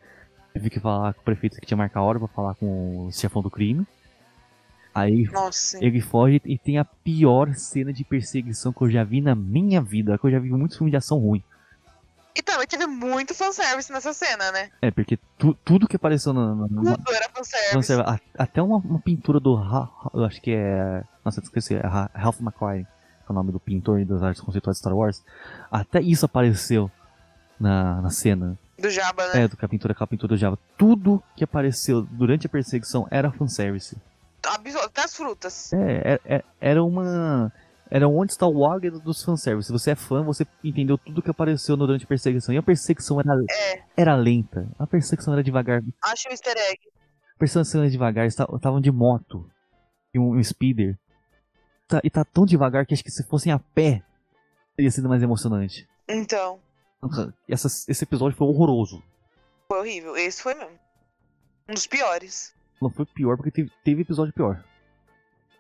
teve 0.54 0.70
que 0.70 0.80
falar 0.80 1.14
com 1.16 1.22
o 1.22 1.24
prefeito 1.24 1.60
que 1.60 1.66
tinha 1.66 1.78
marcado 1.78 2.06
a 2.06 2.08
hora 2.08 2.20
pra 2.20 2.28
falar 2.28 2.54
com 2.56 3.08
o 3.08 3.12
chefão 3.12 3.42
do 3.42 3.50
crime. 3.50 3.86
Aí 4.94 5.24
Nossa. 5.32 5.84
ele 5.84 6.02
foge 6.02 6.42
e 6.46 6.58
tem 6.58 6.78
a 6.78 6.86
pior 6.86 7.54
cena 7.56 7.94
de 7.94 8.04
perseguição 8.04 8.72
que 8.72 8.82
eu 8.82 8.92
já 8.92 9.04
vi 9.04 9.22
na 9.22 9.34
minha 9.34 9.82
vida, 9.82 10.18
que 10.18 10.26
eu 10.26 10.32
já 10.32 10.40
vi 10.40 10.50
muitos 10.50 10.78
filmes 10.78 10.92
de 10.92 10.98
ação 10.98 11.18
ruim. 11.18 11.44
E 12.40 12.42
também 12.42 12.66
teve 12.66 12.88
muito 12.88 13.36
fanservice 13.36 13.92
nessa 13.92 14.14
cena, 14.14 14.50
né? 14.54 14.70
É, 14.82 14.90
porque 14.90 15.20
tu- 15.38 15.54
tudo 15.66 15.90
que 15.90 15.98
apareceu 15.98 16.32
na, 16.32 16.56
Tudo 16.70 17.14
era 17.14 17.28
fanservice. 17.36 17.94
A- 17.94 18.18
até 18.38 18.62
uma, 18.62 18.78
uma 18.78 19.00
pintura 19.00 19.42
do. 19.42 19.58
Ha- 19.58 19.90
eu 20.14 20.24
acho 20.24 20.42
que 20.42 20.52
é. 20.52 21.04
Nossa, 21.26 21.42
eu 21.42 21.44
esqueci. 21.44 21.76
É 21.76 21.82
Ralph 22.16 22.40
McQuarrie, 22.40 22.86
que 22.86 22.90
é 23.28 23.32
o 23.32 23.34
nome 23.34 23.52
do 23.52 23.60
pintor 23.60 24.06
das 24.06 24.24
artes 24.24 24.42
conceituais 24.42 24.78
de 24.78 24.80
Star 24.80 24.96
Wars. 24.96 25.22
Até 25.70 26.00
isso 26.00 26.26
apareceu 26.26 26.90
na, 27.60 28.00
na 28.02 28.10
cena. 28.10 28.58
Do 28.80 28.90
Jabba, 28.90 29.28
né? 29.34 29.44
É, 29.44 29.48
do 29.50 29.58
que 29.58 29.66
a 29.66 29.68
pintura, 29.68 29.92
aquela 29.92 30.08
pintura 30.08 30.30
do 30.30 30.38
Java. 30.38 30.58
Tudo 30.78 31.22
que 31.36 31.44
apareceu 31.44 32.04
durante 32.04 32.48
a 32.48 32.50
perseguição 32.50 33.06
era 33.12 33.30
fanservice. 33.34 33.98
Até 34.86 35.04
as 35.04 35.14
frutas. 35.14 35.74
É, 35.74 36.14
é- 36.26 36.36
é- 36.36 36.44
era 36.62 36.82
uma. 36.82 37.52
Era 37.92 38.08
onde 38.08 38.32
está 38.32 38.46
o 38.46 38.66
águia 38.66 38.92
dos 38.92 39.24
fanservice. 39.24 39.68
Se 39.68 39.72
você 39.74 39.92
é 39.92 39.96
fã, 39.96 40.24
você 40.24 40.46
entendeu 40.64 40.98
tudo 40.98 41.22
que 41.24 41.30
apareceu 41.32 41.76
durante 41.76 42.06
a 42.06 42.08
perseguição. 42.08 42.54
E 42.54 42.58
a 42.58 42.64
perseguição 42.64 43.20
era, 43.20 43.32
É. 43.50 43.84
era 43.98 44.16
lenta. 44.16 44.70
A 44.78 44.86
perseguição 44.86 45.34
era 45.34 45.44
devagar. 45.44 45.82
Acho 46.04 46.28
o 46.30 46.32
easter 46.32 46.56
egg. 46.56 46.80
A 47.36 47.40
perseguição 47.40 47.82
era 47.82 47.90
devagar. 47.90 48.26
esta- 48.28 48.48
Estavam 48.54 48.80
de 48.80 48.92
moto. 48.92 49.50
E 50.14 50.20
um, 50.20 50.36
um 50.38 50.44
speeder. 50.44 50.98
Tá- 51.88 52.02
e 52.04 52.10
tá 52.10 52.24
tão 52.24 52.46
devagar 52.46 52.86
que 52.86 52.94
acho 52.94 53.04
que 53.04 53.10
se 53.12 53.24
fossem 53.24 53.52
a 53.52 53.58
pé, 53.58 54.04
teria 54.76 54.92
sido 54.92 55.10
mais 55.10 55.24
emocionante. 55.24 55.88
Então, 56.08 56.60
Essa- 57.48 57.68
esse 57.92 58.04
episódio 58.04 58.38
foi 58.38 58.48
horroroso. 58.48 59.02
foi 59.68 59.80
horrível. 59.80 60.16
Esse 60.16 60.44
foi 60.44 60.54
mesmo. 60.54 60.78
Um 61.68 61.74
dos 61.74 61.88
piores. 61.88 62.54
Não 62.82 62.90
foi 62.92 63.06
pior 63.06 63.36
porque 63.38 63.52
teve, 63.52 63.72
teve 63.84 64.02
episódio 64.02 64.34
pior. 64.34 64.64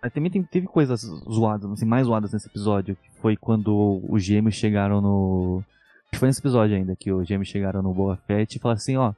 Mas 0.01 0.13
também 0.13 0.31
tem- 0.31 0.43
teve 0.43 0.65
coisas 0.67 1.01
zoadas, 1.01 1.69
assim, 1.71 1.85
mais 1.85 2.05
zoadas 2.07 2.31
nesse 2.31 2.47
episódio. 2.47 2.95
Que 2.95 3.09
foi 3.21 3.35
quando 3.35 4.01
os 4.09 4.23
gêmeos 4.23 4.55
chegaram 4.55 5.01
no. 5.01 5.63
Acho 6.03 6.11
que 6.11 6.17
foi 6.19 6.27
nesse 6.29 6.39
episódio 6.41 6.75
ainda 6.75 6.95
que 6.95 7.11
os 7.11 7.27
gêmeos 7.27 7.47
chegaram 7.49 7.81
no 7.81 7.93
Boa 7.93 8.17
Fett 8.27 8.55
e 8.55 8.59
falaram 8.59 8.77
assim: 8.77 8.95
ó. 8.97 9.13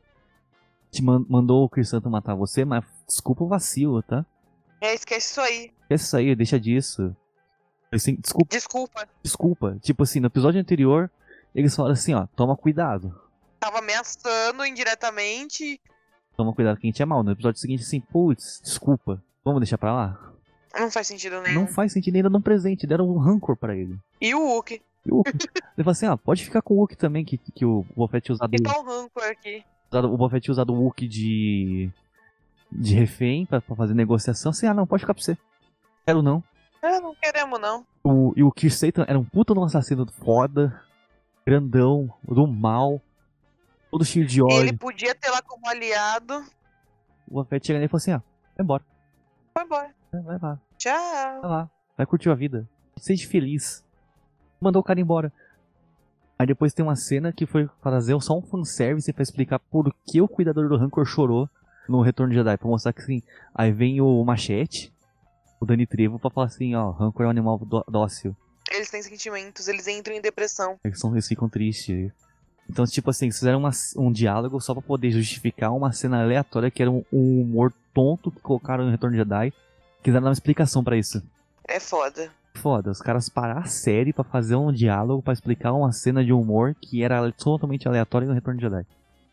Te 0.91 1.01
man- 1.01 1.25
mandou 1.29 1.63
o 1.63 1.69
Chris 1.69 1.87
Santo 1.87 2.09
matar 2.09 2.35
você, 2.35 2.65
mas 2.65 2.83
desculpa 3.07 3.43
o 3.45 3.47
vacilo, 3.47 4.03
tá? 4.03 4.25
É, 4.81 4.93
esquece 4.93 5.31
isso 5.31 5.39
aí. 5.41 5.71
Esquece 5.83 6.03
isso 6.05 6.17
aí, 6.17 6.35
deixa 6.35 6.59
disso. 6.59 7.15
Assim, 7.93 8.15
desculpa, 8.15 8.49
Desculpa. 8.55 9.09
desculpa. 9.23 9.77
Tipo 9.81 10.03
assim, 10.03 10.19
no 10.19 10.27
episódio 10.27 10.59
anterior, 10.59 11.09
eles 11.55 11.73
falaram 11.75 11.93
assim: 11.93 12.13
ó, 12.13 12.25
toma 12.35 12.57
cuidado. 12.57 13.13
Tava 13.59 13.79
ameaçando 13.79 14.65
indiretamente. 14.65 15.79
Toma 16.35 16.53
cuidado 16.53 16.77
que 16.77 16.87
a 16.87 16.89
gente 16.89 17.01
é 17.01 17.05
mal. 17.05 17.23
No 17.23 17.31
episódio 17.31 17.61
seguinte, 17.61 17.83
assim, 17.83 17.99
putz, 18.01 18.59
desculpa. 18.63 19.21
Vamos 19.45 19.61
deixar 19.61 19.77
pra 19.77 19.93
lá? 19.93 20.30
Não 20.79 20.89
faz 20.91 21.07
sentido 21.07 21.41
nenhum. 21.41 21.61
Não 21.61 21.67
faz 21.67 21.91
sentido 21.93 22.15
ainda 22.15 22.29
no 22.29 22.41
presente, 22.41 22.87
deram 22.87 23.09
um 23.09 23.17
rancor 23.17 23.55
pra 23.57 23.75
ele. 23.75 23.97
E 24.21 24.33
o 24.33 24.39
Hulk? 24.39 24.81
E 25.05 25.11
o 25.11 25.15
Hulk. 25.17 25.29
ele 25.77 25.83
falou 25.83 25.91
assim, 25.91 26.05
ah, 26.05 26.17
pode 26.17 26.43
ficar 26.43 26.61
com 26.61 26.73
o 26.75 26.77
Hulk 26.77 26.95
também, 26.95 27.25
que, 27.25 27.37
que 27.37 27.65
o 27.65 27.85
Boba 27.95 28.11
Fett 28.11 28.25
tinha 28.25 28.33
usado, 28.35 28.53
E 28.53 28.61
tá 28.61 28.77
o 28.79 28.83
Rancor 28.83 29.23
aqui. 29.23 29.63
usado- 29.91 30.07
o 30.07 30.17
Boba 30.17 30.29
Fett 30.31 30.43
tinha 30.45 30.53
usado 30.53 30.73
o 30.73 30.77
Hulk 30.77 31.07
de 31.07 31.89
de 32.73 32.95
refém 32.95 33.45
pra, 33.45 33.59
pra 33.59 33.75
fazer 33.75 33.93
negociação. 33.93 34.51
Assim, 34.51 34.65
ah 34.65 34.73
não, 34.73 34.87
pode 34.87 35.01
ficar 35.01 35.13
pra 35.13 35.21
você. 35.21 35.37
Quero 36.05 36.21
não. 36.21 36.41
Ah, 36.81 37.01
não 37.01 37.13
queremos, 37.15 37.59
não. 37.59 37.85
O, 38.03 38.33
e 38.35 38.43
o 38.43 38.51
Kir 38.51 38.71
Satan 38.73 39.03
era 39.07 39.19
um 39.19 39.25
puta 39.25 39.53
um 39.53 39.63
assassino 39.63 40.07
foda, 40.23 40.81
grandão, 41.45 42.11
do 42.23 42.47
mal, 42.47 43.01
todo 43.91 44.05
cheio 44.05 44.25
de 44.25 44.41
ódio. 44.41 44.57
Ele 44.61 44.73
podia 44.77 45.13
ter 45.13 45.29
lá 45.29 45.41
como 45.41 45.67
aliado. 45.67 46.45
O 47.27 47.33
Boba 47.35 47.45
Fett 47.49 47.67
chega 47.67 47.77
nele 47.79 47.87
e 47.87 47.89
falou 47.89 47.97
assim, 47.99 48.11
ah, 48.13 48.23
vai 48.57 48.63
embora, 48.63 48.83
Foi 49.53 49.63
embora. 49.65 49.95
Vai, 50.11 50.21
vai 50.21 50.39
lá, 50.41 50.59
Tchau. 50.77 51.41
vai 51.41 51.49
lá, 51.51 51.69
vai 51.97 52.05
curtir 52.05 52.29
a 52.29 52.35
vida, 52.35 52.67
seja 52.97 53.27
feliz. 53.27 53.83
Mandou 54.59 54.79
o 54.81 54.83
cara 54.83 54.99
embora. 54.99 55.31
Aí 56.37 56.45
depois 56.47 56.73
tem 56.73 56.83
uma 56.83 56.95
cena 56.95 57.31
que 57.31 57.45
foi 57.45 57.69
fazer 57.81 58.19
só 58.21 58.37
um 58.37 58.41
fanservice 58.41 59.11
pra 59.13 59.23
explicar 59.23 59.59
por 59.59 59.93
que 60.05 60.21
o 60.21 60.27
cuidador 60.27 60.67
do 60.69 60.77
Rancor 60.77 61.05
chorou 61.05 61.49
no 61.87 62.01
Retorno 62.01 62.31
de 62.31 62.37
Jedi. 62.37 62.57
Pra 62.57 62.67
mostrar 62.67 62.93
que 62.93 63.01
assim, 63.01 63.21
aí 63.53 63.71
vem 63.71 64.01
o 64.01 64.23
Machete, 64.23 64.91
o 65.59 65.65
Dani 65.65 65.85
Trevo, 65.85 66.17
pra 66.19 66.29
falar 66.29 66.47
assim, 66.47 66.75
ó, 66.75 66.89
Rancor 66.91 67.23
é 67.25 67.27
um 67.27 67.31
animal 67.31 67.59
dó- 67.59 67.83
dócil. 67.87 68.35
Eles 68.71 68.89
têm 68.89 69.01
sentimentos, 69.03 69.67
eles 69.67 69.87
entram 69.87 70.15
em 70.15 70.21
depressão. 70.21 70.77
Eles, 70.83 70.99
são, 70.99 71.11
eles 71.11 71.27
ficam 71.27 71.47
tristes. 71.49 72.11
Então, 72.69 72.85
tipo 72.85 73.09
assim, 73.09 73.25
eles 73.25 73.37
fizeram 73.37 73.59
uma- 73.59 73.71
um 73.97 74.11
diálogo 74.11 74.59
só 74.61 74.73
pra 74.73 74.81
poder 74.81 75.11
justificar 75.11 75.71
uma 75.73 75.91
cena 75.91 76.21
aleatória 76.23 76.71
que 76.71 76.81
era 76.81 76.89
um, 76.89 77.03
um 77.11 77.41
humor 77.41 77.73
tonto 77.93 78.31
que 78.31 78.39
colocaram 78.39 78.85
no 78.85 78.91
Retorno 78.91 79.15
de 79.15 79.21
Jedi. 79.21 79.53
Quiseram 80.01 80.23
dar 80.23 80.29
uma 80.29 80.33
explicação 80.33 80.83
pra 80.83 80.97
isso. 80.97 81.21
É 81.67 81.79
foda. 81.79 82.31
Foda, 82.55 82.91
os 82.91 82.99
caras 82.99 83.29
pararam 83.29 83.61
a 83.61 83.65
série 83.65 84.11
pra 84.11 84.23
fazer 84.23 84.55
um 84.55 84.71
diálogo 84.71 85.21
pra 85.21 85.33
explicar 85.33 85.73
uma 85.73 85.91
cena 85.91 86.23
de 86.23 86.33
humor 86.33 86.75
que 86.79 87.03
era 87.03 87.31
totalmente 87.31 87.87
aleatória 87.87 88.27
no 88.27 88.33
Retorno 88.33 88.59
de 88.59 88.65
Jedi. 88.65 88.85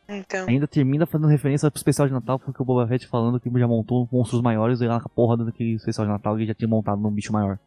Então. 0.09 0.47
Ainda 0.49 0.67
termina 0.67 1.05
fazendo 1.05 1.29
referência 1.29 1.71
pro 1.71 1.79
especial 1.79 2.07
de 2.07 2.15
Natal, 2.15 2.39
porque 2.39 2.63
o 2.63 2.65
Boba 2.65 2.87
Fett 2.87 3.07
falando 3.07 3.39
que 3.39 3.51
já 3.59 3.69
montou 3.69 4.09
monstros 4.11 4.41
maiores 4.41 4.81
e 4.81 4.87
a 4.87 5.01
porra 5.01 5.37
daquele 5.37 5.75
especial 5.75 6.07
de 6.07 6.13
Natal 6.13 6.37
que 6.37 6.47
já 6.47 6.55
tinha 6.55 6.69
montado 6.69 7.01
num 7.01 7.11
bicho 7.11 7.33
maior. 7.33 7.59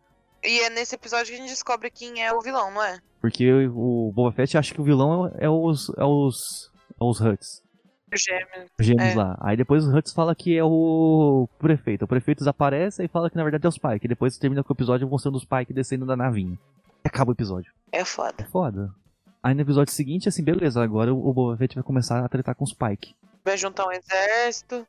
E 0.44 0.62
é 0.62 0.70
nesse 0.72 0.96
episódio 0.96 1.28
que 1.28 1.34
a 1.34 1.38
gente 1.38 1.50
descobre 1.50 1.92
quem 1.92 2.24
é 2.24 2.34
o 2.34 2.42
vilão, 2.42 2.72
não 2.72 2.84
é? 2.84 3.00
Porque 3.20 3.52
o 3.68 4.12
Boba 4.16 4.32
Fett 4.32 4.58
acha 4.58 4.74
que 4.74 4.82
o 4.82 4.84
vilão 4.84 5.28
é, 5.28 5.46
é 5.46 5.50
os. 5.50 5.90
é 5.96 6.04
os. 6.04 6.72
é 7.00 7.04
os 7.04 7.22
Huts. 7.22 7.62
O 8.14 8.18
Gêmeo. 8.18 8.70
Os 8.80 8.86
gêmeos 8.86 9.10
É. 9.10 9.16
lá. 9.16 9.38
Aí 9.40 9.56
depois 9.56 9.86
o 9.88 9.96
Huts 9.98 10.14
fala 10.14 10.36
que 10.36 10.58
é 10.58 10.64
o 10.64 11.48
prefeito. 11.60 12.04
O 12.04 12.08
prefeito 12.08 12.40
desaparece 12.40 13.04
e 13.04 13.08
fala 13.08 13.30
que 13.30 13.38
na 13.38 13.44
verdade 13.44 13.66
é 13.66 13.70
os 13.70 13.78
Pike. 13.78 14.08
Depois 14.08 14.38
termina 14.38 14.64
com 14.64 14.74
o 14.74 14.76
episódio 14.76 15.08
mostrando 15.08 15.36
os 15.36 15.46
Pike 15.46 15.74
descendo 15.74 16.06
da 16.06 16.16
navinha. 16.18 16.58
E 17.04 17.08
acaba 17.08 17.32
o 17.32 17.34
episódio. 17.34 17.72
É 17.92 18.04
foda. 18.04 18.46
Foda. 18.52 18.94
Aí 19.42 19.54
no 19.56 19.62
episódio 19.62 19.94
seguinte, 19.94 20.28
assim, 20.30 20.44
beleza, 20.44 20.84
agora 20.84 21.14
o 21.14 21.30
o 21.30 21.34
Boba 21.34 21.58
Fett 21.58 21.74
vai 21.76 21.84
começar 21.84 22.24
a 22.24 22.30
tretar 22.30 22.54
com 22.54 22.64
os 22.64 22.74
Pike. 22.74 23.16
Vai 23.44 23.58
juntar 23.58 23.88
um 23.88 23.92
exército. 23.92 24.86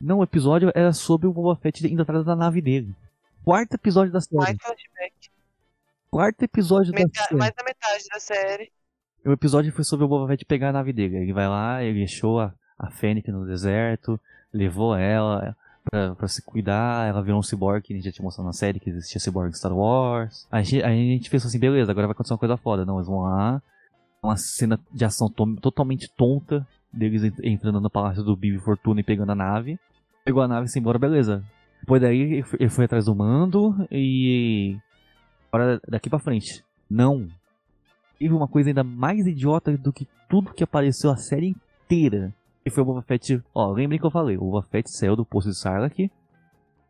Não, 0.00 0.18
o 0.18 0.22
episódio 0.22 0.70
era 0.74 0.92
sobre 0.92 1.26
o 1.26 1.32
Boba 1.32 1.56
Fett 1.60 1.84
indo 1.86 2.02
atrás 2.02 2.24
da 2.24 2.36
nave 2.36 2.60
dele. 2.60 2.94
Quarto 3.42 3.74
episódio 3.74 4.12
da 4.12 4.20
série. 4.20 4.36
Mais 4.36 4.56
flashback. 4.60 5.14
Quarto 6.10 6.42
episódio 6.42 6.92
da 6.92 6.98
Meta- 7.00 7.22
série. 7.22 7.36
mais 7.36 7.52
da 7.56 7.64
metade 7.64 8.04
da 8.12 8.20
série. 8.20 8.72
O 9.26 9.32
episódio 9.32 9.72
foi 9.72 9.84
sobre 9.84 10.04
o 10.04 10.08
Boba 10.08 10.28
Fett 10.28 10.44
pegar 10.44 10.68
a 10.68 10.72
nave 10.72 10.92
dele. 10.92 11.16
Ele 11.16 11.32
vai 11.32 11.48
lá, 11.48 11.82
ele 11.82 11.98
deixou 11.98 12.40
a, 12.40 12.52
a 12.78 12.90
Fennec 12.90 13.30
no 13.30 13.44
deserto, 13.46 14.20
levou 14.52 14.94
ela 14.96 15.56
pra, 15.84 16.14
pra 16.14 16.28
se 16.28 16.42
cuidar, 16.42 17.08
ela 17.08 17.22
virou 17.22 17.40
um 17.40 17.42
cyborg, 17.42 17.82
que 17.82 17.92
a 17.92 17.96
gente 17.96 18.04
já 18.06 18.12
tinha 18.12 18.22
mostrado 18.24 18.46
na 18.46 18.52
série 18.52 18.78
que 18.78 18.88
existia 18.90 19.20
cyborg 19.20 19.52
Star 19.56 19.72
Wars. 19.74 20.46
A 20.50 20.62
gente, 20.62 20.82
a 20.82 20.90
gente 20.90 21.28
pensou 21.28 21.48
assim, 21.48 21.58
beleza, 21.58 21.90
agora 21.90 22.06
vai 22.06 22.12
acontecer 22.12 22.34
uma 22.34 22.38
coisa 22.38 22.56
foda. 22.56 22.84
Não, 22.84 22.96
eles 22.96 23.08
vão 23.08 23.22
lá, 23.22 23.60
uma 24.22 24.36
cena 24.36 24.78
de 24.92 25.04
ação 25.04 25.28
to- 25.28 25.56
totalmente 25.56 26.08
tonta, 26.16 26.66
deles 26.92 27.24
en- 27.24 27.52
entrando 27.52 27.80
no 27.80 27.90
palácio 27.90 28.22
do 28.22 28.36
Bibi 28.36 28.58
Fortuna 28.58 29.00
e 29.00 29.04
pegando 29.04 29.32
a 29.32 29.34
nave. 29.34 29.78
Pegou 30.24 30.42
a 30.42 30.48
nave 30.48 30.66
e 30.66 30.68
se 30.68 30.78
embora, 30.78 30.98
beleza. 30.98 31.42
Depois 31.80 32.00
daí 32.00 32.42
ele 32.58 32.68
foi 32.68 32.84
atrás 32.84 33.04
do 33.06 33.14
mando 33.14 33.86
e... 33.90 34.76
Agora 35.52 35.80
daqui 35.88 36.08
pra 36.10 36.18
frente. 36.18 36.64
Não, 36.90 37.28
teve 38.18 38.34
uma 38.34 38.48
coisa 38.48 38.70
ainda 38.70 38.84
mais 38.84 39.26
idiota 39.26 39.76
do 39.76 39.92
que 39.92 40.08
tudo 40.28 40.52
que 40.52 40.64
apareceu 40.64 41.10
a 41.10 41.16
série 41.16 41.54
inteira. 41.84 42.32
Que 42.64 42.70
foi 42.70 42.82
o 42.82 42.86
Boba 42.86 43.02
Fett. 43.02 43.42
Ó, 43.54 43.72
lembrem 43.72 43.98
que 43.98 44.06
eu 44.06 44.10
falei, 44.10 44.36
o 44.36 44.40
Boba 44.40 44.62
Fett 44.62 44.90
saiu 44.90 45.14
do 45.14 45.24
posto 45.24 45.50
de 45.50 45.56
Sarlacc 45.56 46.10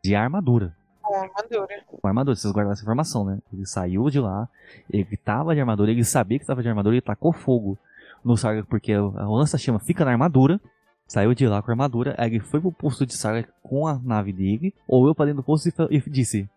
de 0.02 0.14
armadura. 0.14 0.74
Com 1.02 1.14
armadura. 1.14 1.84
Com 1.86 2.08
armadura, 2.08 2.36
vocês 2.36 2.52
guardaram 2.52 2.72
essa 2.72 2.82
informação, 2.82 3.24
né? 3.24 3.38
Ele 3.52 3.66
saiu 3.66 4.08
de 4.08 4.18
lá, 4.18 4.48
ele 4.90 5.16
tava 5.16 5.54
de 5.54 5.60
armadura, 5.60 5.90
ele 5.90 6.04
sabia 6.04 6.38
que 6.38 6.46
tava 6.46 6.62
de 6.62 6.68
armadura, 6.68 6.94
ele 6.94 7.02
tacou 7.02 7.32
fogo 7.32 7.78
no 8.24 8.36
Sarlacc 8.36 8.68
porque 8.68 8.92
a 8.92 9.00
lança-chama 9.00 9.78
fica 9.78 10.04
na 10.04 10.12
armadura. 10.12 10.60
Saiu 11.06 11.34
de 11.34 11.46
lá 11.46 11.62
com 11.62 11.70
a 11.70 11.74
armadura, 11.74 12.16
aí 12.18 12.30
ele 12.30 12.40
foi 12.40 12.60
pro 12.60 12.72
posto 12.72 13.06
de 13.06 13.14
Sarlacc 13.14 13.48
com 13.62 13.86
a 13.86 13.96
nave 14.02 14.32
dele, 14.32 14.74
olhou 14.88 15.14
pra 15.14 15.26
dentro 15.26 15.42
do 15.42 15.44
posto 15.44 15.68
e 15.68 15.96
e 15.96 16.10
disse: 16.10 16.48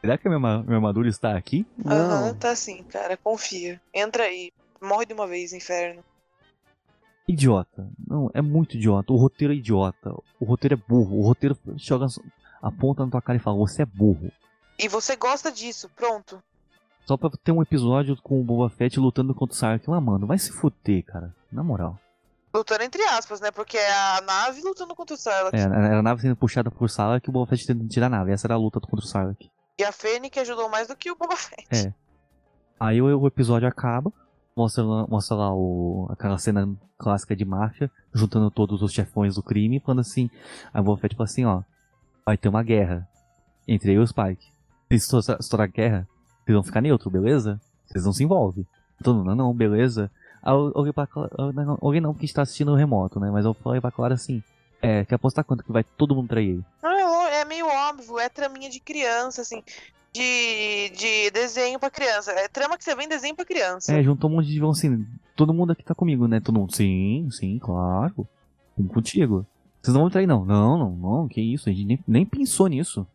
Será 0.00 0.16
que 0.16 0.26
a 0.26 0.30
minha, 0.30 0.62
minha 0.62 0.76
armadura 0.76 1.08
está 1.08 1.36
aqui? 1.36 1.66
Aham, 1.84 2.26
Não. 2.28 2.34
tá 2.34 2.50
assim, 2.52 2.82
cara. 2.84 3.16
Confia. 3.16 3.80
Entra 3.94 4.24
aí. 4.24 4.50
Morre 4.80 5.04
de 5.06 5.12
uma 5.12 5.26
vez, 5.26 5.52
inferno. 5.52 6.02
Idiota. 7.28 7.86
Não, 8.08 8.30
é 8.34 8.40
muito 8.40 8.76
idiota. 8.76 9.12
O 9.12 9.16
roteiro 9.16 9.52
é 9.52 9.56
idiota. 9.56 10.12
O 10.40 10.44
roteiro 10.44 10.74
é 10.74 10.88
burro. 10.88 11.18
O 11.18 11.22
roteiro 11.22 11.56
joga, 11.76 12.06
aponta 12.62 13.04
na 13.04 13.10
tua 13.10 13.22
cara 13.22 13.36
e 13.36 13.40
fala, 13.40 13.56
você 13.58 13.82
é 13.82 13.86
burro. 13.86 14.32
E 14.78 14.88
você 14.88 15.14
gosta 15.16 15.52
disso, 15.52 15.88
pronto. 15.94 16.42
Só 17.06 17.16
pra 17.16 17.30
ter 17.44 17.52
um 17.52 17.62
episódio 17.62 18.16
com 18.22 18.40
o 18.40 18.44
Boba 18.44 18.70
Fett 18.70 18.98
lutando 18.98 19.34
contra 19.34 19.52
o 19.54 19.56
Sark. 19.56 19.84
Ah, 19.90 20.00
mano, 20.00 20.26
vai 20.26 20.38
se 20.38 20.50
fuder, 20.52 21.04
cara. 21.04 21.34
Na 21.52 21.62
moral. 21.62 21.98
Lutando 22.54 22.82
entre 22.82 23.02
aspas, 23.02 23.40
né? 23.40 23.50
Porque 23.50 23.76
é 23.76 23.92
a 23.92 24.20
nave 24.22 24.60
lutando 24.62 24.94
contra 24.94 25.14
o 25.14 25.18
Sarlacc. 25.18 25.54
É, 25.54 25.60
era 25.60 25.98
a 25.98 26.02
nave 26.02 26.22
sendo 26.22 26.34
puxada 26.34 26.70
por 26.70 26.88
Sarlacc 26.90 27.26
e 27.26 27.30
o 27.30 27.32
Boba 27.32 27.46
Fett 27.50 27.66
tentando 27.66 27.88
tirar 27.88 28.06
a 28.06 28.10
nave. 28.10 28.32
Essa 28.32 28.46
era 28.46 28.54
a 28.54 28.58
luta 28.58 28.80
contra 28.80 29.04
o 29.04 29.08
Sarlacc. 29.08 29.48
E 29.80 29.84
a 29.84 29.92
Fênix 29.92 30.36
ajudou 30.36 30.68
mais 30.68 30.88
do 30.88 30.94
que 30.94 31.10
o 31.10 31.16
Boba 31.16 31.34
Fett. 31.34 31.86
É. 31.86 31.94
Aí 32.78 33.00
o, 33.00 33.18
o 33.18 33.26
episódio 33.26 33.66
acaba. 33.66 34.12
Mostra 34.54 34.84
lá, 34.84 35.06
mostra 35.06 35.34
lá 35.34 35.54
o, 35.54 36.06
aquela 36.10 36.36
cena 36.36 36.68
clássica 36.98 37.34
de 37.34 37.46
máfia, 37.46 37.90
juntando 38.12 38.50
todos 38.50 38.82
os 38.82 38.92
chefões 38.92 39.36
do 39.36 39.42
crime, 39.42 39.80
falando 39.80 40.00
assim. 40.00 40.28
O 40.74 40.82
Boba 40.82 41.00
Fett 41.00 41.16
fala 41.16 41.24
assim, 41.24 41.46
ó. 41.46 41.62
Vai 42.26 42.36
ter 42.36 42.50
uma 42.50 42.62
guerra 42.62 43.08
entre 43.66 43.92
eu 43.92 44.02
e 44.02 44.04
os 44.04 44.12
Pike. 44.12 44.52
Se 44.90 44.96
estourar 44.96 45.40
estourar 45.40 45.64
a 45.66 45.70
guerra, 45.70 46.06
vocês 46.44 46.54
vão 46.54 46.62
ficar 46.62 46.82
neutro, 46.82 47.08
beleza? 47.08 47.58
Vocês 47.86 48.04
não 48.04 48.12
se 48.12 48.22
envolvem. 48.22 48.66
Todo 49.02 49.16
mundo, 49.16 49.28
não, 49.28 49.46
não, 49.46 49.54
beleza. 49.54 50.10
Olhei 50.74 50.92
pra 50.92 51.08
alguém 51.80 52.02
não, 52.02 52.12
porque 52.12 52.24
a 52.24 52.26
gente 52.26 52.34
tá 52.34 52.42
assistindo 52.42 52.72
o 52.72 52.76
remoto, 52.76 53.18
né? 53.18 53.30
Mas 53.30 53.46
eu 53.46 53.54
falei 53.54 53.80
pra 53.80 53.90
Clara 53.90 54.12
assim, 54.12 54.42
é, 54.82 55.06
quer 55.06 55.14
apostar 55.14 55.42
quanto 55.42 55.64
que 55.64 55.72
vai 55.72 55.84
todo 55.84 56.14
mundo 56.14 56.28
trair 56.28 56.50
ele? 56.50 56.64
É, 57.50 57.54
é 57.54 57.62
meio 57.62 57.66
óbvio, 57.66 58.18
é 58.18 58.28
traminha 58.28 58.70
de 58.70 58.80
criança, 58.80 59.42
assim. 59.42 59.62
De, 60.12 60.90
de 60.90 61.30
desenho 61.30 61.78
pra 61.78 61.90
criança. 61.90 62.32
É 62.32 62.48
trama 62.48 62.76
que 62.76 62.84
você 62.84 62.94
vê 62.94 63.04
em 63.04 63.08
desenho 63.08 63.34
pra 63.34 63.44
criança. 63.44 63.92
É, 63.92 64.02
juntou 64.02 64.30
um 64.30 64.34
monte 64.34 64.48
de 64.48 64.58
vão 64.58 64.70
assim, 64.70 65.06
todo 65.36 65.54
mundo 65.54 65.72
aqui 65.72 65.84
tá 65.84 65.94
comigo, 65.94 66.26
né? 66.26 66.40
Todo 66.40 66.58
mundo, 66.58 66.74
sim, 66.74 67.28
sim, 67.30 67.58
claro. 67.58 68.26
Vamos 68.76 68.92
contigo. 68.92 69.46
Vocês 69.80 69.94
não 69.94 70.00
vão 70.00 70.06
me 70.06 70.12
trair, 70.12 70.26
não. 70.26 70.44
Não, 70.44 70.78
não, 70.78 70.90
não, 70.96 71.28
que 71.28 71.40
isso, 71.40 71.68
a 71.68 71.72
gente 71.72 71.84
nem, 71.84 71.98
nem 72.06 72.26
pensou 72.26 72.66
nisso. 72.66 73.06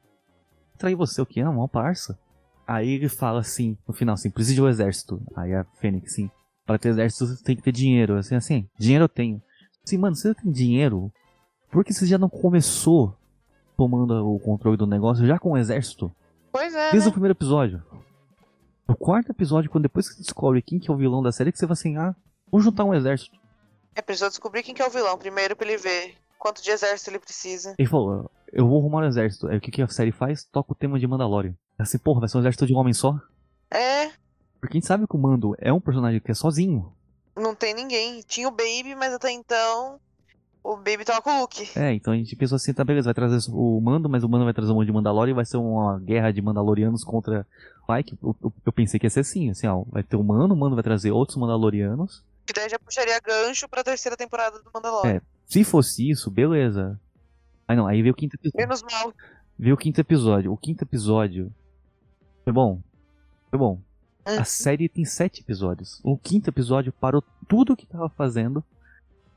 Trair 0.77 0.95
você 0.95 1.21
o 1.21 1.25
quê? 1.25 1.43
Não, 1.43 1.53
mal 1.53 1.67
parça. 1.67 2.17
Aí 2.67 2.91
ele 2.91 3.09
fala 3.09 3.41
assim, 3.41 3.77
no 3.87 3.93
final, 3.93 4.15
assim, 4.15 4.31
precisa 4.31 4.55
de 4.55 4.61
um 4.61 4.67
exército. 4.67 5.21
Aí 5.35 5.53
a 5.53 5.65
Fênix, 5.79 6.13
assim, 6.13 6.31
para 6.65 6.79
ter 6.79 6.89
exército 6.89 7.27
você 7.27 7.43
tem 7.43 7.55
que 7.55 7.61
ter 7.61 7.71
dinheiro. 7.71 8.17
Assim, 8.17 8.35
assim, 8.35 8.67
dinheiro 8.79 9.03
eu 9.03 9.09
tenho. 9.09 9.41
Assim, 9.85 9.97
mano, 9.97 10.15
você 10.15 10.33
tem 10.33 10.51
dinheiro? 10.51 11.11
Por 11.69 11.83
que 11.83 11.93
você 11.93 12.05
já 12.07 12.17
não 12.17 12.29
começou 12.29 13.15
tomando 13.75 14.27
o 14.27 14.39
controle 14.39 14.77
do 14.77 14.87
negócio 14.87 15.25
já 15.25 15.37
com 15.39 15.51
o 15.51 15.57
exército? 15.57 16.11
Pois 16.51 16.73
é, 16.73 16.91
Desde 16.91 17.07
né? 17.07 17.09
o 17.09 17.11
primeiro 17.11 17.33
episódio. 17.33 17.83
No 18.87 18.95
quarto 18.95 19.31
episódio, 19.31 19.69
quando 19.69 19.83
depois 19.83 20.07
que 20.07 20.15
você 20.15 20.21
descobre 20.21 20.61
quem 20.61 20.79
que 20.79 20.89
é 20.89 20.93
o 20.93 20.97
vilão 20.97 21.21
da 21.23 21.31
série, 21.31 21.51
que 21.51 21.57
você 21.57 21.65
vai 21.65 21.73
assim, 21.73 21.97
ah, 21.97 22.15
vamos 22.51 22.63
juntar 22.63 22.83
um 22.83 22.93
exército. 22.93 23.35
É, 23.95 24.01
precisou 24.01 24.29
descobrir 24.29 24.61
quem 24.63 24.73
que 24.75 24.81
é 24.81 24.87
o 24.87 24.89
vilão 24.91 25.17
primeiro 25.17 25.55
pra 25.55 25.67
ele 25.67 25.77
ver 25.77 26.15
quanto 26.37 26.61
de 26.61 26.69
exército 26.69 27.09
ele 27.09 27.19
precisa. 27.19 27.73
Ele 27.77 27.87
falou, 27.87 28.29
eu 28.53 28.67
vou 28.67 28.79
arrumar 28.79 28.99
um 28.99 29.07
exército. 29.07 29.47
Aí 29.47 29.57
o 29.57 29.61
que, 29.61 29.71
que 29.71 29.81
a 29.81 29.87
série 29.87 30.11
faz? 30.11 30.43
Toca 30.45 30.73
o 30.73 30.75
tema 30.75 30.99
de 30.99 31.07
Mandalorian. 31.07 31.55
Assim, 31.79 31.97
porra, 31.97 32.19
vai 32.21 32.29
ser 32.29 32.37
um 32.37 32.41
exército 32.41 32.67
de 32.67 32.73
um 32.73 32.77
homem 32.77 32.93
só? 32.93 33.19
É, 33.71 34.07
Porque 34.61 34.77
a 34.77 34.79
gente 34.79 34.85
sabe 34.85 35.07
que 35.07 35.15
o 35.15 35.19
Mando 35.19 35.55
é 35.57 35.73
um 35.73 35.79
personagem 35.81 36.19
que 36.19 36.29
é 36.31 36.35
sozinho. 36.35 36.93
não 37.35 37.55
tem 37.55 37.73
ninguém. 37.73 38.21
Tinha 38.27 38.47
o 38.47 38.51
Baby, 38.51 38.93
mas 38.95 39.13
até 39.13 39.31
então 39.31 39.99
o 40.65 40.77
Baby 40.77 41.05
tava 41.05 41.21
com 41.21 41.29
o 41.29 41.41
Luke. 41.41 41.69
É, 41.75 41.93
então 41.93 42.11
a 42.11 42.17
gente 42.17 42.35
pensou 42.35 42.55
assim, 42.55 42.73
tá 42.73 42.83
beleza, 42.83 43.05
vai 43.05 43.13
trazer 43.13 43.51
o 43.51 43.79
Mando, 43.79 44.09
mas 44.09 44.23
o 44.23 44.29
Mando 44.29 44.45
vai 44.45 44.53
trazer 44.53 44.71
um 44.71 44.75
monte 44.75 44.87
de 44.87 44.91
Mandalorian 44.91 45.31
e 45.31 45.35
vai 45.35 45.45
ser 45.45 45.57
uma 45.57 45.99
guerra 45.99 46.31
de 46.31 46.41
Mandalorianos 46.41 47.03
contra 47.03 47.45
Pike. 47.87 48.17
Eu, 48.21 48.35
eu, 48.43 48.53
eu 48.65 48.73
pensei 48.73 48.99
que 48.99 49.05
ia 49.05 49.09
ser 49.11 49.19
assim, 49.19 49.51
assim, 49.51 49.67
ó, 49.67 49.83
vai 49.87 50.01
ter 50.01 50.15
o 50.15 50.23
Mando, 50.23 50.55
o 50.55 50.57
Mando 50.57 50.73
vai 50.73 50.83
trazer 50.83 51.11
outros 51.11 51.37
Mandalorianos. 51.37 52.23
Que 52.47 52.53
daí 52.53 52.67
já 52.67 52.79
puxaria 52.79 53.19
gancho 53.19 53.69
pra 53.69 53.83
terceira 53.83 54.17
temporada 54.17 54.57
do 54.57 54.71
Mandalorian. 54.73 55.17
É. 55.17 55.21
Se 55.45 55.63
fosse 55.63 56.09
isso, 56.09 56.31
beleza. 56.31 56.99
Aí 57.67 57.77
não, 57.77 57.85
aí 57.85 58.01
veio 58.01 58.13
o 58.13 58.17
quinto 58.17 58.35
episódio. 58.35 58.59
Menos 58.59 58.81
mal. 58.81 59.13
Veio 59.59 59.75
o 59.75 59.77
quinto 59.77 60.01
episódio. 60.01 60.51
O 60.51 60.57
quinto 60.57 60.83
episódio 60.83 61.53
foi 62.43 62.51
bom. 62.51 62.81
Foi 63.51 63.59
bom. 63.59 63.79
Hum. 64.27 64.39
A 64.39 64.43
série 64.43 64.89
tem 64.89 65.05
sete 65.05 65.41
episódios. 65.41 66.01
O 66.03 66.17
quinto 66.17 66.49
episódio 66.49 66.91
parou 66.91 67.23
tudo 67.47 67.73
o 67.73 67.77
que 67.77 67.85
tava 67.85 68.09
fazendo 68.09 68.63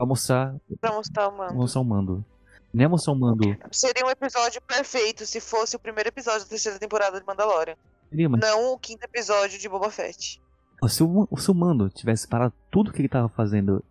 mostrar, 0.07 0.55
Pra 0.81 0.93
mostrar 0.93 1.29
o 1.29 1.37
mando. 1.37 1.55
mostrar 1.55 1.81
o 1.81 1.85
mando. 1.85 2.25
Nem 2.73 2.85
é 2.85 2.89
mostrar 2.89 3.13
o 3.13 3.17
mando. 3.17 3.57
Seria 3.73 4.05
um 4.07 4.11
episódio 4.11 4.61
perfeito 4.63 5.25
se 5.27 5.41
fosse 5.41 5.75
o 5.75 5.79
primeiro 5.79 6.09
episódio 6.09 6.41
da 6.41 6.47
terceira 6.47 6.79
temporada 6.79 7.19
de 7.19 7.27
Mandalorian. 7.27 7.75
Seria, 8.11 8.29
mas 8.29 8.41
Não 8.41 8.73
o 8.75 8.79
quinto 8.79 9.05
episódio 9.05 9.59
de 9.59 9.69
Boba 9.69 9.91
Fett. 9.91 10.41
se 10.89 11.03
o, 11.03 11.29
se 11.37 11.51
o 11.51 11.55
mando 11.55 11.89
tivesse 11.89 12.29
parado 12.29 12.53
tudo 12.71 12.93
que 12.93 13.01
ele 13.01 13.09
tava 13.09 13.29
fazendo 13.29 13.83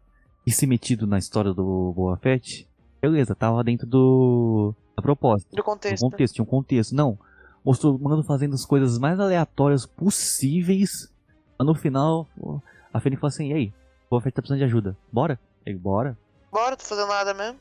e 0.45 0.51
se 0.51 0.65
metido 0.67 1.05
na 1.07 1.17
história 1.17 1.53
do 1.53 1.91
Boba 1.95 2.17
Fett, 2.17 2.67
beleza, 3.01 3.35
tava 3.35 3.63
dentro 3.63 3.85
do. 3.87 4.73
da 4.95 5.01
proposta. 5.01 5.49
Do 5.55 5.63
contexto. 5.63 6.03
contexto, 6.03 6.33
tinha 6.35 6.43
um 6.43 6.47
contexto. 6.47 6.95
Não. 6.95 7.17
Mostrou 7.65 7.95
o 7.95 7.99
Mando 7.99 8.23
fazendo 8.23 8.53
as 8.53 8.63
coisas 8.63 8.97
mais 8.97 9.19
aleatórias 9.19 9.85
possíveis. 9.85 11.11
Mas 11.59 11.67
no 11.67 11.75
final, 11.75 12.27
a 12.93 12.99
Fênix 12.99 13.19
falou 13.19 13.29
assim: 13.29 13.49
e 13.49 13.53
aí? 13.53 13.73
O 14.05 14.11
Boba 14.11 14.23
Fett 14.23 14.35
tá 14.35 14.41
precisando 14.41 14.59
de 14.59 14.65
ajuda. 14.65 14.95
Bora? 15.11 15.39
Ele, 15.67 15.77
bora. 15.77 16.17
Bora, 16.49 16.77
tô 16.77 16.85
fazendo 16.85 17.09
nada 17.09 17.33
mesmo. 17.33 17.59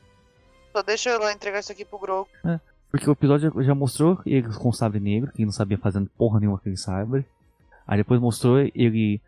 Só 0.71 0.81
deixa 0.81 1.09
eu 1.09 1.19
lá 1.19 1.33
entregar 1.33 1.59
isso 1.59 1.71
aqui 1.71 1.83
pro 1.83 1.99
Grogu. 1.99 2.29
Porque 2.89 3.09
o 3.09 3.11
episódio 3.11 3.51
já 3.61 3.75
mostrou 3.75 4.19
ele 4.25 4.47
com 4.47 4.69
o 4.69 4.73
sabre 4.73 4.99
negro, 4.99 5.29
que 5.31 5.39
ele 5.39 5.47
não 5.47 5.51
sabia 5.51 5.77
fazendo 5.77 6.09
porra 6.17 6.39
nenhuma 6.39 6.57
com 6.57 6.61
aquele 6.61 6.77
sabre. 6.77 7.25
Aí 7.85 7.97
depois 7.97 8.21
mostrou 8.21 8.59
ele, 8.59 9.21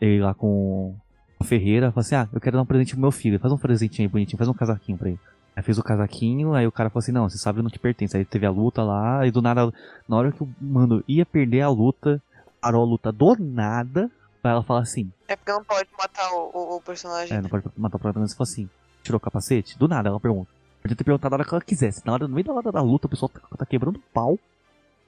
ele 0.00 0.22
lá 0.22 0.32
com 0.32 0.94
a 1.38 1.44
Ferreira, 1.44 1.92
falou 1.92 2.00
assim: 2.00 2.14
ah, 2.14 2.26
eu 2.32 2.40
quero 2.40 2.56
dar 2.56 2.62
um 2.62 2.66
presente 2.66 2.92
pro 2.92 3.02
meu 3.02 3.10
filho. 3.10 3.38
Faz 3.38 3.52
um 3.52 3.58
presentinho 3.58 4.08
aí 4.08 4.12
bonitinho, 4.12 4.38
faz 4.38 4.48
um 4.48 4.54
casaquinho 4.54 4.96
pra 4.96 5.08
ele. 5.10 5.20
Aí 5.54 5.62
fez 5.62 5.76
o 5.76 5.82
casaquinho, 5.82 6.54
aí 6.54 6.66
o 6.66 6.72
cara 6.72 6.88
falou 6.88 7.00
assim: 7.00 7.12
não, 7.12 7.26
esse 7.26 7.38
sabre 7.38 7.62
não 7.62 7.68
te 7.68 7.78
pertence. 7.78 8.16
Aí 8.16 8.24
teve 8.24 8.46
a 8.46 8.50
luta 8.50 8.82
lá, 8.82 9.26
e 9.26 9.30
do 9.30 9.42
nada, 9.42 9.70
na 10.08 10.16
hora 10.16 10.32
que 10.32 10.42
o 10.42 10.48
mano 10.58 11.04
ia 11.06 11.26
perder 11.26 11.60
a 11.60 11.68
luta, 11.68 12.22
parou 12.62 12.82
a 12.82 12.86
luta 12.86 13.12
do 13.12 13.36
nada, 13.38 14.10
pra 14.42 14.50
ela 14.50 14.62
falar 14.62 14.80
assim: 14.80 15.10
É 15.28 15.36
porque 15.36 15.52
não 15.52 15.64
pode 15.64 15.88
matar 15.96 16.32
o, 16.32 16.50
o- 16.52 16.76
o 16.76 16.80
personagem. 16.82 17.36
é, 17.36 17.40
não 17.40 17.48
pode 17.48 17.64
matar 17.76 17.96
o 17.96 18.00
protagonista. 18.00 18.36
Falou 18.36 18.50
assim: 18.50 18.68
tirou 19.02 19.16
o 19.16 19.20
capacete? 19.20 19.78
Do 19.78 19.86
nada, 19.88 20.08
ela 20.08 20.20
pergunta. 20.20 20.50
Podia 20.82 20.96
ter 20.96 21.04
perguntado 21.04 21.30
na 21.30 21.36
hora 21.36 21.44
que 21.48 21.54
ela 21.54 21.62
quisesse. 21.62 22.04
Na 22.04 22.12
hora, 22.12 22.26
no 22.26 22.34
meio 22.34 22.44
da 22.44 22.52
hora 22.52 22.72
da 22.72 22.82
luta, 22.82 23.06
o 23.06 23.10
pessoal 23.10 23.28
tá, 23.28 23.40
tá 23.56 23.64
quebrando 23.66 24.00
pau. 24.12 24.38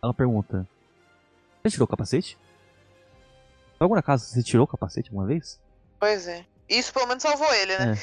Ela 0.03 0.15
pergunta: 0.15 0.67
Você 1.63 1.71
tirou 1.73 1.85
o 1.85 1.89
capacete? 1.89 2.39
Por 3.79 3.85
algum 3.85 3.95
acaso 3.97 4.25
você 4.27 4.43
tirou 4.43 4.65
o 4.65 4.69
capacete 4.69 5.09
alguma 5.11 5.27
vez? 5.27 5.61
Pois 5.99 6.27
é. 6.29 6.47
Isso 6.69 6.93
pelo 6.95 7.07
menos 7.07 7.23
salvou 7.23 7.53
ele, 7.55 7.77
né? 7.77 7.95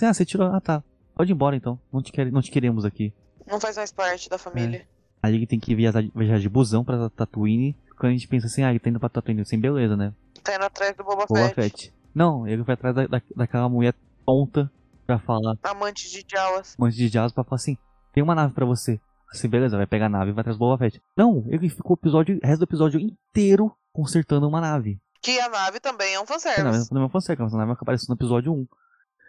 É. 0.00 0.04
Ah, 0.04 0.12
você 0.12 0.24
tirou. 0.24 0.52
Ah, 0.52 0.60
tá. 0.60 0.82
Pode 1.14 1.30
ir 1.32 1.34
embora 1.34 1.56
então. 1.56 1.78
Não 1.92 2.02
te, 2.02 2.12
quer, 2.12 2.30
não 2.30 2.42
te 2.42 2.50
queremos 2.50 2.84
aqui. 2.84 3.12
Não 3.46 3.58
faz 3.60 3.76
mais 3.76 3.90
parte 3.92 4.28
da 4.28 4.36
família. 4.38 4.86
Aí 5.22 5.34
ele 5.34 5.46
tem 5.46 5.58
que 5.58 5.74
viajar, 5.74 6.02
viajar 6.14 6.38
de 6.38 6.48
busão 6.48 6.84
pra 6.84 7.08
Tatooine. 7.10 7.74
Quando 7.98 8.10
a 8.10 8.14
gente 8.14 8.28
pensa 8.28 8.46
assim, 8.46 8.62
ah, 8.62 8.70
ele 8.70 8.78
tá 8.78 8.88
indo 8.90 9.00
pra 9.00 9.08
Tatooine, 9.08 9.44
sem 9.44 9.58
beleza, 9.58 9.96
né? 9.96 10.12
Tá 10.42 10.54
indo 10.54 10.64
atrás 10.64 10.96
do 10.96 11.04
Boba, 11.04 11.26
Boa 11.26 11.48
Fett. 11.48 11.54
Fett. 11.54 11.94
Não, 12.14 12.46
ele 12.46 12.62
vai 12.62 12.74
atrás 12.74 12.94
da, 12.94 13.06
da- 13.06 13.22
daquela 13.36 13.68
mulher 13.68 13.94
tonta 14.24 14.70
pra 15.06 15.18
falar, 15.18 15.56
Amante 15.62 16.10
de 16.10 16.24
Jawas. 16.30 16.76
um 16.78 16.84
monte 16.84 16.96
de 16.96 17.08
Jazz 17.10 17.32
pra 17.32 17.42
falar 17.44 17.56
assim, 17.56 17.76
tem 18.12 18.22
uma 18.22 18.34
nave 18.34 18.52
pra 18.54 18.66
você. 18.66 19.00
Assim, 19.32 19.48
beleza, 19.48 19.76
vai 19.76 19.86
pegar 19.86 20.06
a 20.06 20.08
nave 20.08 20.30
e 20.30 20.34
vai 20.34 20.40
atrás 20.42 20.56
do 20.56 20.60
Boba 20.60 20.78
Fett. 20.78 21.00
Não, 21.16 21.44
ele 21.48 21.68
ficou 21.68 21.96
o 21.96 21.98
episódio, 22.00 22.38
resto 22.42 22.58
do 22.60 22.64
episódio 22.64 23.00
inteiro 23.00 23.74
consertando 23.92 24.46
uma 24.48 24.60
nave. 24.60 24.98
Que 25.20 25.38
a 25.40 25.48
nave 25.48 25.80
também 25.80 26.14
é 26.14 26.18
um 26.18 26.22
É, 26.22 26.26
na 26.26 26.26
fanservice. 26.26 26.94
não 26.94 27.04
é 27.04 27.08
fanservice, 27.08 27.42
mas 27.42 27.54
a 27.54 27.58
nave 27.58 27.72
aparece 27.72 28.08
no 28.08 28.14
episódio 28.14 28.52
1. 28.52 28.66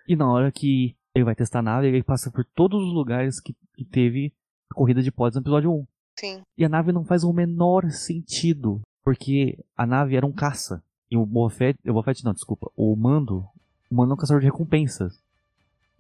E 0.08 0.16
na 0.16 0.32
hora 0.32 0.52
que 0.52 0.96
ele 1.14 1.26
vai 1.26 1.36
testar 1.36 1.60
a 1.60 1.64
nave, 1.64 1.88
ele 1.88 2.04
passa 2.04 2.32
por 2.32 2.46
todos 2.56 2.82
os 2.88 2.94
lugares 2.94 3.40
que, 3.42 3.56
que 3.76 3.84
teve 3.86 4.34
a 4.72 4.74
corrida 4.76 5.02
de 5.02 5.12
pods 5.12 5.36
no 5.36 5.42
episódio 5.42 5.72
1. 5.74 5.88
Sim. 6.20 6.42
E 6.58 6.66
a 6.66 6.70
nave 6.70 6.92
não 6.92 7.04
faz 7.06 7.24
o 7.24 7.32
menor 7.34 7.90
sentido. 7.92 8.82
Porque 9.04 9.58
a 9.78 9.86
nave 9.86 10.16
era 10.16 10.26
um 10.26 10.32
caça. 10.32 10.84
E 11.10 11.18
o 11.18 11.26
Boba 11.26 11.50
Fett, 11.50 11.80
o 11.90 12.04
Fett 12.04 12.24
não, 12.24 12.34
desculpa. 12.34 12.70
O 12.76 12.96
Mando, 12.96 13.46
o 13.90 13.96
Mando 13.96 14.12
é 14.12 14.14
um 14.14 14.18
caçador 14.18 14.40
de 14.42 14.46
recompensas. 14.46 15.14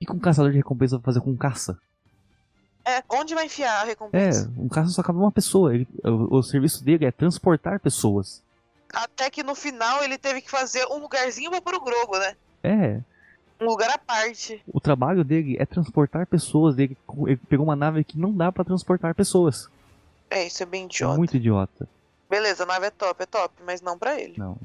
O 0.01 0.05
que 0.05 0.11
um 0.11 0.20
caçador 0.20 0.51
de 0.51 0.57
recompensa 0.57 0.97
vai 0.97 1.05
fazer 1.05 1.22
com 1.22 1.32
um 1.32 1.38
caça? 1.38 1.80
É, 2.86 3.03
onde 3.09 3.34
vai 3.36 3.45
enfiar 3.45 3.82
a 3.82 3.86
É, 3.86 3.89
recompensa? 3.89 4.51
um 4.57 4.67
caça 4.67 4.91
só 4.91 5.01
cabe 5.03 5.17
uma 5.20 5.32
pessoa. 5.32 5.74
Ele- 5.74 5.88
o, 6.03 6.38
o 6.38 6.43
serviço 6.43 6.84
dele 6.84 7.05
é 7.05 7.11
transportar 7.11 7.80
pessoas. 7.80 8.41
Até 8.93 9.30
que 9.30 9.43
no 9.43 9.55
final 9.55 10.03
ele 10.03 10.17
teve 10.17 10.41
que 10.41 10.49
fazer 10.49 10.86
um 10.88 10.99
lugarzinho 10.99 11.51
pôr 11.61 11.76
o 11.76 11.84
Grogo, 11.84 12.17
né? 12.17 12.36
É, 12.63 13.01
Um 13.61 13.65
lugar 13.65 13.89
à 13.89 13.97
parte. 13.97 14.61
o 14.72 14.80
trabalho 14.80 15.24
dele 15.24 15.55
é 15.59 15.65
transportar 15.65 16.26
pessoas. 16.28 16.78
Ele, 16.78 16.97
ele 17.28 17.38
pegou 17.49 17.65
uma 17.65 17.76
nave 17.76 18.03
que 18.03 18.17
não 18.17 18.34
dá 18.34 18.51
pra 18.51 18.63
transportar 18.63 19.13
pessoas. 19.15 19.70
É, 20.30 20.45
isso 20.45 20.61
é 20.63 20.65
bem 20.65 20.84
É 20.84 20.86
idiota. 20.86 21.17
muito 21.17 21.36
idiota. 21.36 21.88
Beleza, 22.30 22.63
a 22.63 22.65
nave 22.65 22.86
é 22.86 22.91
top, 22.91 23.23
é 23.23 23.25
top, 23.25 23.53
mas 23.65 23.82
não 23.82 23.97
pra 23.97 24.19
ele. 24.19 24.36
Não. 24.38 24.57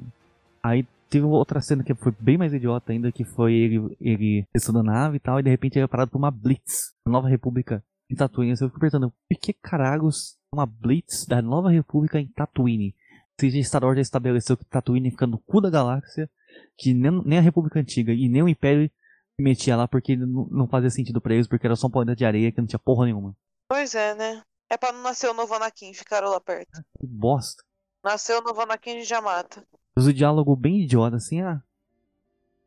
Aí 0.63 0.87
teve 1.09 1.25
outra 1.25 1.61
cena 1.61 1.83
que 1.83 1.95
foi 1.95 2.13
bem 2.19 2.37
mais 2.37 2.53
idiota 2.53 2.93
ainda, 2.93 3.11
que 3.11 3.25
foi 3.25 3.55
ele, 3.55 3.97
ele 4.01 4.47
testando 4.53 4.81
a 4.81 4.83
nave 4.83 5.17
e 5.17 5.21
tal, 5.21 5.41
e 5.41 5.43
de 5.43 5.51
repente 5.51 5.79
ele 5.79 5.85
é 5.85 5.89
parado 5.89 6.11
por 6.11 6.19
uma 6.19 6.31
Blitz, 6.31 6.93
da 7.07 7.13
Nova 7.13 7.29
República 7.29 7.83
em 8.11 8.15
Tatooine. 8.15 8.53
Eu 8.53 8.69
fico 8.69 8.81
perguntando, 8.81 9.11
por 9.29 9.39
que 9.39 9.53
caralhos 9.53 10.37
uma 10.53 10.67
Blitz 10.67 11.27
da 11.27 11.41
Nova 11.41 11.71
República 11.71 12.19
em 12.21 12.27
Tatooine? 12.27 12.95
Se 13.41 13.63
Star 13.65 13.83
Wars 13.83 13.97
já 13.97 14.03
estabeleceu 14.03 14.57
que 14.57 14.65
Tatooine 14.65 15.11
fica 15.11 15.27
no 15.27 15.39
cu 15.39 15.61
da 15.61 15.71
galáxia, 15.71 16.29
que 16.77 16.95
nem, 16.95 17.11
nem 17.25 17.39
a 17.39 17.43
República 17.43 17.81
Antiga 17.81 18.13
e 18.13 18.29
nem 18.29 18.43
o 18.43 18.49
Império 18.49 18.89
se 19.37 19.43
metia 19.43 19.77
lá 19.77 19.89
porque 19.89 20.17
não, 20.17 20.47
não 20.51 20.69
fazia 20.69 20.91
sentido 20.91 21.21
pra 21.21 21.35
eles, 21.35 21.49
porque 21.49 21.67
era 21.67 21.75
só 21.75 21.89
um 21.89 21.91
planeta 21.91 22.17
de 22.17 22.25
areia 22.25 22.53
que 22.53 22.61
não 22.61 22.67
tinha 22.67 22.79
porra 22.79 23.07
nenhuma. 23.07 23.35
Pois 23.69 23.95
é, 23.95 24.15
né? 24.15 24.43
É 24.69 24.77
pra 24.77 24.93
não 24.93 25.03
nascer 25.03 25.31
o 25.31 25.35
novo 25.35 25.55
Anakin, 25.55 25.93
ficaram 25.93 26.31
lá 26.31 26.41
perto. 26.41 26.83
Que 26.99 27.07
bosta. 27.07 27.63
Nasceu 28.03 28.41
o 28.41 28.43
novo 28.43 28.61
Anakin, 28.61 28.91
a 28.91 28.95
gente 28.95 29.09
já 29.09 29.21
mata. 29.21 29.65
Mas 29.95 30.07
o 30.07 30.13
diálogo 30.13 30.57
bem 30.57 30.81
idiota, 30.81 31.17
assim, 31.17 31.41
ah. 31.41 31.63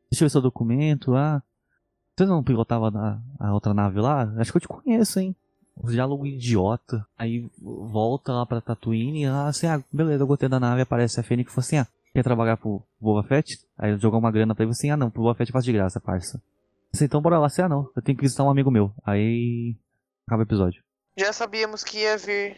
Deixa 0.10 0.24
eu 0.24 0.28
ver 0.28 0.32
seu 0.32 0.42
documento, 0.42 1.16
ah. 1.16 1.42
Você 2.16 2.26
não 2.26 2.44
pilotava 2.44 2.90
na, 2.90 3.22
a 3.40 3.54
outra 3.54 3.74
nave 3.74 4.00
lá? 4.00 4.34
Acho 4.38 4.52
que 4.52 4.58
eu 4.58 4.62
te 4.62 4.68
conheço, 4.68 5.20
hein? 5.20 5.36
Um 5.76 5.90
diálogo 5.90 6.26
idiota. 6.26 7.06
Aí 7.18 7.48
volta 7.62 8.32
lá 8.32 8.46
pra 8.46 8.62
Tatooine 8.62 9.24
e 9.24 9.26
ah, 9.26 9.48
assim, 9.48 9.68
ah, 9.68 9.84
beleza, 9.92 10.24
eu 10.24 10.28
gostei 10.28 10.50
da 10.50 10.60
nave, 10.60 10.82
aparece 10.82 11.20
a 11.20 11.24
Fênix 11.24 11.52
e 11.52 11.54
fala 11.54 11.66
assim, 11.66 11.78
ah, 11.78 11.88
quer 12.14 12.24
trabalhar 12.24 12.58
pro 12.58 12.82
Boba 13.00 13.22
Fett? 13.22 13.60
Aí 13.78 13.92
ele 13.92 14.00
jogou 14.00 14.18
uma 14.20 14.32
grana 14.32 14.56
pra 14.56 14.64
ele 14.64 14.72
assim, 14.72 14.90
ah 14.90 14.98
não, 14.98 15.12
pro 15.12 15.22
Boba 15.22 15.36
Fett 15.36 15.52
faço 15.52 15.66
de 15.66 15.74
graça, 15.74 16.00
parça. 16.00 16.42
Assim, 16.92 17.06
então 17.06 17.22
bora 17.22 17.38
lá, 17.38 17.46
assim, 17.46 17.62
ah 17.62 17.70
não, 17.70 17.88
eu 17.96 18.02
tenho 18.02 18.18
que 18.18 18.24
visitar 18.24 18.44
um 18.44 18.50
amigo 18.50 18.72
meu. 18.72 18.92
Aí 19.06 19.76
acaba 20.26 20.42
o 20.42 20.46
episódio. 20.46 20.82
Já 21.18 21.34
sabíamos 21.34 21.84
que 21.84 22.00
ia 22.00 22.18
vir 22.18 22.58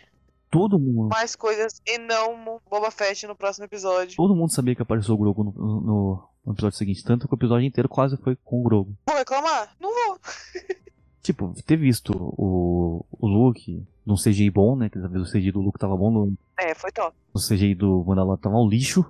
Todo 0.51 0.79
mundo, 0.79 1.09
mais 1.09 1.35
coisas 1.35 1.79
e 1.87 1.97
não 1.99 2.55
o 2.55 2.61
Boba 2.69 2.89
Fett 2.91 3.25
no 3.27 3.35
próximo 3.35 3.65
episódio. 3.65 4.15
todo 4.17 4.35
mundo 4.35 4.51
sabia 4.53 4.75
que 4.75 4.81
apareceu 4.81 5.13
o 5.13 5.17
Grogu 5.17 5.43
no, 5.43 5.51
no- 5.51 6.23
no 6.45 6.53
episódio 6.53 6.77
seguinte, 6.77 7.03
tanto 7.03 7.27
que 7.27 7.33
o 7.33 7.37
episódio 7.37 7.67
inteiro 7.67 7.87
quase 7.87 8.17
foi 8.17 8.35
com 8.43 8.59
o 8.59 8.63
Grogu. 8.63 8.95
Vou 9.07 9.15
reclamar? 9.17 9.75
Não 9.79 9.89
vou. 9.93 10.19
Tipo, 11.21 11.53
ter 11.65 11.75
visto 11.77 12.11
o, 12.15 13.05
o 13.11 13.27
Luke 13.27 13.85
num 14.05 14.15
CGI 14.15 14.49
bom, 14.49 14.75
né? 14.75 14.89
Que 14.89 14.97
dessa 14.97 15.09
vez 15.09 15.27
o 15.27 15.31
CGI 15.31 15.51
do 15.51 15.61
Luke 15.61 15.77
tava 15.77 15.95
bom, 15.95 16.09
no, 16.09 16.33
É, 16.57 16.73
foi 16.73 16.91
top. 16.91 17.15
no 17.35 17.39
CGI 17.41 17.75
do 17.75 18.03
Mandalorian 18.07 18.41
tava 18.41 18.55
um 18.57 18.67
lixo, 18.67 19.05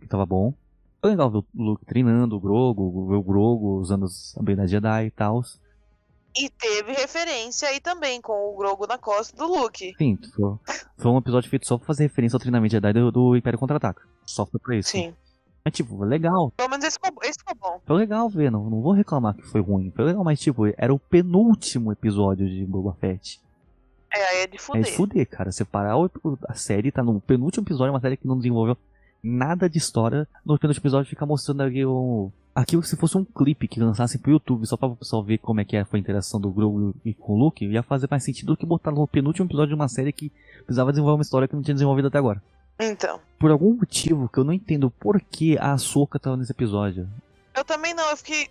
que 0.00 0.06
tava 0.08 0.26
bom. 0.26 0.52
Foi 1.00 1.10
legal 1.10 1.30
ver 1.30 1.38
o 1.38 1.44
Luke 1.54 1.86
treinando, 1.86 2.36
o 2.36 2.40
Grogu, 2.40 3.06
ver 3.08 3.14
o 3.14 3.22
Grogu 3.22 3.78
usando 3.78 4.04
as 4.04 4.36
habilidades 4.36 4.70
Jedi 4.72 5.06
e 5.06 5.10
tal. 5.12 5.40
E 6.36 6.48
teve 6.48 6.92
referência 6.92 7.68
aí 7.68 7.80
também 7.80 8.20
com 8.20 8.32
o 8.32 8.56
Grogo 8.56 8.86
na 8.86 8.96
costa 8.96 9.36
do 9.36 9.46
Luke. 9.52 9.92
Sim, 9.98 10.16
foi, 10.34 10.54
foi 10.96 11.10
um 11.10 11.18
episódio 11.18 11.50
feito 11.50 11.66
só 11.66 11.76
pra 11.76 11.86
fazer 11.86 12.04
referência 12.04 12.36
ao 12.36 12.40
treinamento 12.40 12.72
Jedi 12.72 12.92
do, 12.92 13.10
do 13.10 13.36
Império 13.36 13.58
Contra-Ataca. 13.58 14.02
Só 14.24 14.46
foi 14.46 14.60
pra 14.60 14.76
isso. 14.76 14.90
Sim. 14.90 15.12
Mas 15.64 15.74
tipo, 15.74 16.02
legal. 16.04 16.52
Pelo 16.56 16.70
menos 16.70 16.84
esse 16.86 16.98
ficou, 17.02 17.22
esse 17.24 17.38
ficou 17.38 17.54
bom. 17.56 17.80
Foi 17.84 17.96
legal 17.96 18.28
ver, 18.30 18.50
não, 18.50 18.70
não 18.70 18.80
vou 18.80 18.92
reclamar 18.92 19.34
que 19.34 19.42
foi 19.42 19.60
ruim. 19.60 19.90
Foi 19.94 20.04
legal, 20.04 20.22
mas 20.24 20.40
tipo, 20.40 20.66
era 20.76 20.94
o 20.94 20.98
penúltimo 20.98 21.92
episódio 21.92 22.48
de 22.48 22.64
Boba 22.64 22.96
Fett. 23.00 23.40
É, 24.12 24.24
aí 24.24 24.36
é 24.42 24.46
de 24.46 24.56
É 24.56 24.58
fuder. 24.60 24.82
de 24.84 24.92
fuder, 24.92 25.28
cara. 25.28 25.52
Separar 25.52 25.98
o- 25.98 26.10
a 26.48 26.54
série, 26.54 26.90
tá 26.90 27.02
no 27.02 27.20
penúltimo 27.20 27.64
episódio, 27.64 27.92
uma 27.92 28.00
série 28.00 28.16
que 28.16 28.26
não 28.26 28.36
desenvolveu 28.36 28.76
nada 29.22 29.68
de 29.68 29.78
história. 29.78 30.26
No 30.44 30.58
penúltimo 30.58 30.82
episódio 30.82 31.08
fica 31.08 31.26
mostrando 31.26 31.62
ali 31.62 31.84
o. 31.84 32.30
Aquilo 32.54 32.82
que 32.82 32.88
se 32.88 32.96
fosse 32.96 33.16
um 33.16 33.24
clipe 33.24 33.68
que 33.68 33.80
lançasse 33.80 34.18
pro 34.18 34.32
YouTube, 34.32 34.66
só 34.66 34.76
pra 34.76 34.88
o 34.88 34.96
pessoal 34.96 35.22
ver 35.22 35.38
como 35.38 35.60
é 35.60 35.64
que 35.64 35.76
é, 35.76 35.84
foi 35.84 35.98
a 35.98 36.02
interação 36.02 36.40
do 36.40 36.50
Grogu 36.50 36.94
e 37.04 37.14
com 37.14 37.34
o 37.34 37.38
Luke, 37.38 37.64
ia 37.64 37.82
fazer 37.82 38.08
mais 38.10 38.24
sentido 38.24 38.48
do 38.48 38.56
que 38.56 38.66
botar 38.66 38.90
no 38.90 39.06
penúltimo 39.06 39.46
episódio 39.46 39.68
de 39.68 39.74
uma 39.74 39.88
série 39.88 40.12
que 40.12 40.32
precisava 40.64 40.90
desenvolver 40.90 41.18
uma 41.18 41.22
história 41.22 41.46
que 41.46 41.54
não 41.54 41.62
tinha 41.62 41.74
desenvolvido 41.74 42.08
até 42.08 42.18
agora. 42.18 42.42
Então. 42.80 43.20
Por 43.38 43.50
algum 43.50 43.74
motivo 43.74 44.28
que 44.28 44.38
eu 44.38 44.44
não 44.44 44.52
entendo 44.52 44.90
por 44.90 45.20
que 45.20 45.56
a 45.58 45.72
Ahsoka 45.72 46.18
tava 46.18 46.36
nesse 46.36 46.52
episódio. 46.52 47.08
Eu 47.54 47.64
também 47.64 47.94
não, 47.94 48.10
eu 48.10 48.16
fiquei. 48.16 48.48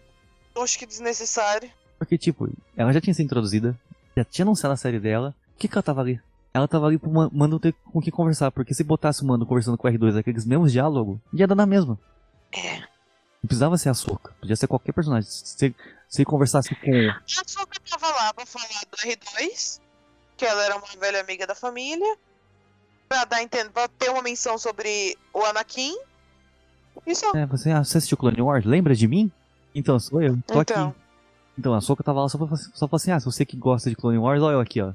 eu 0.55 0.61
Acho 0.61 0.80
que 0.80 0.86
desnecessário. 0.86 1.70
Porque, 1.97 2.17
tipo, 2.17 2.49
ela 2.78 2.93
já 2.93 3.01
tinha 3.01 3.13
sido 3.13 3.26
introduzida, 3.26 3.78
já 4.15 4.24
tinha 4.24 4.45
anunciado 4.45 4.74
a 4.74 4.78
série 4.78 4.99
dela. 4.99 5.36
O 5.55 5.59
que 5.59 5.67
que 5.67 5.76
ela 5.76 5.84
tava 5.84 6.01
ali? 6.01 6.22
Ela 6.53 6.67
tava 6.67 6.87
ali 6.87 6.97
pro 6.97 7.11
Man- 7.11 7.29
Mando 7.31 7.59
ter 7.59 7.73
com 7.73 8.01
quem 8.01 8.11
conversar, 8.11 8.51
porque 8.51 8.73
se 8.73 8.83
botasse 8.83 9.21
o 9.21 9.25
Mando 9.25 9.45
conversando 9.45 9.77
com 9.77 9.87
o 9.87 9.91
R2 9.91 10.17
aqueles 10.17 10.45
mesmos 10.45 10.71
diálogos, 10.71 11.19
ia 11.33 11.47
dar 11.47 11.55
na 11.55 11.65
mesma. 11.65 11.97
É. 12.51 12.79
Não 12.79 13.47
precisava 13.47 13.77
ser 13.77 13.89
a 13.89 13.93
Soca, 13.93 14.33
podia 14.41 14.55
ser 14.55 14.67
qualquer 14.67 14.91
personagem. 14.91 15.29
Se 15.29 15.73
você 16.09 16.25
conversasse 16.25 16.75
com. 16.75 16.91
A 17.09 17.21
Soca 17.45 17.79
tava 17.89 18.07
lá 18.09 18.33
pra 18.33 18.45
falar 18.45 18.65
do 18.91 18.97
R2, 18.97 19.79
que 20.35 20.45
ela 20.45 20.63
era 20.65 20.75
uma 20.75 20.87
velha 20.99 21.21
amiga 21.21 21.45
da 21.47 21.55
família. 21.55 22.17
Pra 23.07 23.25
dar 23.25 23.41
entendo, 23.41 23.71
pra 23.71 23.87
ter 23.87 24.09
uma 24.09 24.21
menção 24.21 24.57
sobre 24.57 25.17
o 25.33 25.43
Anakin. 25.45 25.95
E 27.07 27.15
só. 27.15 27.31
É, 27.35 27.45
você, 27.45 27.71
ah, 27.71 27.83
você 27.83 27.97
assistiu 27.97 28.17
Clone 28.17 28.41
Wars? 28.41 28.65
Lembra 28.65 28.93
de 28.95 29.07
mim? 29.07 29.31
Então, 29.73 29.99
sou 29.99 30.21
eu, 30.21 30.37
tô 30.45 30.61
Então. 30.61 30.89
aqui. 30.89 30.99
Então, 31.57 31.73
a 31.73 31.81
Soca 31.81 32.03
tava 32.03 32.21
lá 32.21 32.29
só 32.29 32.37
pra, 32.37 32.55
só 32.55 32.87
pra 32.87 32.95
assim, 32.97 33.11
ah, 33.11 33.19
se 33.19 33.25
você 33.25 33.45
que 33.45 33.55
gosta 33.57 33.89
de 33.89 33.95
Clone 33.95 34.17
Wars, 34.17 34.41
olha 34.41 34.53
eu 34.55 34.59
aqui, 34.59 34.81
ó. 34.81 34.93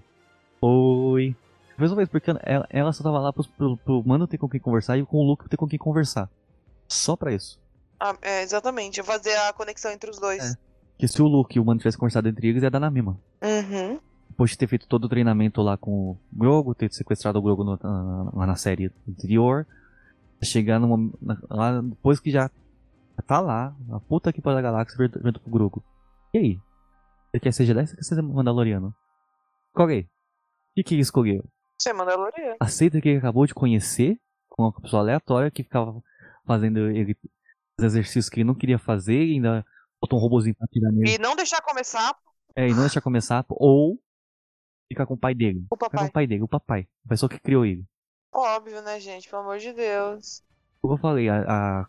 Oi. 0.60 1.34
Resolveu 1.76 2.04
isso, 2.04 2.12
porque 2.12 2.30
ela, 2.42 2.66
ela 2.70 2.92
só 2.92 3.02
tava 3.02 3.18
lá 3.18 3.32
pro, 3.32 3.44
pro, 3.56 3.76
pro 3.78 4.02
Mano 4.06 4.26
ter 4.26 4.38
com 4.38 4.48
quem 4.48 4.60
conversar 4.60 4.96
e 4.98 5.04
com 5.04 5.16
o 5.18 5.22
Luke 5.24 5.48
ter 5.48 5.56
com 5.56 5.66
quem 5.66 5.78
conversar. 5.78 6.30
Só 6.88 7.16
pra 7.16 7.32
isso. 7.32 7.60
Ah, 7.98 8.16
é, 8.22 8.42
exatamente, 8.42 9.02
fazer 9.02 9.34
a 9.36 9.52
conexão 9.52 9.90
entre 9.90 10.10
os 10.10 10.18
dois. 10.20 10.52
É. 10.52 10.56
Que 10.98 11.08
se 11.08 11.20
o 11.20 11.26
Luke 11.26 11.56
e 11.56 11.60
o 11.60 11.64
Mano 11.64 11.78
tivessem 11.78 11.98
conversado 11.98 12.28
entre 12.28 12.46
eles, 12.48 12.62
ia 12.62 12.70
dar 12.70 12.78
na 12.80 12.90
mesma. 12.90 13.18
Uhum. 13.42 13.98
Depois 14.28 14.50
de 14.50 14.58
ter 14.58 14.66
feito 14.66 14.86
todo 14.86 15.04
o 15.04 15.08
treinamento 15.08 15.60
lá 15.62 15.76
com 15.76 16.10
o 16.10 16.18
Grogu, 16.32 16.74
ter 16.74 16.92
sequestrado 16.92 17.38
o 17.38 17.42
Grogu 17.42 17.64
no- 17.64 17.78
na- 17.82 18.30
lá 18.34 18.46
na 18.46 18.56
série 18.56 18.90
anterior, 19.08 19.66
chegar 20.42 20.78
mom- 20.80 21.12
na- 21.20 21.38
lá 21.50 21.80
depois 21.80 22.20
que 22.20 22.30
já 22.30 22.50
tá 23.26 23.40
lá, 23.40 23.74
a 23.92 24.00
puta 24.00 24.32
que 24.32 24.40
pariu 24.42 24.56
da 24.56 24.62
galáxia 24.62 24.96
vendo 25.22 25.40
pro 25.40 25.50
Grogu. 25.50 25.82
E 26.32 26.38
aí? 26.38 26.60
Ele 27.32 27.40
quer 27.40 27.52
ser 27.52 27.64
Jedi 27.64 27.80
ou 27.80 27.86
você 27.86 27.96
quer 27.96 28.02
ser 28.02 28.22
Mandaloriano? 28.22 28.94
Qual 29.72 29.88
é? 29.90 30.00
O 30.00 30.06
que 30.76 30.82
que 30.82 30.94
ele 30.94 31.02
escolheu? 31.02 31.44
Você 31.78 31.90
é 31.90 31.92
Mandaloriano. 31.92 32.56
Aceita 32.60 33.00
que 33.00 33.08
ele 33.08 33.18
acabou 33.18 33.46
de 33.46 33.54
conhecer 33.54 34.18
com 34.48 34.62
uma 34.64 34.72
pessoa 34.72 35.02
aleatória 35.02 35.50
que 35.50 35.62
ficava 35.62 36.02
fazendo 36.46 36.78
ele 36.90 37.16
os 37.78 37.84
exercícios 37.84 38.28
que 38.28 38.40
ele 38.40 38.44
não 38.46 38.54
queria 38.54 38.78
fazer 38.78 39.24
e 39.24 39.34
ainda 39.34 39.66
botou 40.00 40.18
um 40.18 40.22
robozinho 40.22 40.54
pra 40.54 40.66
tirar 40.68 40.92
nele. 40.92 41.14
E 41.14 41.18
não 41.18 41.34
deixar 41.34 41.60
começar 41.60 42.14
É, 42.54 42.68
e 42.68 42.72
não 42.72 42.82
deixar 42.82 43.00
começar, 43.00 43.44
ou 43.50 43.98
ficar 44.88 45.06
com 45.06 45.14
o 45.14 45.18
pai 45.18 45.34
dele. 45.34 45.64
o 45.70 45.76
Ficar 45.76 45.86
com 45.90 45.90
papai. 45.96 46.08
o 46.08 46.12
pai 46.12 46.26
dele, 46.26 46.42
o 46.42 46.48
papai. 46.48 46.88
A 47.04 47.08
pessoa 47.08 47.28
que 47.28 47.40
criou 47.40 47.66
ele. 47.66 47.84
Óbvio, 48.32 48.80
né, 48.82 49.00
gente? 49.00 49.28
Pelo 49.28 49.42
amor 49.42 49.58
de 49.58 49.72
Deus. 49.72 50.42
Como 50.80 50.94
eu 50.94 50.98
falei, 50.98 51.28
a, 51.28 51.42
a, 51.82 51.86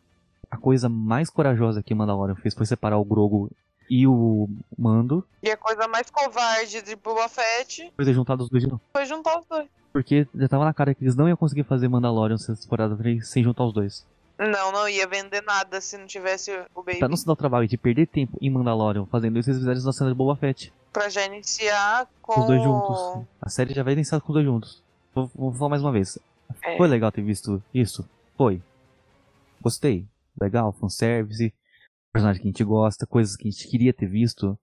a 0.52 0.58
coisa 0.58 0.88
mais 0.90 1.30
corajosa 1.30 1.84
que 1.84 1.94
o 1.94 1.98
Mandalorian 1.98 2.36
fez 2.36 2.54
foi 2.54 2.66
separar 2.66 2.98
o 2.98 3.06
Grogu 3.06 3.52
e 3.90 4.08
o 4.08 4.50
Mando. 4.78 5.24
E 5.42 5.50
a 5.50 5.58
coisa 5.58 5.88
mais 5.88 6.10
covarde 6.10 6.82
de 6.82 6.96
Boba 6.96 7.28
Fett 7.30 7.92
Foi 7.96 8.06
ter 8.06 8.14
juntado 8.14 8.44
os 8.44 8.50
dois 8.50 8.64
de 8.64 8.70
novo. 8.70 8.82
foi 8.94 9.06
juntar 9.06 9.40
os 9.40 9.46
dois. 9.46 9.68
Porque 9.94 10.28
já 10.36 10.48
tava 10.48 10.66
na 10.66 10.74
cara 10.74 10.94
que 10.94 11.04
eles 11.04 11.16
não 11.16 11.28
iam 11.28 11.38
conseguir 11.38 11.64
fazer 11.64 11.88
Mandalorian 11.88 12.36
nessa 12.36 12.56
temporada 12.56 12.96
3 12.98 13.28
sem 13.28 13.44
juntar 13.44 13.64
os 13.66 13.74
dois. 13.74 14.06
Não, 14.38 14.72
não 14.72 14.90
ia 14.90 15.08
vender 15.08 15.42
nada 15.44 15.80
se 15.80 15.98
não 15.98 16.06
tivesse 16.06 16.52
o 16.76 16.84
Baby. 16.84 17.00
Pra 17.00 17.08
não 17.08 17.16
se 17.16 17.26
dar 17.26 17.32
o 17.32 17.38
trabalho 17.38 17.68
de 17.68 17.78
perder 17.78 18.06
tempo 18.08 18.38
em 18.42 18.50
Mandalorian 18.50 19.06
fazendo 19.06 19.40
isso, 19.40 19.50
eles 19.50 19.60
fizeram 19.60 19.78
isso 19.78 19.86
na 19.88 19.94
cena 19.94 20.10
de 20.10 20.16
Boba 20.16 20.36
Fett. 20.36 20.74
Pra 20.92 21.08
já 21.08 21.26
iniciar 21.26 22.08
com 22.22 22.42
Os 22.42 22.48
dois 22.48 22.62
juntos. 22.62 23.26
A 23.42 23.50
série 23.50 23.74
já 23.74 23.84
vai 23.84 23.94
iniciar 23.94 24.20
com 24.20 24.28
os 24.30 24.34
dois 24.34 24.46
juntos. 24.46 24.84
Vou, 25.14 25.32
vou 25.34 25.54
falar 25.54 25.70
mais 25.70 25.82
uma 25.82 25.92
vez. 25.94 26.18
É. 26.64 26.76
Foi 26.78 26.88
legal 26.88 27.12
ter 27.12 27.22
visto 27.22 27.64
isso? 27.74 28.06
Foi. 28.38 28.62
Gostei. 29.62 30.06
Legal, 30.40 30.74
fanservice. 30.74 31.54
Personagem 32.16 32.42
que 32.42 32.48
a 32.48 32.52
gente 32.52 32.64
gosta, 32.64 33.06
coisas 33.06 33.36
que 33.36 33.48
a 33.48 33.52
gente 33.52 33.68
queria 33.68 33.94
ter 33.94 34.08
visto. 34.08 34.58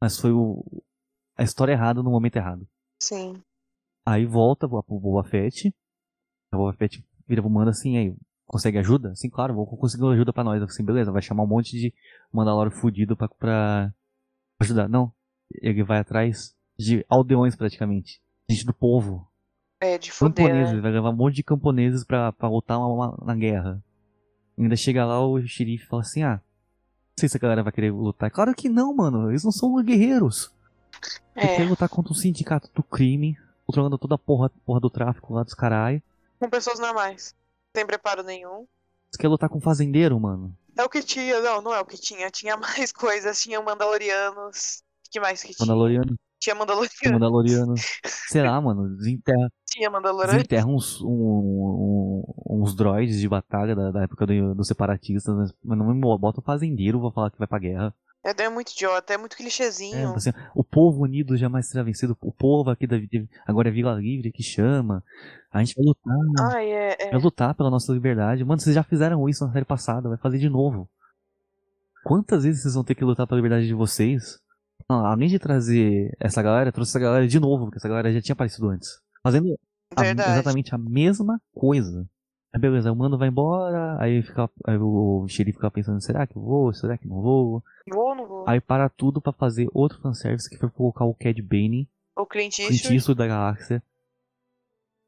Mas 0.00 0.18
foi 0.18 0.32
o, 0.32 0.64
a 1.36 1.42
história 1.42 1.72
errada 1.72 2.02
no 2.02 2.10
momento 2.10 2.36
errado. 2.36 2.66
Sim. 3.02 3.42
Aí 4.06 4.26
volta 4.26 4.68
pro 4.68 4.82
Boba 5.00 5.24
Fett. 5.28 5.74
O 6.52 6.56
Boba 6.58 6.72
Fett 6.74 7.04
vira 7.26 7.40
pro 7.42 7.50
Mando 7.50 7.70
assim, 7.70 7.96
aí, 7.96 8.14
consegue 8.46 8.78
ajuda? 8.78 9.14
Sim, 9.14 9.30
claro, 9.30 9.54
vou 9.54 9.66
conseguir 9.66 10.04
ajuda 10.12 10.32
pra 10.32 10.44
nós. 10.44 10.62
Assim, 10.62 10.84
beleza, 10.84 11.12
vai 11.12 11.22
chamar 11.22 11.44
um 11.44 11.46
monte 11.46 11.70
de 11.78 11.94
Mandalorian 12.32 12.70
fudido 12.70 13.16
pra, 13.16 13.28
pra 13.28 13.94
ajudar. 14.60 14.88
Não, 14.88 15.12
ele 15.62 15.82
vai 15.82 15.98
atrás 16.00 16.54
de 16.78 17.04
aldeões 17.08 17.56
praticamente. 17.56 18.20
Gente 18.48 18.64
do 18.66 18.74
povo. 18.74 19.26
É, 19.82 19.96
de 19.96 20.10
fuder, 20.12 20.44
Camponeses, 20.46 20.74
né? 20.74 20.80
vai 20.82 20.90
levar 20.92 21.10
um 21.10 21.16
monte 21.16 21.36
de 21.36 21.42
camponeses 21.42 22.04
pra, 22.04 22.32
pra 22.32 22.48
lutar 22.50 22.78
uma- 22.78 22.88
uma- 23.08 23.24
na 23.24 23.34
guerra. 23.34 23.82
Ainda 24.58 24.76
chega 24.76 25.06
lá 25.06 25.24
o 25.26 25.40
xerife 25.46 25.84
e 25.84 25.86
fala 25.86 26.02
assim, 26.02 26.22
ah, 26.22 26.42
sei 27.20 27.28
se 27.28 27.36
a 27.36 27.40
galera 27.40 27.62
vai 27.62 27.72
querer 27.72 27.92
lutar. 27.92 28.30
Claro 28.30 28.54
que 28.54 28.68
não, 28.68 28.94
mano, 28.94 29.30
eles 29.30 29.44
não 29.44 29.52
são 29.52 29.82
guerreiros. 29.82 30.50
É. 31.34 31.56
quer 31.56 31.68
lutar 31.68 31.88
contra 31.88 32.12
um 32.12 32.16
sindicato 32.16 32.70
do 32.74 32.82
crime, 32.82 33.38
controlando 33.66 33.96
toda 33.96 34.14
a 34.14 34.18
porra, 34.18 34.50
porra 34.64 34.80
do 34.80 34.90
tráfico 34.90 35.32
lá 35.34 35.42
dos 35.42 35.54
carai. 35.54 36.02
Com 36.38 36.48
pessoas 36.50 36.78
normais. 36.78 37.34
Sem 37.76 37.86
preparo 37.86 38.22
nenhum. 38.22 38.66
Você 39.10 39.18
quer 39.18 39.28
lutar 39.28 39.48
com 39.48 39.58
um 39.58 39.62
fazendeiro, 39.62 40.18
mano? 40.18 40.56
É 40.76 40.84
o 40.84 40.88
que 40.88 41.02
tinha, 41.02 41.40
não, 41.40 41.60
não 41.60 41.74
é 41.74 41.80
o 41.80 41.84
que 41.84 41.96
tinha. 41.96 42.30
Tinha 42.30 42.56
mais 42.58 42.92
coisas, 42.92 43.40
tinha 43.40 43.60
Mandalorianos. 43.60 44.82
O 45.06 45.10
que 45.10 45.20
mais 45.20 45.42
que 45.42 45.54
tinha? 45.54 45.66
Mandaloriano, 45.66 46.16
Tinha 46.40 46.54
Mandaloriano. 46.54 46.90
tinha 46.98 47.12
Mandaloriano. 47.12 47.74
Sei 48.28 48.42
lá, 48.42 48.60
mano, 48.60 48.96
desenterra, 48.96 49.52
Tinha 49.66 49.90
Mandaloriano. 49.90 50.32
desenterra 50.32 50.66
uns, 50.66 51.00
um- 51.02 51.06
um- 51.08 52.24
uns 52.62 52.74
droids 52.74 53.20
de 53.20 53.28
batalha 53.28 53.76
da, 53.76 53.90
da 53.90 54.02
época 54.02 54.26
do- 54.26 54.54
dos 54.54 54.66
separatistas, 54.66 55.34
mas- 55.34 55.52
mas 55.62 55.78
não 55.78 55.94
me 55.94 56.00
bota 56.00 56.40
o 56.40 56.42
fazendeiro, 56.42 56.98
vou 56.98 57.12
falar 57.12 57.30
que 57.30 57.38
vai 57.38 57.46
pra 57.46 57.58
guerra. 57.58 57.94
É, 58.24 58.42
é 58.42 58.48
muito 58.50 58.70
idiota, 58.72 59.14
é 59.14 59.16
muito 59.18 59.32
É, 59.34 59.36
clichêzinho. 59.36 60.14
assim, 60.14 60.30
o 60.54 60.62
povo 60.62 61.04
unido 61.04 61.36
jamais 61.38 61.68
será 61.68 61.82
vencido. 61.82 62.16
O 62.20 62.30
povo 62.32 62.68
aqui 62.70 62.86
da, 62.86 62.96
agora 63.46 63.68
é 63.68 63.72
Vila 63.72 63.94
Livre 63.94 64.30
que 64.32 64.42
chama. 64.42 65.02
A 65.52 65.62
gente 65.62 65.74
vai 65.74 65.84
lutar. 65.86 66.54
Ai, 66.54 66.70
é, 66.70 66.96
é. 67.00 67.10
Vai 67.12 67.20
lutar 67.20 67.54
pela 67.54 67.70
nossa 67.70 67.92
liberdade. 67.92 68.44
Mano, 68.44 68.60
vocês 68.60 68.74
já 68.74 68.82
fizeram 68.82 69.26
isso 69.28 69.46
na 69.46 69.52
série 69.52 69.64
passada, 69.64 70.08
vai 70.08 70.18
fazer 70.18 70.38
de 70.38 70.48
novo. 70.50 70.86
Quantas 72.04 72.44
vezes 72.44 72.62
vocês 72.62 72.74
vão 72.74 72.84
ter 72.84 72.94
que 72.94 73.04
lutar 73.04 73.26
pela 73.26 73.36
liberdade 73.38 73.66
de 73.66 73.74
vocês? 73.74 74.38
Não, 74.90 75.06
além 75.06 75.28
de 75.28 75.38
trazer 75.38 76.16
essa 76.18 76.42
galera, 76.42 76.72
trouxe 76.72 76.90
essa 76.90 76.98
galera 76.98 77.28
de 77.28 77.38
novo, 77.38 77.66
porque 77.66 77.78
essa 77.78 77.88
galera 77.88 78.12
já 78.12 78.20
tinha 78.20 78.32
aparecido 78.32 78.68
antes. 78.68 79.00
Fazendo 79.22 79.56
a- 79.96 80.02
exatamente 80.32 80.74
a 80.74 80.78
mesma 80.78 81.40
coisa. 81.54 82.08
Aí 82.52 82.60
beleza, 82.60 82.90
o 82.90 82.96
mano 82.96 83.16
vai 83.16 83.28
embora, 83.28 83.96
aí, 84.02 84.20
fica, 84.22 84.50
aí 84.66 84.76
o 84.76 85.24
xerife 85.28 85.58
fica 85.58 85.70
pensando, 85.70 86.00
será 86.00 86.26
que 86.26 86.36
eu 86.36 86.42
vou? 86.42 86.72
Será 86.72 86.98
que 86.98 87.06
não 87.06 87.22
vou? 87.22 87.62
Vou 87.88 88.08
ou 88.08 88.14
não 88.16 88.26
vou? 88.26 88.44
Aí 88.48 88.60
para 88.60 88.88
tudo 88.88 89.20
pra 89.20 89.32
fazer 89.32 89.68
outro 89.72 90.00
fanservice 90.00 90.50
que 90.50 90.56
foi 90.58 90.68
colocar 90.68 91.04
o 91.04 91.14
Cad 91.14 91.40
Bane, 91.40 91.88
O 92.16 92.26
Clint 92.26 92.56
Clint 92.56 92.70
Eastwood. 92.72 92.94
Eastwood 92.96 93.18
da 93.18 93.26
galáxia, 93.28 93.80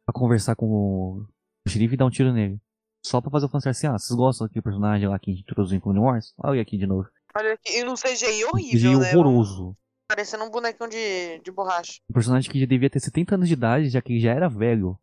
pra 0.07 0.12
conversar 0.12 0.55
com 0.55 0.66
o 0.66 1.26
xerife 1.68 1.95
e 1.95 1.97
dar 1.97 2.07
um 2.07 2.11
tiro 2.11 2.33
nele. 2.33 2.61
Só 3.05 3.20
pra 3.20 3.30
fazer 3.33 3.47
o 3.47 3.49
fanservice 3.49 3.85
assim, 3.85 3.93
ah, 3.93 3.99
vocês 3.99 4.16
gostam 4.16 4.47
daquele 4.47 4.62
personagem 4.62 5.09
lá 5.09 5.18
que 5.18 5.33
a 5.33 5.35
gente 5.35 5.43
introduziu 5.43 5.76
em 5.76 5.80
Clone 5.80 5.99
Wars? 5.99 6.33
Olha 6.39 6.62
aqui 6.62 6.78
de 6.78 6.87
novo. 6.87 7.09
Olha 7.37 7.55
aqui, 7.55 7.78
e 7.78 7.85
num 7.85 7.95
CGI 7.95 8.45
horrível, 8.45 8.99
né? 8.99 9.11
horroroso. 9.11 9.76
Parecendo 10.09 10.45
um 10.45 10.51
bonecão 10.51 10.89
de, 10.89 11.39
de 11.39 11.51
borracha. 11.51 12.01
Um 12.11 12.12
personagem 12.12 12.51
que 12.51 12.61
já 12.61 12.66
devia 12.66 12.91
ter 12.91 13.01
70 13.01 13.35
anos 13.35 13.49
de 13.49 13.55
idade, 13.55 13.89
já 13.89 14.03
que 14.03 14.12
ele 14.12 14.20
já 14.20 14.33
era 14.33 14.49
velho. 14.49 14.99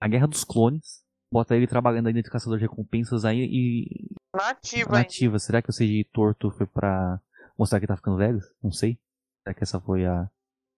A 0.00 0.08
Guerra 0.08 0.26
dos 0.26 0.44
Clones. 0.44 1.04
Bota 1.32 1.54
ele 1.54 1.68
trabalhando 1.68 2.08
ainda 2.08 2.20
de 2.20 2.28
caçador 2.28 2.58
de 2.58 2.64
recompensas 2.64 3.24
aí 3.24 3.46
e. 3.48 4.10
Nativa, 4.34 4.96
hein? 4.96 5.02
Nativa. 5.02 5.38
Será 5.38 5.62
que 5.62 5.70
o 5.70 5.72
CGI 5.72 6.02
torto 6.12 6.50
foi 6.50 6.66
pra 6.66 7.20
mostrar 7.56 7.78
que 7.78 7.84
ele 7.84 7.92
tá 7.92 7.96
ficando 7.96 8.16
velho? 8.16 8.40
Não 8.60 8.72
sei. 8.72 8.98
Será 9.44 9.54
que 9.54 9.62
essa 9.62 9.80
foi 9.80 10.04
a. 10.06 10.28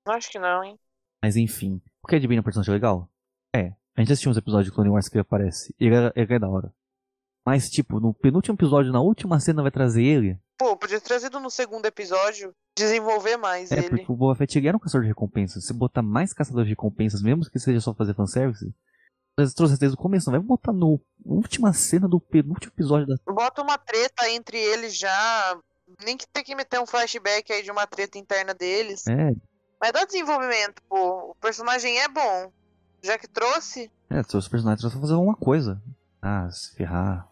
Acho 0.08 0.30
que 0.30 0.38
não, 0.38 0.62
hein? 0.62 0.78
Mas 1.22 1.36
enfim. 1.36 1.80
O 2.02 2.06
Bane 2.06 2.36
é 2.36 2.40
um 2.40 2.42
personagem 2.42 2.74
legal? 2.74 3.08
É. 3.54 3.72
A 3.96 4.00
gente 4.00 4.12
assistiu 4.12 4.30
uns 4.30 4.36
episódios 4.36 4.66
de 4.66 4.74
Clone 4.74 4.90
Wars 4.90 5.08
que 5.08 5.16
ele 5.16 5.22
aparece. 5.22 5.74
Ele 5.78 5.94
é, 5.94 6.12
ele 6.16 6.34
é 6.34 6.38
da 6.38 6.48
hora. 6.48 6.72
Mas, 7.46 7.70
tipo, 7.70 8.00
no 8.00 8.12
penúltimo 8.14 8.54
episódio, 8.54 8.92
na 8.92 9.00
última 9.00 9.38
cena, 9.40 9.62
vai 9.62 9.70
trazer 9.70 10.02
ele. 10.02 10.38
Pô, 10.58 10.71
podia 10.82 11.00
ter 11.00 11.06
trazido 11.06 11.40
no 11.40 11.50
segundo 11.50 11.86
episódio, 11.86 12.52
desenvolver 12.76 13.36
mais 13.36 13.70
É, 13.72 13.78
ele. 13.78 13.88
porque 13.90 14.12
o 14.12 14.16
Boba 14.16 14.34
Fett 14.34 14.58
ele 14.58 14.68
era 14.68 14.76
um 14.76 14.80
caçador 14.80 15.02
de 15.02 15.08
recompensas. 15.08 15.64
Se 15.64 15.72
botar 15.72 16.02
mais 16.02 16.32
caçadores 16.34 16.66
de 16.66 16.72
recompensas, 16.72 17.22
mesmo 17.22 17.48
que 17.48 17.58
seja 17.58 17.80
só 17.80 17.94
fazer 17.94 18.14
fanservice, 18.14 18.74
você 19.38 19.54
trouxe 19.54 19.78
desde 19.78 19.96
o 19.96 20.00
começo, 20.00 20.30
não 20.30 20.38
vai 20.38 20.46
botar 20.46 20.72
no 20.72 21.00
última 21.24 21.72
cena 21.72 22.06
do 22.08 22.20
penúltimo 22.20 22.72
episódio 22.74 23.06
da. 23.06 23.14
Bota 23.32 23.62
uma 23.62 23.78
treta 23.78 24.28
entre 24.28 24.58
eles 24.58 24.96
já. 24.96 25.58
Nem 26.04 26.16
que 26.16 26.26
tem 26.26 26.42
que 26.44 26.54
meter 26.54 26.80
um 26.80 26.86
flashback 26.86 27.52
aí 27.52 27.62
de 27.62 27.70
uma 27.70 27.86
treta 27.86 28.18
interna 28.18 28.52
deles. 28.54 29.06
É, 29.06 29.32
Mas 29.80 29.92
dá 29.92 30.04
desenvolvimento, 30.04 30.82
pô. 30.88 31.30
O 31.30 31.34
personagem 31.36 31.98
é 32.00 32.08
bom. 32.08 32.50
Já 33.02 33.18
que 33.18 33.28
trouxe, 33.28 33.90
é, 34.08 34.22
trouxe 34.22 34.46
os 34.46 34.48
personagens 34.48 34.80
só 34.92 35.00
fazer 35.00 35.14
uma 35.14 35.34
coisa. 35.34 35.82
Ah, 36.20 36.48
se 36.50 36.74
ferrar. 36.76 37.28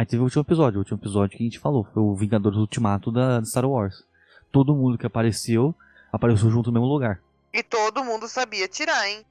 Aí 0.00 0.06
teve 0.06 0.22
o 0.22 0.24
último 0.24 0.40
episódio, 0.42 0.78
o 0.78 0.80
último 0.80 0.98
episódio 0.98 1.36
que 1.36 1.44
a 1.44 1.46
gente 1.46 1.58
falou, 1.58 1.84
foi 1.92 2.02
o 2.02 2.14
Vingadores 2.16 2.56
Ultimato 2.58 3.12
da 3.12 3.44
Star 3.44 3.66
Wars. 3.66 4.02
Todo 4.50 4.74
mundo 4.74 4.96
que 4.96 5.04
apareceu, 5.04 5.74
apareceu 6.10 6.50
junto 6.50 6.68
no 6.70 6.80
mesmo 6.80 6.86
lugar. 6.90 7.20
e 7.52 7.62
todo 7.62 8.02
mundo 8.02 8.26
sabia 8.26 8.64
atirar, 8.64 9.06
hein? 9.10 9.22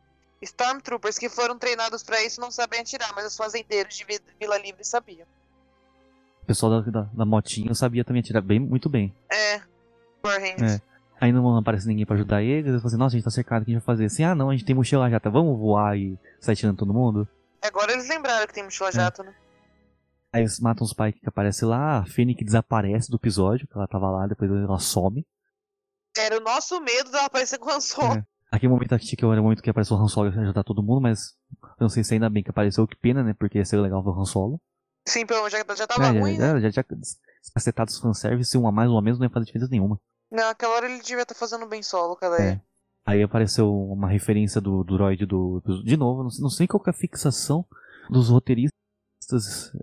Stormtroopers 0.44 1.18
que 1.18 1.28
foram 1.28 1.58
treinados 1.58 2.04
pra 2.04 2.24
isso 2.24 2.40
não 2.40 2.52
sabem 2.52 2.82
atirar, 2.82 3.12
mas 3.16 3.26
os 3.26 3.36
fazendeiros 3.36 3.96
de 3.98 4.04
Vi- 4.04 4.20
Vila 4.40 4.60
Livre 4.60 4.84
sabiam. 4.86 5.26
O 6.44 6.46
pessoal 6.46 6.84
da, 6.84 6.92
da, 6.92 7.08
da 7.12 7.26
motinha 7.26 7.74
sabia 7.74 8.04
também 8.06 8.20
atirar 8.20 8.42
bem, 8.44 8.60
muito 8.60 8.88
bem. 8.90 9.12
É. 9.28 9.62
É. 10.62 10.80
Aí 11.20 11.32
não 11.32 11.58
aparece 11.58 11.88
ninguém 11.88 12.06
pra 12.06 12.16
ajudar 12.16 12.44
eles, 12.44 12.68
eles 12.68 12.80
falam 12.84 12.88
assim, 12.90 12.98
nossa, 12.98 13.16
a 13.16 13.18
gente 13.18 13.26
tá 13.26 13.32
cercado, 13.32 13.64
o 13.64 13.66
que 13.66 13.72
a 13.72 13.74
gente 13.74 13.84
vai 13.84 13.96
fazer? 13.96 14.06
Assim, 14.06 14.24
ah 14.24 14.36
não, 14.36 14.50
a 14.50 14.54
gente 14.54 14.66
tem 14.66 14.76
mochila 14.76 15.10
já, 15.10 15.20
tá? 15.20 15.32
Vamos 15.32 15.58
voar 15.60 15.98
e 15.98 16.16
sair 16.40 16.56
tirando 16.56 16.78
todo 16.78 16.94
mundo? 16.94 17.28
Agora 17.60 17.92
eles 17.92 18.08
lembraram 18.08 18.46
que 18.46 18.54
tem 18.54 18.64
mochila 18.64 18.92
jato, 18.92 19.24
né? 19.24 19.34
Aí 20.32 20.42
eles 20.42 20.60
matam 20.60 20.86
os 20.86 20.94
Pike 20.94 21.20
que 21.22 21.30
aparece 21.30 21.66
lá, 21.66 22.00
a 22.00 22.06
Fennec 22.06 22.44
desaparece 22.44 23.10
do 23.10 23.18
episódio, 23.18 23.68
que 23.68 23.76
ela 23.76 23.88
tava 23.88 24.10
lá, 24.12 24.28
depois 24.28 24.50
ela 24.52 24.78
some. 24.80 25.26
Era 26.18 26.38
o 26.38 26.42
nosso 26.44 26.80
medo 26.82 27.12
dela 27.12 27.26
aparecer 27.26 27.58
com 27.58 27.70
o 27.70 27.74
Han 27.74 27.80
Solo. 27.80 28.14
É. 28.20 28.26
Aqui 28.52 28.68
o 28.68 28.70
momento 28.70 28.94
aqui 28.94 29.16
que 29.16 29.24
era 29.24 29.40
o 29.40 29.44
momento 29.44 29.62
que 29.62 29.70
apareceu 29.70 29.96
o 29.96 30.00
Han 30.02 30.08
Solo 30.08 30.30
e 30.32 30.40
ajudar 30.40 30.64
todo 30.64 30.84
mundo, 30.84 31.02
mas 31.02 31.36
eu 31.62 31.82
não 31.82 31.90
sei 31.90 32.04
se 32.04 32.14
ainda 32.14 32.30
bem 32.30 32.44
que 32.44 32.50
apareceu, 32.50 32.88
que 32.88 32.96
pena, 32.96 33.24
né? 33.24 33.34
Porque 33.34 33.58
ia 33.58 33.66
ser 33.66 33.78
legal 33.78 34.04
ver 34.04 34.10
o 34.10 34.20
Han 34.20 34.26
Solo. 34.26 34.60
Sim, 35.08 35.26
pelo 35.26 35.50
já, 35.50 35.64
já 35.76 35.88
tava 35.88 36.06
é, 36.08 36.20
ruim, 36.20 36.36
já, 36.36 36.54
né? 36.54 36.62
já, 36.62 36.70
já 36.70 36.84
tinha 36.84 37.00
cacetado 37.54 37.90
os 37.90 38.00
fanservice, 38.00 38.58
um 38.58 38.68
a 38.68 38.72
mais 38.72 38.90
ou 38.90 38.98
a 38.98 39.02
menos 39.02 39.20
não 39.20 39.26
ia 39.26 39.30
fazer 39.32 39.46
diferença 39.46 39.72
nenhuma. 39.72 40.00
Não, 40.32 40.50
aquela 40.50 40.76
hora 40.76 40.86
ele 40.88 41.02
devia 41.02 41.24
estar 41.24 41.34
fazendo 41.36 41.66
bem 41.68 41.82
solo, 41.82 42.16
cara. 42.16 42.40
É. 42.42 42.62
Aí 43.06 43.24
apareceu 43.24 43.74
uma 43.74 44.08
referência 44.10 44.62
do, 44.62 44.84
do 44.84 44.98
droid 44.98 45.26
do, 45.26 45.62
do- 45.62 45.84
De 45.84 45.98
novo, 45.98 46.22
não 46.22 46.30
sei, 46.30 46.42
não 46.44 46.50
sei 46.50 46.68
qual 46.68 46.80
que 46.84 46.90
é 46.90 46.92
a 46.92 46.96
fixação 46.96 47.66
dos 48.10 48.30
roteiristas 48.30 48.78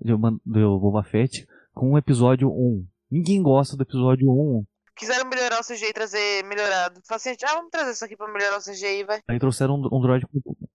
de, 0.02 0.12
uma- 0.12 0.38
do 0.44 0.78
Boba 0.78 1.02
Fett 1.02 1.46
com 1.74 1.92
o 1.92 1.98
episódio 1.98 2.50
1. 2.50 2.86
Ninguém 3.10 3.42
gosta 3.42 3.76
do 3.76 3.82
episódio 3.82 4.28
1. 4.30 4.64
Quiseram 4.96 5.28
melhorar 5.28 5.60
o 5.60 5.64
CGI 5.64 5.90
e 5.90 5.92
trazer 5.92 6.44
melhorado. 6.44 7.00
Fala 7.06 7.16
assim, 7.16 7.30
ah, 7.44 7.54
vamos 7.54 7.70
trazer 7.70 7.90
isso 7.90 8.04
aqui 8.04 8.16
pra 8.16 8.32
melhorar 8.32 8.56
o 8.58 8.62
CGI, 8.62 9.04
vai. 9.04 9.20
Aí 9.28 9.38
trouxeram 9.38 9.74
um, 9.74 9.88
um 9.96 10.00
droid 10.00 10.26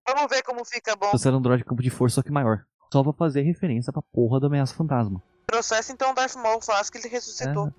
Vamos 0.06 0.30
ver 0.30 0.42
como 0.42 0.64
fica 0.64 0.94
bom. 0.94 1.08
trouxeram 1.08 1.38
um 1.38 1.42
droid 1.42 1.64
campo 1.64 1.82
de 1.82 1.90
força, 1.90 2.16
só 2.16 2.22
que 2.22 2.30
maior. 2.30 2.64
Só 2.92 3.02
pra 3.02 3.12
fazer 3.12 3.42
referência 3.42 3.92
pra 3.92 4.00
porra 4.02 4.38
da 4.38 4.46
ameaça 4.46 4.74
fantasma. 4.74 5.20
Processo 5.46 5.92
então 5.92 6.12
o 6.12 6.14
Darth 6.14 6.36
Maul 6.36 6.60
faz 6.62 6.88
que 6.88 6.98
ele 6.98 7.08
ressuscitou. 7.08 7.66
É. 7.68 7.72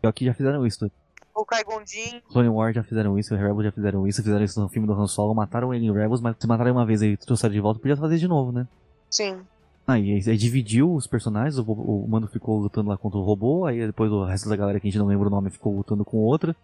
Pior 0.00 0.12
que 0.12 0.24
já 0.24 0.32
fizeram 0.34 0.66
isso. 0.66 0.90
O 1.34 1.44
Kai 1.44 1.62
Gondin. 1.64 2.20
Clone 2.28 2.48
Wars 2.48 2.74
já 2.74 2.82
fizeram 2.82 3.18
isso, 3.18 3.34
Rebels 3.34 3.64
já 3.64 3.72
fizeram 3.72 4.06
isso, 4.06 4.22
fizeram 4.22 4.44
isso 4.44 4.60
no 4.60 4.68
filme 4.68 4.86
do 4.86 4.94
Han 4.94 5.06
Solo, 5.06 5.34
mataram 5.34 5.72
ele 5.72 5.86
em 5.86 5.92
Rebels, 5.92 6.20
mas 6.20 6.36
se 6.38 6.46
mataram 6.46 6.72
uma 6.72 6.84
vez 6.86 7.00
e 7.02 7.16
trouxeram 7.16 7.52
de 7.54 7.60
volta, 7.60 7.80
podia 7.80 7.96
fazer 7.96 8.18
de 8.18 8.28
novo, 8.28 8.50
né? 8.52 8.66
Sim. 9.10 9.40
Aí, 9.86 10.12
aí 10.12 10.36
dividiu 10.36 10.94
os 10.94 11.06
personagens, 11.08 11.58
o, 11.58 11.62
o 11.64 12.06
Mando 12.08 12.28
ficou 12.28 12.58
lutando 12.60 12.88
lá 12.90 12.96
contra 12.96 13.18
o 13.18 13.22
robô, 13.24 13.66
aí 13.66 13.84
depois 13.84 14.10
o 14.12 14.24
resto 14.24 14.48
da 14.48 14.54
galera 14.56 14.78
que 14.78 14.86
a 14.86 14.90
gente 14.90 14.98
não 14.98 15.06
lembra 15.06 15.26
o 15.26 15.30
nome 15.30 15.50
ficou 15.50 15.74
lutando 15.76 16.04
com 16.04 16.18
outra. 16.18 16.54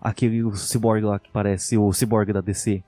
Aquele 0.00 0.42
o 0.42 0.54
Cyborg 0.54 1.04
lá 1.04 1.18
que 1.18 1.30
parece 1.30 1.78
o 1.78 1.92
Cyborg 1.92 2.32
da 2.32 2.40
DC, 2.40 2.82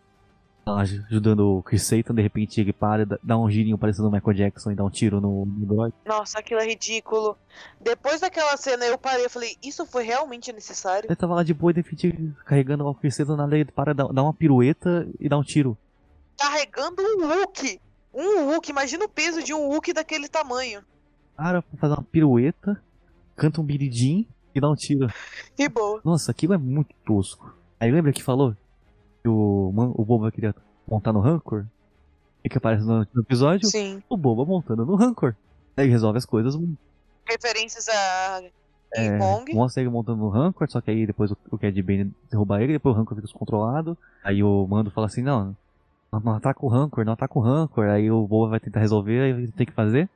tá 0.65 0.73
lá 0.73 0.81
ajudando 0.83 1.59
o 1.59 1.63
Chris 1.63 1.85
Satan, 1.85 2.13
de 2.15 2.21
repente 2.23 2.61
ele 2.61 2.73
para, 2.73 3.07
dá- 3.23 3.39
um 3.39 3.49
girinho 3.49 3.79
parecendo 3.79 4.09
o 4.09 4.13
Michael 4.13 4.37
Jackson 4.37 4.73
e 4.73 4.75
dá 4.75 4.85
um 4.85 4.91
tiro 4.91 5.21
no, 5.21 5.47
no 5.47 5.65
droid. 5.67 5.95
Nossa, 6.05 6.41
aquilo 6.41 6.61
é 6.61 6.67
ridículo. 6.67 7.37
Depois 7.81 8.21
daquela 8.21 8.57
cena 8.57 8.85
eu 8.85 8.99
parei 8.99 9.27
e 9.27 9.29
falei, 9.31 9.57
isso 9.63 9.87
foi 9.87 10.03
realmente 10.03 10.53
necessário? 10.53 11.07
Ele 11.09 11.17
tava 11.17 11.35
lá 11.37 11.43
de 11.45 11.55
boa 11.55 11.73
de 11.73 11.81
repente 11.83 12.35
carregando 12.45 12.85
o 12.85 12.95
Chris 12.95 13.15
Satan, 13.15 13.37
nada, 13.37 13.55
ele 13.57 13.65
para, 13.71 13.95
dá, 13.95 14.05
dá 14.09 14.23
uma 14.25 14.35
pirueta 14.35 15.09
e 15.21 15.29
dá 15.29 15.39
um 15.39 15.43
tiro. 15.45 15.79
Carregando 16.37 17.01
um 17.01 17.27
Hulk. 17.29 17.81
Um 18.15 18.47
Hulk, 18.47 18.71
imagina 18.71 19.05
o 19.05 19.09
peso 19.09 19.43
de 19.43 19.53
um 19.55 19.69
Hulk 19.69 19.93
daquele 19.93 20.29
tamanho. 20.29 20.83
Pra 21.37 21.63
fazer 21.79 21.95
uma 21.95 22.03
pirueta, 22.03 22.83
canta 23.37 23.61
um 23.61 23.65
biridim 23.65 24.27
e 24.55 24.61
dá 24.61 24.69
um 24.69 24.75
tiro. 24.75 25.09
E 25.57 25.69
boa. 25.69 26.01
Nossa, 26.05 26.31
aquilo 26.31 26.55
é 26.55 26.59
muito 26.59 26.95
tosco. 27.07 27.55
Aí 27.79 27.91
lembra 27.91 28.13
que 28.13 28.23
falou 28.23 28.57
que 29.23 29.29
o, 29.29 29.73
o 29.97 30.05
Boba 30.05 30.33
queria 30.33 30.55
montar 30.87 31.13
no 31.13 31.21
Rancor? 31.21 31.65
E 32.43 32.49
que 32.49 32.59
aparece 32.59 32.85
no 32.85 33.07
episódio? 33.21 33.69
Sim. 33.69 34.03
O 34.09 34.17
Boba 34.17 34.45
montando 34.45 34.85
no 34.85 34.97
Rancor. 34.97 35.35
Aí 35.77 35.89
resolve 35.89 36.19
as 36.19 36.25
coisas. 36.27 36.57
Referências 37.29 37.89
a 37.89 38.43
É, 38.95 39.19
Kong. 39.19 39.55
mostra 39.55 39.83
ele 39.83 39.91
montando 39.91 40.19
no 40.23 40.29
Rancor, 40.29 40.69
só 40.71 40.81
que 40.81 40.91
aí 40.91 41.07
depois 41.07 41.31
o, 41.31 41.37
o 41.51 41.59
Cad 41.59 41.81
Bane 41.83 42.13
derruba 42.31 42.61
ele, 42.63 42.73
depois 42.73 42.95
o 42.97 42.99
Rancor 42.99 43.15
fica 43.17 43.27
descontrolado. 43.27 43.97
Aí 44.25 44.43
o 44.43 44.67
Mando 44.67 44.91
fala 44.91 45.07
assim, 45.07 45.23
não, 45.23 45.57
não 46.13 46.35
ataca 46.35 46.65
o 46.65 46.69
Rancor, 46.69 47.05
não 47.05 47.13
ataca 47.13 47.39
o 47.39 47.43
Rancor. 47.43 47.87
Aí 47.89 48.11
o 48.11 48.27
Boba 48.27 48.51
vai 48.51 48.61
tentar 48.61 48.81
resolver, 48.81 49.21
aí 49.21 49.31
ele 49.31 49.53
tem 49.53 49.67
que 49.67 49.73
fazer. 49.73 50.09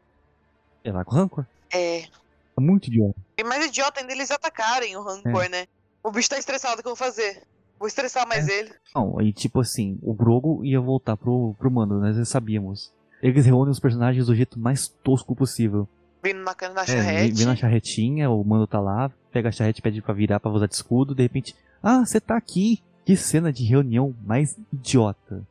E 0.84 0.90
ataca 0.90 1.10
o 1.10 1.14
Rancor. 1.14 1.46
É. 1.72 2.00
É 2.02 2.60
muito 2.60 2.88
idiota. 2.88 3.14
E 3.38 3.44
mais 3.44 3.64
idiota 3.66 4.00
ainda 4.00 4.12
eles 4.12 4.30
atacarem 4.30 4.96
o 4.96 5.02
Rancor, 5.02 5.44
É. 5.44 5.48
né? 5.48 5.66
O 6.02 6.10
bicho 6.10 6.28
tá 6.28 6.38
estressado, 6.38 6.80
o 6.80 6.82
que 6.82 6.88
eu 6.88 6.94
vou 6.94 6.96
fazer? 6.96 7.42
Vou 7.78 7.86
estressar 7.88 8.26
mais 8.28 8.48
É. 8.48 8.58
ele. 8.60 8.72
Não, 8.94 9.18
aí 9.18 9.32
tipo 9.32 9.60
assim, 9.60 9.98
o 10.02 10.12
Grogo 10.14 10.64
ia 10.64 10.80
voltar 10.80 11.16
pro, 11.16 11.54
pro 11.58 11.70
Mando, 11.70 11.98
nós 12.00 12.16
já 12.16 12.24
sabíamos. 12.24 12.92
Eles 13.22 13.46
reúnem 13.46 13.70
os 13.70 13.78
personagens 13.80 14.26
do 14.26 14.34
jeito 14.34 14.58
mais 14.58 14.88
tosco 14.88 15.34
possível. 15.34 15.88
Vindo 16.22 16.38
na, 16.40 16.54
na 16.74 16.82
É, 16.82 16.86
charrete. 16.86 17.34
vem 17.36 17.46
na 17.46 17.56
charretinha, 17.56 18.30
o 18.30 18.44
Mando 18.44 18.66
tá 18.66 18.80
lá, 18.80 19.10
pega 19.32 19.48
a 19.48 19.52
charrete, 19.52 19.80
pede 19.82 20.00
pra 20.02 20.12
virar 20.14 20.38
pra 20.40 20.50
usar 20.50 20.66
de 20.66 20.74
escudo, 20.74 21.14
de 21.14 21.22
repente, 21.22 21.54
ah, 21.82 22.04
você 22.04 22.20
tá 22.20 22.36
aqui. 22.36 22.80
Que 23.04 23.16
cena 23.16 23.52
de 23.52 23.64
reunião 23.64 24.14
mais 24.24 24.56
idiota. 24.72 25.42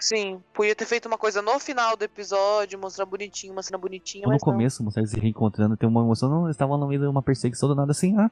Sim, 0.00 0.42
podia 0.54 0.74
ter 0.74 0.86
feito 0.86 1.06
uma 1.06 1.18
coisa 1.18 1.42
no 1.42 1.58
final 1.58 1.96
do 1.96 2.02
episódio, 2.04 2.78
mostrar 2.78 3.04
bonitinho, 3.04 3.52
uma 3.52 3.62
cena 3.62 3.76
bonitinha, 3.78 4.24
no 4.24 4.30
mas 4.32 4.42
não. 4.42 4.52
começo, 4.52 4.82
mostrar 4.82 5.02
eles 5.02 5.10
se 5.10 5.20
reencontrando, 5.20 5.76
tem 5.76 5.88
uma 5.88 6.00
emoção, 6.02 6.28
não, 6.30 6.44
eles 6.46 6.54
estavam 6.54 6.78
no 6.78 6.86
meio 6.88 7.00
de 7.00 7.06
uma 7.06 7.22
perseguição 7.22 7.68
do 7.68 7.74
nada 7.74 7.90
assim, 7.92 8.16
ah, 8.18 8.30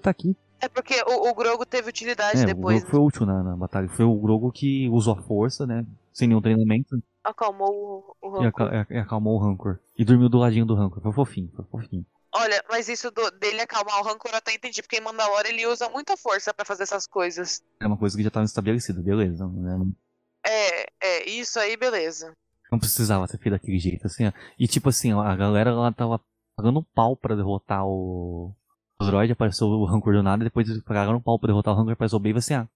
tá 0.00 0.10
aqui. 0.10 0.34
É 0.60 0.68
porque 0.68 0.94
o, 1.06 1.28
o 1.28 1.34
Grogo 1.34 1.66
teve 1.66 1.88
utilidade 1.90 2.40
É, 2.40 2.44
o 2.44 2.46
depois. 2.46 2.78
Grogo 2.82 2.90
foi 2.90 3.00
útil 3.00 3.26
na, 3.26 3.42
na 3.42 3.56
batalha, 3.56 3.88
foi 3.88 4.04
o 4.04 4.14
Grogo 4.14 4.50
que 4.50 4.88
usou 4.88 5.14
a 5.14 5.22
força, 5.22 5.66
né, 5.66 5.84
sem 6.12 6.26
nenhum 6.28 6.40
treinamento, 6.42 6.96
Acalmou 7.24 8.14
o, 8.20 8.28
o 8.28 8.42
e, 8.42 8.44
Rancor. 8.46 8.68
e 8.90 8.98
acalmou 8.98 9.36
o 9.36 9.38
Rancor. 9.38 9.78
E 9.96 10.04
dormiu 10.04 10.28
do 10.28 10.38
ladinho 10.38 10.66
do 10.66 10.74
Rancor, 10.74 11.00
foi 11.02 11.12
fofinho, 11.12 11.50
foi 11.54 11.64
fofinho. 11.66 12.04
Olha, 12.34 12.64
mas 12.70 12.88
isso 12.88 13.10
do- 13.10 13.30
dele 13.32 13.60
acalmar 13.60 14.00
o 14.00 14.02
Rancor 14.04 14.30
eu 14.32 14.38
até 14.38 14.54
entendi, 14.54 14.80
porque 14.82 14.96
em 14.96 15.00
Mandalorian 15.02 15.50
ele 15.52 15.66
usa 15.66 15.88
muita 15.90 16.16
força 16.16 16.52
pra 16.54 16.64
fazer 16.64 16.84
essas 16.84 17.06
coisas. 17.06 17.62
É 17.78 17.86
uma 17.86 17.96
coisa 17.96 18.16
que 18.16 18.22
já 18.22 18.28
estava 18.28 18.44
estabelecida, 18.46 19.00
beleza. 19.02 19.46
né? 19.46 19.78
É, 20.44 20.86
é, 21.00 21.28
isso 21.30 21.58
aí, 21.58 21.76
beleza. 21.76 22.32
não 22.70 22.78
precisava 22.78 23.28
ter 23.28 23.38
feito 23.38 23.54
daquele 23.54 23.78
jeito, 23.78 24.06
assim, 24.06 24.26
ó. 24.26 24.32
E 24.58 24.66
tipo 24.66 24.88
assim, 24.88 25.12
ó, 25.12 25.20
a 25.22 25.36
galera 25.36 25.72
lá 25.74 25.92
tava 25.92 26.20
pagando 26.56 26.80
um 26.80 26.84
pau 26.94 27.16
pra 27.16 27.34
derrotar 27.36 27.84
o. 27.86 28.52
O 29.00 29.04
droid, 29.04 29.32
apareceu 29.32 29.66
o 29.66 29.84
Rancor 29.84 30.12
do 30.14 30.22
nada, 30.22 30.42
e 30.42 30.46
depois 30.46 30.68
eles 30.68 30.82
pagaram 30.82 31.16
um 31.16 31.20
pau 31.20 31.38
pra 31.38 31.48
derrotar 31.48 31.74
o 31.74 31.76
Rancor, 31.76 31.92
apareceu 31.92 32.16
o 32.18 32.20
Baby 32.20 32.38
assim, 32.38 32.54
ah, 32.54 32.68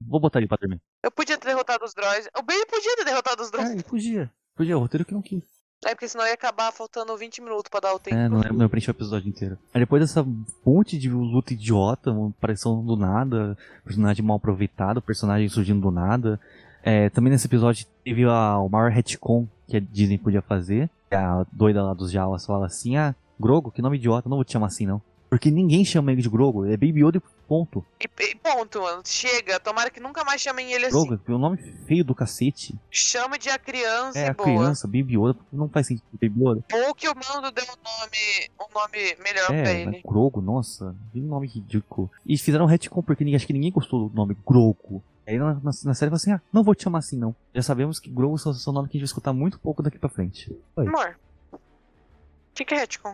vou 0.00 0.20
botar 0.20 0.38
ele 0.38 0.48
pra 0.48 0.58
dormir. 0.60 0.80
Eu 1.02 1.10
podia 1.10 1.38
ter 1.38 1.46
derrotado 1.48 1.84
os 1.84 1.94
droids. 1.94 2.28
O 2.36 2.42
Baby 2.42 2.66
podia 2.66 2.96
ter 2.96 3.04
derrotado 3.04 3.42
os 3.42 3.48
É, 3.48 3.52
droids. 3.52 3.72
ele 3.72 3.82
podia. 3.82 4.30
Podia, 4.54 4.76
o 4.76 4.80
roteiro 4.80 5.04
que 5.06 5.14
não 5.14 5.22
quis. 5.22 5.42
É, 5.86 5.94
porque 5.94 6.06
senão 6.08 6.26
ia 6.26 6.34
acabar 6.34 6.70
faltando 6.72 7.16
20 7.16 7.40
minutos 7.40 7.70
pra 7.70 7.80
dar 7.80 7.94
o 7.94 7.98
tempo. 7.98 8.14
É, 8.14 8.28
não, 8.28 8.42
é, 8.42 8.52
não 8.52 8.68
preencheu 8.68 8.92
o 8.92 8.96
episódio 8.96 9.30
inteiro. 9.30 9.56
Aí 9.72 9.80
depois 9.80 10.02
dessa 10.02 10.22
monte 10.66 10.98
de 10.98 11.08
luta 11.08 11.54
idiota, 11.54 12.10
uma 12.10 12.28
aparição 12.28 12.84
do 12.84 12.94
nada, 12.96 13.56
personagem 13.82 14.22
mal 14.22 14.36
aproveitado, 14.36 15.00
personagem 15.00 15.48
surgindo 15.48 15.80
do 15.80 15.90
nada. 15.90 16.38
É, 16.82 17.08
também 17.10 17.30
nesse 17.32 17.46
episódio 17.46 17.86
teve 18.04 18.24
a, 18.24 18.58
o 18.58 18.68
maior 18.68 18.90
retcon 18.90 19.46
que 19.68 19.76
a 19.76 19.80
Disney 19.80 20.18
podia 20.18 20.42
fazer. 20.42 20.88
A 21.10 21.44
doida 21.52 21.82
lá 21.82 21.92
dos 21.94 22.10
Jawas 22.10 22.46
fala 22.46 22.66
assim, 22.66 22.96
ah, 22.96 23.14
Grogo, 23.38 23.70
que 23.70 23.82
nome 23.82 23.96
idiota, 23.96 24.28
não 24.28 24.36
vou 24.36 24.44
te 24.44 24.52
chamar 24.52 24.66
assim 24.68 24.86
não. 24.86 25.02
Porque 25.28 25.48
ninguém 25.50 25.84
chama 25.84 26.10
ele 26.10 26.22
de 26.22 26.28
Grogo, 26.28 26.66
é 26.66 26.70
Baby 26.76 27.04
Yoda 27.04 27.18
e 27.18 27.22
ponto. 27.46 27.84
E, 28.00 28.04
e 28.04 28.34
ponto, 28.34 28.80
mano. 28.82 29.00
Chega. 29.04 29.60
Tomara 29.60 29.88
que 29.88 30.00
nunca 30.00 30.24
mais 30.24 30.40
chamem 30.40 30.72
ele 30.72 30.86
assim. 30.86 30.92
Grogo, 31.06 31.20
é 31.24 31.32
um 31.32 31.38
nome 31.38 31.56
feio 31.86 32.04
do 32.04 32.16
cacete. 32.16 32.74
Chama 32.90 33.38
de 33.38 33.48
a 33.48 33.56
criança 33.56 34.18
É, 34.18 34.26
e 34.26 34.30
a 34.30 34.34
boa. 34.34 34.44
criança, 34.48 34.88
Baby 34.88 35.16
Yoda, 35.16 35.36
não 35.52 35.68
faz 35.68 35.86
sentido 35.86 36.04
Baby 36.20 36.34
Yoda. 36.42 36.64
Ou 36.72 36.94
que 36.96 37.08
o 37.08 37.14
mando 37.14 37.50
deu 37.52 37.64
um 37.64 38.00
nome, 38.00 38.50
um 38.60 38.74
nome 38.74 39.16
melhor 39.22 39.46
pra 39.46 39.56
É, 39.56 39.80
ele. 39.82 39.90
mas 39.92 40.02
Grogo, 40.02 40.40
nossa, 40.40 40.96
que 41.12 41.20
nome 41.20 41.46
ridículo. 41.46 42.10
E 42.26 42.36
fizeram 42.36 42.64
um 42.64 42.68
retcon 42.68 43.00
porque 43.02 43.22
ninguém, 43.22 43.36
acho 43.36 43.46
que 43.46 43.52
ninguém 43.52 43.70
gostou 43.70 44.08
do 44.08 44.14
nome 44.16 44.36
Grogo. 44.44 45.00
Aí 45.30 45.38
na, 45.38 45.54
na, 45.54 45.60
na 45.62 45.72
série 45.72 45.96
falou 46.10 46.14
assim, 46.16 46.32
ah, 46.32 46.40
não 46.52 46.62
vou 46.64 46.74
te 46.74 46.82
chamar 46.84 46.98
assim 46.98 47.16
não. 47.18 47.34
Já 47.54 47.62
sabemos 47.62 47.98
que 48.00 48.10
Grogo 48.10 48.36
são, 48.38 48.52
são 48.52 48.72
nome 48.72 48.88
que 48.88 48.96
a 48.96 48.98
gente 48.98 49.02
vai 49.02 49.10
escutar 49.12 49.32
muito 49.32 49.58
pouco 49.60 49.82
daqui 49.82 49.98
pra 49.98 50.08
frente. 50.08 50.54
Foi. 50.74 50.86
Amor. 50.88 51.16
O 51.52 51.58
que, 52.54 52.64
que 52.64 52.74
é 52.74 52.78
retcon? 52.78 53.12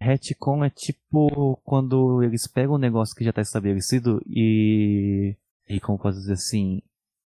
Retcon 0.00 0.64
é 0.64 0.70
tipo 0.70 1.58
quando 1.64 2.22
eles 2.22 2.46
pegam 2.46 2.74
um 2.74 2.78
negócio 2.78 3.14
que 3.14 3.24
já 3.24 3.32
tá 3.32 3.40
estabelecido 3.42 4.20
e. 4.26 5.36
E 5.68 5.80
como 5.80 5.98
posso 5.98 6.18
dizer 6.18 6.34
assim. 6.34 6.82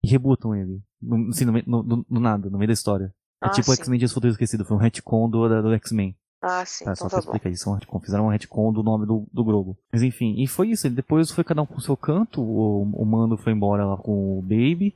E 0.02 0.08
rebutam 0.08 0.54
ele. 0.54 0.80
No, 1.00 1.28
assim, 1.30 1.44
no, 1.44 1.52
meio- 1.52 1.64
no, 1.66 1.82
no- 1.82 2.06
no 2.08 2.20
nada, 2.20 2.48
no 2.50 2.58
meio 2.58 2.68
da 2.68 2.74
história. 2.74 3.12
É 3.42 3.46
Ah, 3.46 3.50
tipo 3.50 3.70
o 3.70 3.74
sim. 3.74 3.80
X-Men 3.80 3.98
Dias 3.98 4.12
Futuro 4.12 4.32
Esquecido, 4.32 4.64
foi 4.64 4.76
um 4.76 4.80
retcon 4.80 5.28
do, 5.30 5.48
do 5.62 5.72
X-Men. 5.74 6.14
Ah, 6.40 6.64
sim, 6.64 6.84
Tá, 6.84 6.92
então 6.92 7.08
só 7.08 7.16
tá 7.16 7.22
pra 7.22 7.32
explicar 7.32 7.50
isso, 7.50 7.68
um 7.68 7.74
retcon. 7.74 7.98
Fizeram 8.00 8.26
um 8.26 8.30
retcon 8.30 8.72
do 8.72 8.82
nome 8.82 9.06
do, 9.06 9.24
do 9.32 9.44
Grogo. 9.44 9.76
Mas 9.92 10.02
enfim, 10.02 10.34
e 10.38 10.46
foi 10.46 10.68
isso. 10.68 10.88
Depois 10.88 11.30
foi 11.30 11.42
cada 11.44 11.62
um 11.62 11.66
pro 11.66 11.80
seu 11.80 11.96
canto. 11.96 12.40
O, 12.40 12.82
o 12.82 13.04
Mando 13.04 13.36
foi 13.36 13.52
embora 13.52 13.84
lá 13.84 13.96
com 13.96 14.38
o 14.38 14.42
Baby. 14.42 14.94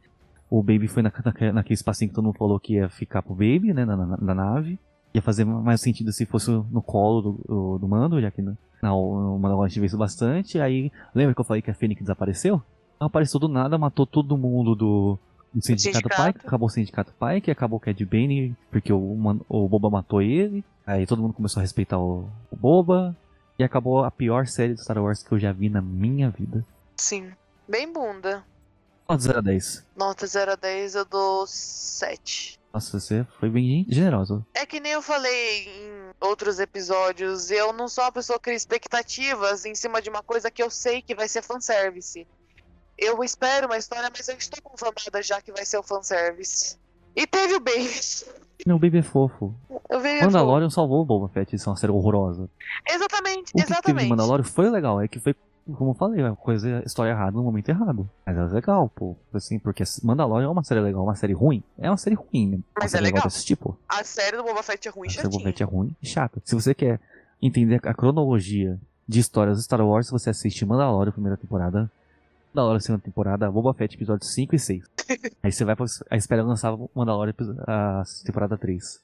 O 0.49 0.63
Baby 0.63 0.87
foi 0.87 1.03
na, 1.03 1.13
naque- 1.25 1.51
naquele 1.53 1.75
espacinho 1.75 2.09
que 2.11 2.15
todo 2.15 2.25
mundo 2.25 2.37
falou 2.39 2.61
que 2.61 2.75
ia 2.75 2.89
ficar 2.89 3.23
pro 3.23 3.35
Baby, 3.35 3.73
né? 3.75 3.85
Na, 3.85 3.97
na, 3.97 4.17
na 4.17 4.35
nave. 4.35 4.79
Ia 5.15 5.21
fazer 5.23 5.45
mais 5.45 5.81
sentido 5.81 6.13
se 6.13 6.25
fosse 6.25 6.51
no 6.51 6.81
colo 6.83 7.21
do, 7.21 7.33
do, 7.47 7.79
do 7.79 7.89
Mando, 7.89 8.21
já 8.21 8.31
que 8.31 8.41
no, 8.41 8.57
na, 8.81 8.91
no 8.91 9.39
Mandalorian 9.39 9.67
a 9.67 9.69
gente 9.69 9.81
vê 9.81 9.87
isso 9.87 9.99
bastante. 9.99 10.61
Aí, 10.61 10.91
lembra 11.15 11.35
que 11.35 11.41
eu 11.41 11.45
falei 11.45 11.61
que 11.61 11.71
a 11.71 11.75
Fênix 11.75 12.01
desapareceu? 12.01 12.63
Ela 13.01 13.09
apareceu 13.09 13.41
do 13.41 13.49
nada, 13.49 13.77
matou 13.77 14.07
todo 14.07 14.39
mundo 14.39 14.75
do, 14.77 15.19
do 15.55 15.65
sindicato, 15.65 15.99
Sindicato. 15.99 16.33
Pike, 16.33 16.47
acabou 16.47 16.67
o 16.67 16.71
sindicato 16.71 17.15
Pike, 17.15 17.51
acabou 17.51 17.77
o 17.77 17.81
Cad 17.81 18.05
Bane, 18.05 18.57
porque 18.71 18.93
o, 18.93 19.43
o 19.49 19.69
Boba 19.69 19.91
matou 19.91 20.23
ele. 20.23 20.65
Aí 20.87 21.07
todo 21.07 21.23
mundo 21.23 21.35
começou 21.35 21.61
a 21.61 21.63
respeitar 21.63 21.99
o, 21.99 22.29
o 22.51 22.57
Boba. 22.57 23.17
E 23.59 23.65
acabou 23.65 24.03
a 24.03 24.11
pior 24.11 24.47
série 24.47 24.75
de 24.75 24.83
Star 24.83 24.99
Wars 24.99 25.23
que 25.23 25.33
eu 25.33 25.39
já 25.39 25.53
vi 25.53 25.69
na 25.69 25.83
minha 25.83 26.31
vida. 26.31 26.65
Sim. 26.97 27.31
Bem 27.69 27.93
bunda. 27.93 28.45
Nota 29.09 29.23
0 29.23 29.39
a 29.39 29.43
10. 29.43 29.87
Nota 29.97 30.27
0 30.27 30.53
a 30.53 30.57
10 30.57 30.95
eu 30.95 31.05
dou 31.05 31.47
7. 31.47 32.59
Nossa, 32.73 32.99
você 32.99 33.27
foi 33.39 33.51
bem 33.51 33.85
generoso. 33.89 34.45
É 34.55 34.65
que 34.65 34.81
nem 34.81 34.93
eu 34.93 35.03
falei 35.03 35.69
em 35.69 36.11
outros 36.21 36.59
episódios, 36.59 37.51
eu 37.51 37.73
não 37.73 37.87
sou 37.87 38.03
uma 38.05 38.13
pessoa 38.13 38.39
que 38.39 38.45
cria 38.45 38.57
expectativas 38.57 39.67
em 39.67 39.75
cima 39.75 40.01
de 40.01 40.09
uma 40.09 40.23
coisa 40.23 40.51
que 40.51 40.63
eu 40.63 40.71
sei 40.71 41.03
que 41.03 41.15
vai 41.15 41.29
ser 41.29 41.43
fanservice. 41.43 42.27
Eu 43.05 43.23
espero 43.25 43.67
uma 43.67 43.77
história, 43.77 44.09
mas 44.17 44.29
eu 44.29 44.37
estou 44.37 44.63
conformada 44.63 45.21
já 45.23 45.41
que 45.43 45.51
vai 45.51 45.65
ser 45.67 45.77
o 45.77 45.83
fanservice. 45.83 46.77
E 47.17 47.27
teve 47.27 47.55
o 47.57 47.61
Baby. 47.61 48.01
Meu 48.65 48.79
baby 48.79 48.99
é 48.99 49.03
fofo. 49.03 49.53
O 49.69 49.97
Baby 49.97 50.09
é 50.21 50.25
Mandalorian 50.25 50.71
salvou 50.71 51.03
o 51.03 51.05
Boba 51.05 51.29
Fett, 51.29 51.57
isso 51.57 51.69
é 51.69 51.71
uma 51.73 51.77
série 51.77 51.93
horrorosa. 51.93 52.43
fofo. 52.43 52.95
Exatamente, 52.95 53.51
O 53.51 53.57
que 53.57 53.63
teve 53.63 53.73
exatamente. 53.73 54.05
no 54.05 54.11
Mandalorian 54.11 54.45
foi 54.45 54.71
legal, 54.71 55.01
é 55.01 55.09
que 55.09 55.19
foi, 55.19 55.35
como 55.77 55.91
eu 55.91 55.95
falei, 55.95 56.23
uma 56.23 56.37
coisa, 56.37 56.81
história 56.87 57.11
errada 57.11 57.33
no 57.33 57.43
momento 57.43 57.69
errado. 57.69 58.09
Mas 58.25 58.39
é 58.39 58.55
legal, 58.55 58.89
pô. 58.89 59.17
Assim, 59.35 59.59
porque 59.59 59.83
Mandalorian 60.05 60.47
é 60.47 60.51
uma 60.51 60.63
série 60.63 60.81
legal, 60.81 61.03
uma 61.03 61.17
série 61.17 61.33
ruim. 61.33 61.61
É 61.77 61.91
uma 61.91 61.97
série 61.97 62.15
ruim, 62.15 62.49
né? 62.51 62.59
Mas 62.79 62.95
é 62.95 63.01
legal. 63.01 63.23
de 63.23 63.27
assistir, 63.27 63.57
pô. 63.57 63.75
A 63.89 64.05
série 64.05 64.37
do 64.37 64.45
Boba 64.45 64.63
Fett 64.63 64.87
é 64.87 64.91
ruim, 64.93 65.09
A 65.09 65.11
série 65.11 65.29
do 65.29 65.31
Boba. 65.33 65.45
Fett 65.45 65.61
é 65.63 65.67
ruim 65.67 65.97
e 66.01 66.07
chata. 66.07 66.41
Se 66.45 66.55
você 66.55 66.73
quer 66.73 67.01
entender 67.43 67.81
a 67.85 67.93
cronologia 67.93 68.79
de 69.09 69.19
histórias 69.19 69.59
do 69.59 69.63
Star 69.65 69.85
Wars, 69.85 70.09
você 70.09 70.31
assiste 70.31 70.65
Mandalorian, 70.65 71.11
primeira 71.13 71.37
temporada. 71.37 71.91
Mandalorian, 72.55 72.81
segunda 72.81 73.03
temporada, 73.05 73.51
Boba 73.51 73.73
Fett, 73.75 73.95
episódios 73.97 74.33
5 74.35 74.55
e 74.55 74.59
6. 74.59 74.85
Aí 75.43 75.51
você 75.53 75.65
vai 75.65 75.75
pra, 75.75 75.87
aí 76.11 76.19
espera 76.19 76.43
lançar 76.43 76.77
Mandalorian, 76.95 77.35
a 77.67 78.03
temporada 78.25 78.57
3. 78.59 79.01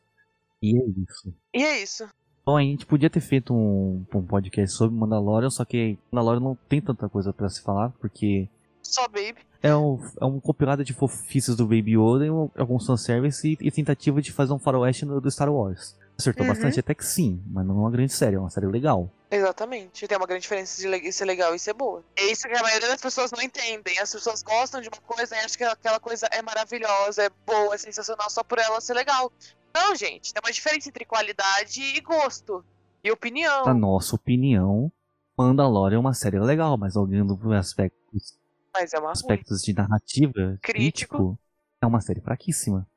E 0.63 0.77
é 0.77 0.85
isso. 0.87 1.35
E 1.55 1.63
é 1.63 1.83
isso. 1.83 2.07
Bom, 2.45 2.57
a 2.57 2.63
gente 2.63 2.87
podia 2.87 3.11
ter 3.11 3.21
feito 3.21 3.55
um, 3.55 4.05
um 4.15 4.23
podcast 4.23 4.75
sobre 4.77 4.97
Mandalorian, 4.97 5.51
só 5.51 5.65
que 5.65 5.99
Mandalorian 6.11 6.41
não 6.41 6.59
tem 6.69 6.81
tanta 6.81 7.09
coisa 7.09 7.33
pra 7.33 7.49
se 7.49 7.63
falar, 7.63 7.91
porque 8.01 8.49
Só 8.83 9.07
Baby. 9.09 9.37
é 9.63 9.75
um, 9.77 9.99
é 10.21 10.25
um 10.25 10.41
compilado 10.41 10.83
de 10.85 10.93
fofices 10.95 11.55
do 11.57 11.65
Baby 11.65 11.97
Yoda 11.99 12.27
e 12.27 12.31
um- 12.31 12.51
alguns 12.57 12.87
fanservice 12.87 13.47
e, 13.61 13.67
e 13.67 13.71
tentativa 13.71 14.21
de 14.23 14.33
fazer 14.33 14.53
um 14.53 14.59
faroeste 14.59 15.05
no, 15.05 15.21
do 15.21 15.31
Star 15.31 15.53
Wars. 15.53 15.97
Acertou 16.19 16.45
Uhum. 16.45 16.53
bastante, 16.53 16.81
até 16.81 16.95
que 16.95 17.05
sim, 17.05 17.41
mas 17.47 17.65
não 17.67 17.77
é 17.77 17.81
uma 17.81 17.91
grande 17.91 18.13
série, 18.13 18.37
é 18.37 18.41
uma 18.41 18.51
série 18.51 18.67
legal. 18.67 19.11
Exatamente. 19.31 20.09
Tem 20.09 20.17
uma 20.17 20.27
grande 20.27 20.43
diferença 20.43 20.81
de 20.81 21.13
ser 21.13 21.25
legal 21.25 21.55
e 21.55 21.59
ser 21.59 21.75
boa. 21.75 22.03
É 22.17 22.25
isso 22.31 22.49
que 22.49 22.55
a 22.57 22.63
maioria 22.63 22.89
das 22.89 23.01
pessoas 23.01 23.31
não 23.31 23.43
entendem. 23.43 23.99
As 23.99 24.13
pessoas 24.13 24.43
gostam 24.43 24.81
de 24.81 24.89
uma 24.89 25.01
coisa 25.07 25.35
e 25.37 25.39
acham 25.39 25.57
que 25.59 25.65
aquela 25.65 26.01
coisa 26.01 26.27
é 26.33 26.41
maravilhosa, 26.41 27.25
é 27.25 27.31
boa, 27.47 27.75
é 27.75 27.79
sensacional 27.79 28.31
só 28.31 28.43
por 28.43 28.59
ela 28.59 28.81
ser 28.81 28.95
legal. 28.95 29.31
Não, 29.75 29.95
gente. 29.95 30.33
Tem 30.33 30.41
uma 30.43 30.53
diferença 30.53 30.89
entre 30.89 31.05
qualidade 31.05 31.81
e 31.83 32.01
gosto. 32.01 32.65
E 33.05 33.13
opinião. 33.13 33.65
Na 33.67 33.75
nossa 33.75 34.17
opinião, 34.17 34.91
Mandalorian 35.37 35.97
é 35.97 36.01
uma 36.01 36.15
série 36.15 36.41
legal, 36.41 36.77
mas 36.79 36.97
olhando 36.97 37.37
por 37.37 37.55
aspectos, 37.55 38.37
Mas 38.75 38.93
é 38.93 38.99
uma 38.99 39.09
ruim. 39.09 39.13
aspectos 39.13 39.63
de 39.63 39.73
narrativa, 39.73 40.59
Crítico. 40.63 40.63
crítico, 40.63 41.39
é 41.81 41.87
uma 41.87 42.01
série 42.01 42.21
fraquíssima. 42.21 42.89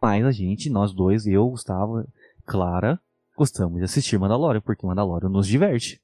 Mas 0.00 0.24
a 0.24 0.30
gente, 0.30 0.70
nós 0.70 0.94
dois, 0.94 1.26
eu, 1.26 1.46
Gustavo, 1.48 2.06
Clara, 2.46 2.98
gostamos 3.38 3.78
de 3.78 3.84
assistir 3.84 4.18
Mandalorian, 4.18 4.60
porque 4.60 4.86
Mandalorian 4.86 5.28
nos 5.30 5.46
diverte. 5.46 6.00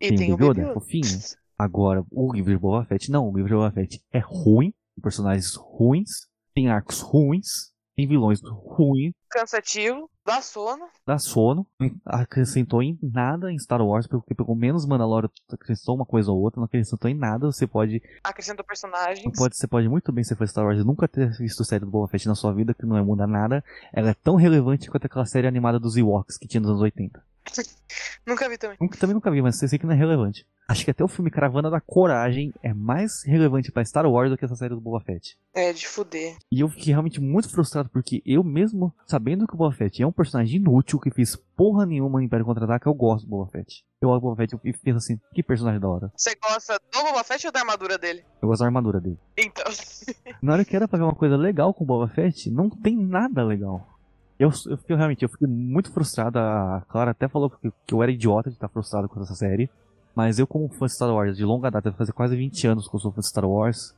E 0.00 0.08
Tem 0.08 0.16
tem 0.18 0.32
o 0.32 0.36
Baby 0.36 0.60
Yoda, 0.60 0.62
Yoda. 0.62 0.74
fofinho. 0.74 1.18
Agora, 1.58 2.04
o 2.12 2.32
livro 2.32 2.52
de 2.52 2.58
Boba 2.58 2.84
Fett, 2.84 3.10
não, 3.10 3.28
o 3.28 3.34
livro 3.34 3.48
de 3.48 3.54
Boba 3.54 3.72
Fett 3.72 4.00
é 4.12 4.18
ruim, 4.18 4.70
tem 4.94 5.02
personagens 5.02 5.54
ruins, 5.54 6.10
tem 6.54 6.68
arcos 6.68 7.00
ruins, 7.00 7.72
tem 7.96 8.06
vilões 8.06 8.40
ruins, 8.42 9.14
Cansativo, 9.30 10.08
dá 10.24 10.42
sono. 10.42 10.86
dá 11.06 11.18
sono, 11.18 11.66
acrescentou 12.04 12.82
em 12.82 12.98
nada 13.02 13.50
em 13.50 13.58
Star 13.58 13.80
Wars, 13.80 14.06
porque 14.06 14.34
pelo 14.34 14.54
menos 14.54 14.86
Mandalorian 14.86 15.30
acrescentou 15.50 15.94
uma 15.94 16.04
coisa 16.04 16.30
ou 16.30 16.40
outra, 16.40 16.60
não 16.60 16.66
acrescentou 16.66 17.10
em 17.10 17.14
nada, 17.14 17.46
você 17.46 17.66
pode, 17.66 18.02
Acrescentou 18.22 18.64
personagens. 18.64 19.24
pode, 19.36 19.56
você 19.56 19.66
pode 19.66 19.88
muito 19.88 20.12
bem 20.12 20.22
ser 20.22 20.36
fã 20.36 20.44
de 20.44 20.50
Star 20.50 20.64
Wars 20.66 20.80
e 20.80 20.84
nunca 20.84 21.08
ter 21.08 21.30
visto 21.38 21.64
série 21.64 21.84
do 21.84 21.90
Boba 21.90 22.08
Fett 22.08 22.28
na 22.28 22.34
sua 22.34 22.52
vida, 22.52 22.74
que 22.74 22.84
não 22.84 22.96
vai 22.96 23.02
mudar 23.02 23.26
nada, 23.26 23.64
ela 23.92 24.10
é 24.10 24.14
tão 24.14 24.36
relevante 24.36 24.90
quanto 24.90 25.06
aquela 25.06 25.24
série 25.26 25.46
animada 25.46 25.80
dos 25.80 25.96
Ewoks 25.96 26.36
que 26.36 26.46
tinha 26.46 26.60
nos 26.60 26.70
anos 26.70 26.82
80. 26.82 27.22
Nunca 28.26 28.48
vi 28.48 28.58
também. 28.58 28.76
Nunca, 28.80 28.98
também 28.98 29.14
nunca 29.14 29.30
vi, 29.30 29.40
mas 29.40 29.58
sei 29.58 29.78
que 29.78 29.86
não 29.86 29.92
é 29.92 29.96
relevante. 29.96 30.46
Acho 30.68 30.84
que 30.84 30.90
até 30.90 31.04
o 31.04 31.08
filme 31.08 31.30
Caravana 31.30 31.70
da 31.70 31.80
Coragem 31.80 32.52
é 32.60 32.74
mais 32.74 33.22
relevante 33.24 33.70
pra 33.70 33.84
Star 33.84 34.04
Wars 34.04 34.30
do 34.30 34.36
que 34.36 34.44
essa 34.44 34.56
série 34.56 34.74
do 34.74 34.80
Boba 34.80 35.00
Fett. 35.00 35.38
É, 35.54 35.72
de 35.72 35.86
fuder. 35.86 36.36
E 36.50 36.60
eu 36.60 36.68
fiquei 36.68 36.92
realmente 36.92 37.20
muito 37.20 37.48
frustrado 37.48 37.88
porque 37.88 38.20
eu 38.26 38.42
mesmo, 38.42 38.92
sabendo 39.06 39.46
que 39.46 39.54
o 39.54 39.56
Boba 39.56 39.74
Fett 39.76 40.02
é 40.02 40.06
um 40.06 40.12
personagem 40.12 40.56
inútil 40.56 40.98
que 40.98 41.10
fez 41.10 41.36
porra 41.56 41.86
nenhuma 41.86 42.18
no 42.18 42.24
Império 42.24 42.44
Contra-Ataque, 42.44 42.88
eu 42.88 42.94
gosto 42.94 43.26
do 43.26 43.30
Boba 43.30 43.50
Fett. 43.50 43.84
Eu 44.00 44.08
olho 44.08 44.18
o 44.18 44.22
Boba 44.22 44.36
Fett 44.36 44.56
e 44.64 44.72
penso 44.72 44.98
assim, 44.98 45.20
que 45.32 45.42
personagem 45.42 45.80
da 45.80 45.88
hora. 45.88 46.12
Você 46.16 46.34
gosta 46.34 46.80
do 46.92 47.02
Boba 47.04 47.22
Fett 47.22 47.46
ou 47.46 47.52
da 47.52 47.60
armadura 47.60 47.96
dele? 47.96 48.24
Eu 48.42 48.48
gosto 48.48 48.60
da 48.60 48.66
armadura 48.66 49.00
dele. 49.00 49.18
Então. 49.38 49.64
Na 50.42 50.54
hora 50.54 50.64
que 50.64 50.74
era 50.74 50.88
pra 50.88 50.98
ver 50.98 51.04
uma 51.04 51.14
coisa 51.14 51.36
legal 51.36 51.72
com 51.72 51.84
o 51.84 51.86
Boba 51.86 52.08
Fett, 52.08 52.50
não 52.50 52.68
tem 52.68 52.96
nada 52.96 53.44
legal. 53.44 53.95
Eu, 54.38 54.50
eu 54.66 54.76
fiquei 54.76 54.94
realmente, 54.96 55.22
eu 55.22 55.28
fiquei 55.28 55.46
muito 55.48 55.90
frustrado. 55.90 56.38
A 56.38 56.82
Clara 56.88 57.12
até 57.12 57.26
falou 57.28 57.48
que, 57.50 57.72
que 57.86 57.94
eu 57.94 58.02
era 58.02 58.12
idiota 58.12 58.50
de 58.50 58.56
estar 58.56 58.68
frustrado 58.68 59.08
com 59.08 59.20
essa 59.22 59.34
série. 59.34 59.70
Mas 60.14 60.38
eu, 60.38 60.46
como 60.46 60.68
fã 60.68 60.86
de 60.86 60.94
Star 60.94 61.10
Wars 61.14 61.36
de 61.36 61.44
longa 61.44 61.70
data, 61.70 61.92
fazer 61.92 62.12
quase 62.12 62.36
20 62.36 62.66
anos 62.66 62.88
que 62.88 62.94
eu 62.94 63.00
sou 63.00 63.12
fã 63.12 63.20
de 63.20 63.28
Star 63.28 63.44
Wars. 63.48 63.94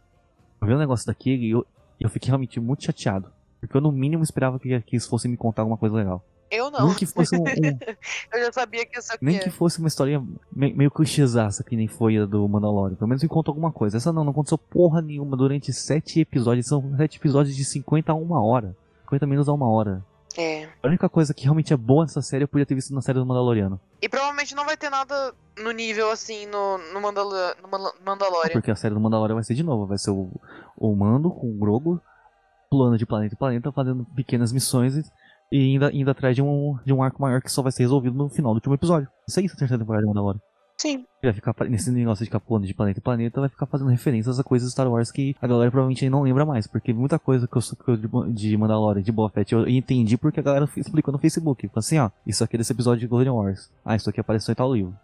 Eu 0.61 0.66
vi 0.66 0.74
um 0.74 0.78
negócio 0.78 1.07
daquele 1.07 1.47
e 1.47 1.51
eu, 1.51 1.66
eu 2.01 2.09
fiquei 2.11 2.28
realmente 2.28 2.59
muito 2.61 2.84
chateado. 2.84 3.30
Porque 3.61 3.76
eu, 3.76 3.80
no 3.80 3.91
mínimo, 3.93 4.22
esperava 4.22 4.59
que, 4.59 4.80
que 4.82 4.97
eles 4.97 5.07
fossem 5.07 5.30
me 5.30 5.36
contar 5.36 5.62
alguma 5.62 5.76
coisa 5.78 5.95
legal. 5.97 6.24
Eu 6.51 6.70
não. 6.70 6.86
Nem 6.86 6.95
que 6.97 7.05
fosse 7.07 7.36
um, 7.36 7.43
um- 7.43 7.45
Eu 8.32 8.45
já 8.47 8.53
sabia 8.53 8.86
que 8.86 8.99
isso 8.99 9.12
aqui 9.12 9.24
nem 9.24 9.36
é. 9.36 9.39
que 9.41 9.51
fosse 9.51 9.78
uma 9.80 9.89
historinha 9.89 10.24
me- 10.51 10.72
meio 10.72 10.91
clichêzaça, 10.91 11.62
que 11.62 11.76
nem 11.76 11.86
foi 11.86 12.16
a 12.16 12.24
do 12.26 12.49
Mandalorian. 12.49 12.97
Pelo 12.97 13.09
menos 13.09 13.22
me 13.22 13.28
contou 13.28 13.53
alguma 13.53 13.70
coisa. 13.70 13.97
Essa 13.99 14.12
não, 14.12 14.24
não 14.24 14.30
aconteceu 14.30 14.57
porra 14.57 15.03
nenhuma 15.03 15.36
durante 15.36 15.72
sete 15.72 16.20
episódios. 16.20 16.66
São 16.66 16.97
sete 16.97 17.18
episódios 17.18 17.55
de 17.55 17.64
50 17.64 18.12
a 18.12 18.14
uma 18.14 18.43
hora. 18.43 18.74
50 19.05 19.26
minutos 19.26 19.49
a 19.49 19.53
uma 19.53 19.68
hora. 19.68 20.03
É. 20.39 20.68
A 20.82 20.86
única 20.86 21.09
coisa 21.09 21.34
que 21.34 21.43
realmente 21.43 21.72
é 21.72 21.76
boa 21.76 22.05
nessa 22.05 22.22
série 22.22 22.45
eu 22.45 22.49
podia 22.49 22.64
ter 22.64 22.76
visto 22.76 22.95
na 22.95 23.03
série 23.03 23.18
do 23.18 23.26
Mandaloriano. 23.26 23.80
E 24.01 24.09
provavelmente 24.09 24.55
não 24.55 24.64
vai 24.64 24.76
ter 24.76 24.89
nada 24.89 25.34
no 25.59 25.72
nível 25.72 26.11
assim 26.12 26.47
no, 26.47 26.78
no, 26.93 27.01
Mandala- 27.01 27.57
no 27.61 27.68
Manda- 27.68 27.93
Mandalorian. 28.07 28.53
Porque 28.53 28.70
a 28.70 28.76
série 28.76 28.95
do 28.95 29.01
Mandalorian 29.01 29.34
vai 29.34 29.43
ser 29.43 29.55
de 29.55 29.64
novo. 29.64 29.86
Vai 29.86 29.99
ser 29.99 30.12
o, 30.12 30.30
o 30.76 30.95
Mando 30.95 31.28
com 31.30 31.49
o 31.51 31.59
Grogu 31.59 32.01
pulando 32.70 32.97
de 32.97 33.05
planeta 33.05 33.34
em 33.34 33.39
planeta, 33.39 33.72
fazendo 33.72 34.05
pequenas 34.14 34.53
missões 34.53 34.95
e, 34.97 35.03
e 35.51 35.74
indo, 35.74 35.91
indo 35.91 36.11
atrás 36.11 36.36
de 36.36 36.43
um, 36.43 36.78
de 36.84 36.93
um 36.93 37.03
arco 37.03 37.20
maior 37.20 37.43
que 37.43 37.51
só 37.51 37.61
vai 37.62 37.72
ser 37.72 37.82
resolvido 37.82 38.16
no 38.16 38.28
final 38.28 38.53
do 38.53 38.59
último 38.59 38.74
episódio. 38.74 39.09
Isso 39.26 39.41
é 39.41 39.45
a 39.45 39.49
terceira 39.49 39.78
temporada 39.78 40.05
do 40.05 40.09
Mandalorian. 40.09 40.41
Sim. 40.81 41.05
Vai 41.20 41.33
ficar 41.33 41.53
nesse 41.68 41.91
negócio 41.91 42.24
de 42.24 42.31
pulando 42.39 42.64
de 42.64 42.72
planeta 42.72 43.01
em 43.01 43.03
planeta, 43.03 43.41
vai 43.41 43.49
ficar 43.49 43.66
fazendo 43.66 43.91
referências 43.91 44.39
a 44.39 44.45
coisas 44.45 44.68
do 44.68 44.70
Star 44.70 44.89
Wars 44.89 45.11
que 45.11 45.35
a 45.43 45.47
galera 45.47 45.70
provavelmente 45.72 46.09
não 46.09 46.22
lembra 46.22 46.47
mais. 46.47 46.68
Porque 46.68 46.93
muita 46.93 47.18
coisa 47.18 47.49
que 47.49 47.59
eu, 47.59 47.62
que 47.62 47.91
eu 47.91 48.33
de, 48.33 48.57
Mandalorian, 48.57 49.03
de 49.03 49.11
Boba 49.11 49.29
Fett, 49.31 49.53
eu 49.53 49.68
entendi 49.68 50.16
porque 50.16 50.39
a 50.39 50.43
galera 50.43 50.68
explicou 50.76 51.11
no 51.11 51.18
Facebook. 51.18 51.66
Falou 51.66 51.81
assim, 51.81 51.99
ó, 51.99 52.11
isso 52.24 52.45
aqui 52.45 52.55
é 52.55 52.59
desse 52.59 52.72
episódio 52.72 53.01
de 53.01 53.09
Clone 53.09 53.29
Wars. 53.29 53.68
Ah, 53.85 53.97
isso 53.97 54.09
aqui 54.09 54.20
apareceu 54.20 54.53
em 54.53 54.55
tal 54.55 54.72
livro. 54.72 54.95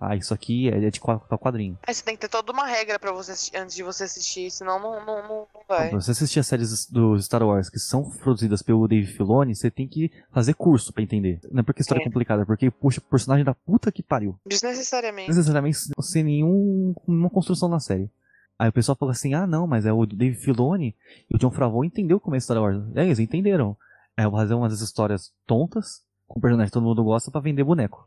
Ah, 0.00 0.14
isso 0.14 0.32
aqui 0.32 0.68
é 0.68 0.90
de 0.90 1.00
qual, 1.00 1.18
tal 1.28 1.36
quadrinho. 1.38 1.76
Aí 1.84 1.92
você 1.92 2.04
tem 2.04 2.14
que 2.14 2.20
ter 2.20 2.28
toda 2.28 2.52
uma 2.52 2.64
regra 2.66 2.98
pra 3.00 3.10
você 3.10 3.32
assistir- 3.32 3.56
antes 3.56 3.74
de 3.74 3.82
você 3.82 4.04
assistir, 4.04 4.48
senão 4.50 4.78
não, 4.80 5.04
não, 5.04 5.28
não, 5.28 5.46
vai. 5.68 5.88
Pra 5.90 6.00
você 6.00 6.12
assistir 6.12 6.38
as 6.38 6.46
séries 6.46 6.86
do 6.88 7.20
Star 7.20 7.42
Wars 7.42 7.68
que 7.68 7.80
são 7.80 8.08
produzidas 8.08 8.62
pelo 8.62 8.86
Dave 8.86 9.06
Filoni, 9.08 9.56
você 9.56 9.70
tem 9.72 9.88
que 9.88 10.12
fazer 10.32 10.54
curso 10.54 10.92
pra 10.92 11.02
entender. 11.02 11.40
Não 11.50 11.60
é 11.60 11.62
porque 11.64 11.80
a 11.80 11.82
história 11.82 12.00
é, 12.00 12.02
É. 12.02 12.04
complicada, 12.04 12.42
é 12.42 12.44
porque 12.44 12.70
puxa 12.70 13.00
personagem 13.00 13.44
da 13.44 13.54
puta 13.54 13.90
que 13.90 14.02
pariu. 14.02 14.38
Desnecessariamente. 14.46 15.28
Necessariamente 15.30 15.78
sem 16.00 16.22
nenhum, 16.22 16.94
nenhuma 17.06 17.30
construção 17.30 17.68
na 17.68 17.80
série. 17.80 18.08
Aí 18.56 18.68
o 18.68 18.72
pessoal 18.72 18.96
fala 18.96 19.10
assim, 19.12 19.34
ah 19.34 19.46
não, 19.46 19.66
mas 19.66 19.84
é 19.84 19.92
o 19.92 20.06
Dave 20.06 20.36
Filoni 20.36 20.94
e 21.30 21.34
o 21.34 21.38
John 21.38 21.50
Favreau 21.50 21.84
entendeu 21.84 22.20
como 22.20 22.36
é 22.36 22.40
Star 22.40 22.60
Wars. 22.60 22.82
É, 22.94 23.04
eles 23.04 23.18
entenderam. 23.18 23.76
É, 24.16 24.24
eu 24.24 24.30
vou 24.30 24.38
fazer 24.40 24.54
umas 24.54 24.80
histórias 24.80 25.32
tontas, 25.46 26.02
com 26.26 26.40
personagens 26.40 26.70
que 26.70 26.74
todo 26.74 26.84
mundo 26.84 27.02
gosta, 27.04 27.30
pra 27.30 27.40
vender 27.40 27.62
boneco. 27.64 28.06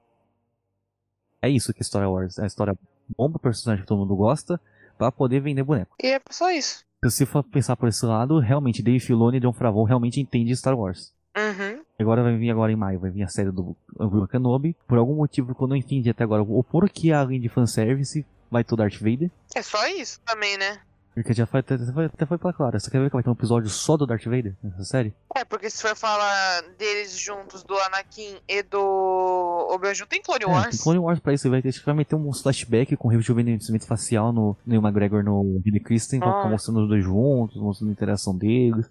É 1.41 1.49
isso 1.49 1.73
que 1.73 1.81
é 1.81 1.83
Star 1.83 2.09
Wars. 2.09 2.37
É 2.37 2.43
a 2.43 2.47
história 2.47 2.77
bomba, 3.17 3.39
personagem 3.39 3.83
que 3.83 3.87
todo 3.87 3.99
mundo 3.99 4.15
gosta, 4.15 4.59
pra 4.97 5.11
poder 5.11 5.39
vender 5.39 5.63
boneco. 5.63 5.95
E 6.01 6.07
é 6.07 6.21
só 6.29 6.51
isso. 6.51 6.85
Se 7.03 7.09
você 7.09 7.25
for 7.25 7.43
pensar 7.43 7.75
por 7.75 7.89
esse 7.89 8.05
lado, 8.05 8.39
realmente 8.39 8.83
Dave 8.83 8.99
Filoni 8.99 9.37
e 9.37 9.39
John 9.39 9.53
Favreau 9.53 9.83
realmente 9.83 10.21
entendem 10.21 10.55
Star 10.55 10.77
Wars. 10.77 11.13
Uhum. 11.35 11.81
Agora 11.99 12.23
vai 12.23 12.37
vir 12.37 12.51
agora 12.51 12.71
em 12.71 12.75
maio, 12.75 12.99
vai 12.99 13.09
vir 13.09 13.23
a 13.23 13.27
série 13.27 13.51
do 13.51 13.75
Obi-Wan 13.97 14.27
Kenobi. 14.27 14.75
Por 14.87 14.97
algum 14.97 15.15
motivo 15.15 15.55
que 15.55 15.63
eu 15.63 15.67
não 15.67 15.75
entendi 15.75 16.09
até 16.09 16.23
agora, 16.23 16.43
o 16.43 16.63
porquê 16.63 17.11
além 17.11 17.39
de 17.39 17.49
fanservice 17.49 18.25
vai 18.49 18.63
ter 18.63 18.73
o 18.73 18.77
Darth 18.77 18.99
Vader. 18.99 19.31
É 19.55 19.61
só 19.61 19.87
isso 19.87 20.19
também, 20.25 20.57
né? 20.57 20.79
Porque 21.13 21.33
já 21.33 21.45
foi, 21.45 21.59
até, 21.59 21.77
foi, 21.77 22.05
até 22.05 22.25
foi 22.25 22.37
pra 22.37 22.53
Clara. 22.53 22.79
Você 22.79 22.89
quer 22.89 22.99
ver 22.99 23.07
que 23.09 23.13
vai 23.15 23.21
ter 23.23 23.29
um 23.29 23.33
episódio 23.33 23.69
só 23.69 23.97
do 23.97 24.07
Darth 24.07 24.23
Vader 24.23 24.55
nessa 24.63 24.83
série? 24.85 25.13
É, 25.35 25.43
porque 25.43 25.69
se 25.69 25.81
for 25.81 25.93
falar 25.95 26.61
deles 26.77 27.17
juntos, 27.17 27.63
do 27.63 27.77
Anakin 27.77 28.37
e 28.47 28.63
do 28.63 28.79
Obi-Wan 29.71 29.93
junto, 29.93 30.07
tem 30.09 30.21
Clone 30.21 30.43
É, 30.43 30.47
Wars. 30.47 30.69
tem 30.69 30.79
Clone 30.79 30.99
Wars 30.99 31.19
pra 31.19 31.33
isso. 31.33 31.49
Vai 31.49 31.61
ter, 31.61 31.73
vai 31.85 31.95
meter 31.95 32.15
um 32.15 32.31
flashback 32.33 32.95
com 32.95 33.09
rejuvenescimento 33.09 33.85
facial 33.85 34.31
no 34.31 34.55
Neil 34.65 34.81
McGregor 34.81 35.21
no 35.23 35.59
Billy 35.59 35.79
Kristen. 35.81 36.21
Ah. 36.23 36.47
mostrando 36.49 36.83
os 36.83 36.87
dois 36.89 37.03
juntos, 37.03 37.61
mostrando 37.61 37.89
a 37.89 37.93
interação 37.93 38.37
deles. 38.37 38.87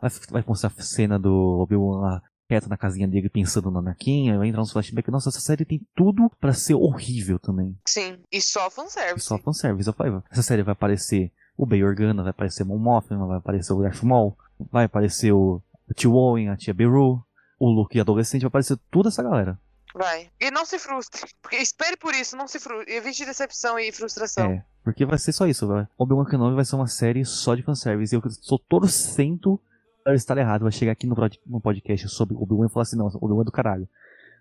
Vai, 0.00 0.10
vai 0.30 0.44
mostrar 0.46 0.70
a 0.76 0.82
cena 0.82 1.18
do 1.18 1.58
Obi-Wan 1.60 2.00
lá 2.00 2.22
quieto 2.46 2.68
na 2.68 2.76
casinha 2.76 3.08
dele 3.08 3.28
pensando 3.28 3.70
no 3.70 3.78
Anakin. 3.80 4.36
Vai 4.38 4.46
entrar 4.48 4.62
uns 4.62 4.70
flashbacks. 4.70 5.10
Nossa, 5.10 5.28
essa 5.28 5.40
série 5.40 5.64
tem 5.64 5.80
tudo 5.96 6.30
pra 6.40 6.52
ser 6.52 6.74
horrível 6.74 7.38
também. 7.40 7.76
Sim, 7.84 8.18
e 8.30 8.40
só 8.40 8.68
E 8.68 8.70
fanservice. 8.70 9.26
só 9.26 9.38
fanservice. 9.38 9.88
Eu 9.88 9.94
falei, 9.94 10.12
essa 10.30 10.42
série 10.42 10.62
vai 10.62 10.72
aparecer 10.72 11.32
o 11.56 11.66
Bay 11.66 11.84
Organa, 11.84 12.22
vai 12.22 12.30
aparecer 12.30 12.62
o 12.62 12.66
Mon 12.66 12.78
Mothma, 12.78 13.26
vai 13.26 13.38
aparecer 13.38 13.72
o 13.72 13.82
Darth 13.82 14.02
Maul, 14.02 14.36
vai 14.70 14.84
aparecer 14.84 15.32
o, 15.32 15.62
o 15.88 15.94
Tio 15.94 16.14
Owen, 16.14 16.48
a 16.48 16.56
tia 16.56 16.74
Beru, 16.74 17.22
o 17.58 17.70
Luke 17.70 17.98
adolescente, 17.98 18.42
vai 18.42 18.48
aparecer 18.48 18.76
toda 18.90 19.08
essa 19.08 19.22
galera. 19.22 19.58
Vai. 19.94 20.28
E 20.40 20.50
não 20.50 20.64
se 20.64 20.76
frustre. 20.78 21.22
Porque 21.40 21.56
espere 21.56 21.96
por 21.96 22.12
isso, 22.14 22.36
não 22.36 22.48
se 22.48 22.58
frustre. 22.58 22.92
Evite 22.92 23.24
decepção 23.24 23.78
e 23.78 23.92
frustração. 23.92 24.50
É, 24.50 24.64
porque 24.82 25.06
vai 25.06 25.16
ser 25.18 25.32
só 25.32 25.46
isso, 25.46 25.68
vai. 25.68 25.86
Obi-Wan 25.96 26.24
Kenobi 26.24 26.56
vai 26.56 26.64
ser 26.64 26.74
uma 26.74 26.88
série 26.88 27.24
só 27.24 27.54
de 27.54 27.62
fanservice. 27.62 28.12
E 28.12 28.18
eu 28.18 28.22
sou 28.30 28.58
torcendo 28.58 29.60
para 30.02 30.16
estar 30.16 30.36
errado. 30.36 30.62
Vai 30.62 30.72
chegar 30.72 30.90
aqui 30.90 31.06
no 31.06 31.60
podcast 31.60 32.08
sobre 32.08 32.34
Obi-Wan 32.34 32.66
e 32.66 32.68
falar 32.68 32.82
assim, 32.82 32.96
não, 32.96 33.06
Obi-Wan 33.06 33.42
é 33.42 33.44
do 33.44 33.52
caralho. 33.52 33.88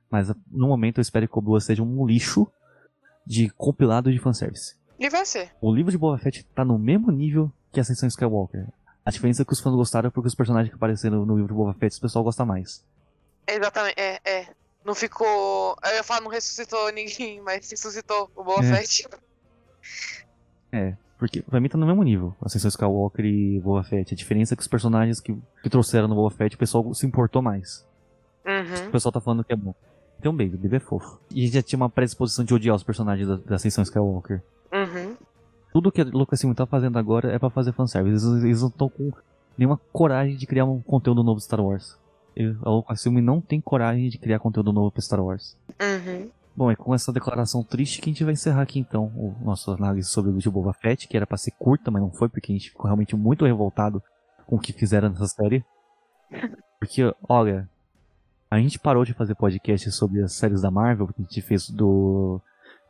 Mas 0.09 0.29
no 0.51 0.67
momento 0.67 0.97
eu 0.97 1.03
espero 1.03 1.27
que 1.27 1.37
Obi-Wan 1.37 1.59
seja 1.59 1.83
um 1.83 2.03
lixo 2.03 2.51
de 3.25 3.49
compilado 3.51 4.11
de 4.11 4.17
fanservice. 4.17 4.75
E 4.99 5.09
vai 5.09 5.25
ser. 5.25 5.51
O 5.61 5.73
livro 5.73 5.91
de 5.91 5.97
Boba 5.97 6.17
Fett 6.17 6.43
tá 6.55 6.63
no 6.63 6.77
mesmo 6.77 7.11
nível 7.11 7.51
que 7.71 7.79
Ascensão 7.79 8.07
Skywalker. 8.07 8.67
A 9.05 9.11
diferença 9.11 9.41
é 9.41 9.45
que 9.45 9.51
os 9.53 9.59
fãs 9.59 9.73
gostaram 9.75 10.09
porque 10.11 10.27
os 10.27 10.35
personagens 10.35 10.69
que 10.69 10.75
apareceram 10.75 11.25
no 11.25 11.35
livro 11.35 11.49
de 11.53 11.57
Boba 11.57 11.73
Fett 11.73 11.97
o 11.97 12.01
pessoal 12.01 12.23
gosta 12.23 12.45
mais. 12.45 12.83
Exatamente. 13.47 13.99
É, 13.99 14.19
é. 14.23 14.47
Não 14.85 14.93
ficou. 14.95 15.75
Eu 15.83 15.95
ia 15.95 16.03
falar, 16.03 16.21
não 16.21 16.29
ressuscitou 16.29 16.91
ninguém, 16.91 17.41
mas 17.41 17.69
ressuscitou 17.69 18.29
o 18.35 18.43
Boa 18.43 18.59
É. 18.63 18.75
Fett. 18.75 19.07
É, 20.71 20.95
porque 21.17 21.41
pra 21.41 21.59
mim 21.59 21.69
tá 21.69 21.77
no 21.77 21.85
mesmo 21.85 22.03
nível, 22.03 22.35
Ascensão 22.41 22.69
Skywalker 22.69 23.25
e 23.25 23.59
Boba 23.59 23.83
Fett. 23.83 24.13
A 24.13 24.17
diferença 24.17 24.53
é 24.53 24.55
que 24.57 24.61
os 24.61 24.67
personagens 24.67 25.19
que, 25.19 25.35
que 25.61 25.69
trouxeram 25.69 26.07
no 26.07 26.15
Boba 26.15 26.35
Fett 26.35 26.55
o 26.55 26.59
pessoal 26.59 26.93
se 26.93 27.05
importou 27.05 27.41
mais. 27.41 27.85
O 28.45 28.49
Uhum. 28.49 28.91
pessoal 28.91 29.11
tá 29.11 29.21
falando 29.21 29.43
que 29.43 29.53
é 29.53 29.55
bom. 29.55 29.73
Tem 30.21 30.29
um 30.31 30.35
baby, 30.35 30.55
o 30.55 30.57
baby 30.57 30.75
é 30.77 30.79
fofo. 30.79 31.19
E 31.31 31.47
já 31.47 31.61
tinha 31.61 31.77
uma 31.77 31.89
predisposição 31.89 32.43
de 32.43 32.53
odiar 32.53 32.75
os 32.75 32.83
personagens 32.83 33.27
da, 33.27 33.35
da 33.37 33.55
Ascensão 33.55 33.83
Skywalker. 33.83 34.41
Tudo 35.73 35.91
que 35.91 36.01
a 36.01 36.05
Lucasfilm 36.05 36.53
tá 36.53 36.67
fazendo 36.67 36.99
agora 36.99 37.31
é 37.31 37.39
pra 37.39 37.49
fazer 37.49 37.73
fanservice. 37.73 38.25
Eles, 38.25 38.43
eles 38.43 38.61
não 38.61 38.69
estão 38.69 38.87
com 38.87 39.11
nenhuma 39.57 39.79
coragem 39.91 40.37
de 40.37 40.45
criar 40.45 40.65
um 40.65 40.79
conteúdo 40.79 41.23
novo 41.23 41.39
de 41.39 41.45
Star 41.45 41.59
Wars. 41.59 41.97
A 42.63 42.69
Lucasfilm 42.69 43.19
não 43.19 43.41
tem 43.41 43.59
coragem 43.59 44.07
de 44.07 44.19
criar 44.19 44.39
conteúdo 44.39 44.71
novo 44.71 44.91
pra 44.91 45.01
Star 45.01 45.19
Wars. 45.19 45.57
Uhum. 45.81 46.29
Bom, 46.55 46.69
é 46.69 46.75
com 46.75 46.93
essa 46.93 47.11
declaração 47.11 47.63
triste 47.63 47.99
que 47.99 48.09
a 48.09 48.13
gente 48.13 48.23
vai 48.23 48.33
encerrar 48.33 48.61
aqui 48.61 48.77
então 48.77 49.05
o 49.15 49.35
nosso 49.43 49.71
análise 49.71 50.07
sobre 50.07 50.29
o 50.29 50.37
de 50.37 50.49
Boba 50.49 50.73
Fett, 50.73 51.07
que 51.07 51.17
era 51.17 51.25
pra 51.25 51.37
ser 51.37 51.51
curta, 51.51 51.89
mas 51.89 52.01
não 52.01 52.11
foi, 52.11 52.29
porque 52.29 52.51
a 52.51 52.55
gente 52.55 52.69
ficou 52.69 52.85
realmente 52.85 53.15
muito 53.15 53.43
revoltado 53.43 54.01
com 54.45 54.57
o 54.57 54.59
que 54.59 54.71
fizeram 54.71 55.09
nessa 55.09 55.27
série. 55.27 55.65
Porque, 56.79 57.01
olha, 57.29 57.69
a 58.51 58.59
gente 58.59 58.77
parou 58.77 59.05
de 59.05 59.13
fazer 59.13 59.35
podcast 59.35 59.89
sobre 59.93 60.21
as 60.21 60.33
séries 60.33 60.61
da 60.61 60.69
Marvel, 60.69 61.07
porque 61.07 61.21
a 61.21 61.23
gente 61.23 61.41
fez 61.41 61.69
do 61.69 62.41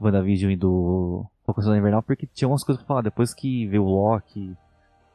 WandaVision 0.01 0.51
e 0.51 0.55
do 0.55 1.23
Falcão 1.45 1.75
Invernal, 1.75 2.01
porque 2.03 2.25
tinha 2.27 2.47
umas 2.47 2.63
coisas 2.63 2.81
pra 2.81 2.87
falar. 2.87 3.01
Depois 3.01 3.33
que 3.33 3.67
veio 3.67 3.83
o 3.83 3.89
Loki, 3.89 4.55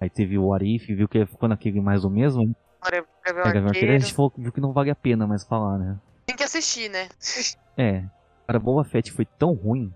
aí 0.00 0.10
teve 0.10 0.38
o 0.38 0.52
Arif, 0.52 0.94
viu 0.94 1.08
que 1.08 1.24
ficou 1.26 1.48
naquele 1.48 1.80
mais 1.80 2.02
do 2.02 2.10
mesmo, 2.10 2.54
Agora 2.80 3.04
é 3.24 3.32
Gavião 3.32 3.66
Arqueiro, 3.66 3.92
a 3.92 3.98
gente 3.98 4.14
falou, 4.14 4.32
viu 4.36 4.52
que 4.52 4.60
não 4.60 4.72
vale 4.72 4.90
a 4.90 4.94
pena 4.94 5.26
mais 5.26 5.44
falar, 5.44 5.78
né? 5.78 5.98
Tem 6.26 6.36
que 6.36 6.44
assistir, 6.44 6.88
né? 6.88 7.08
É, 7.76 8.04
cara, 8.44 8.58
Boba 8.58 8.82
Fett 8.82 9.12
foi 9.12 9.24
tão 9.24 9.52
ruim, 9.52 9.94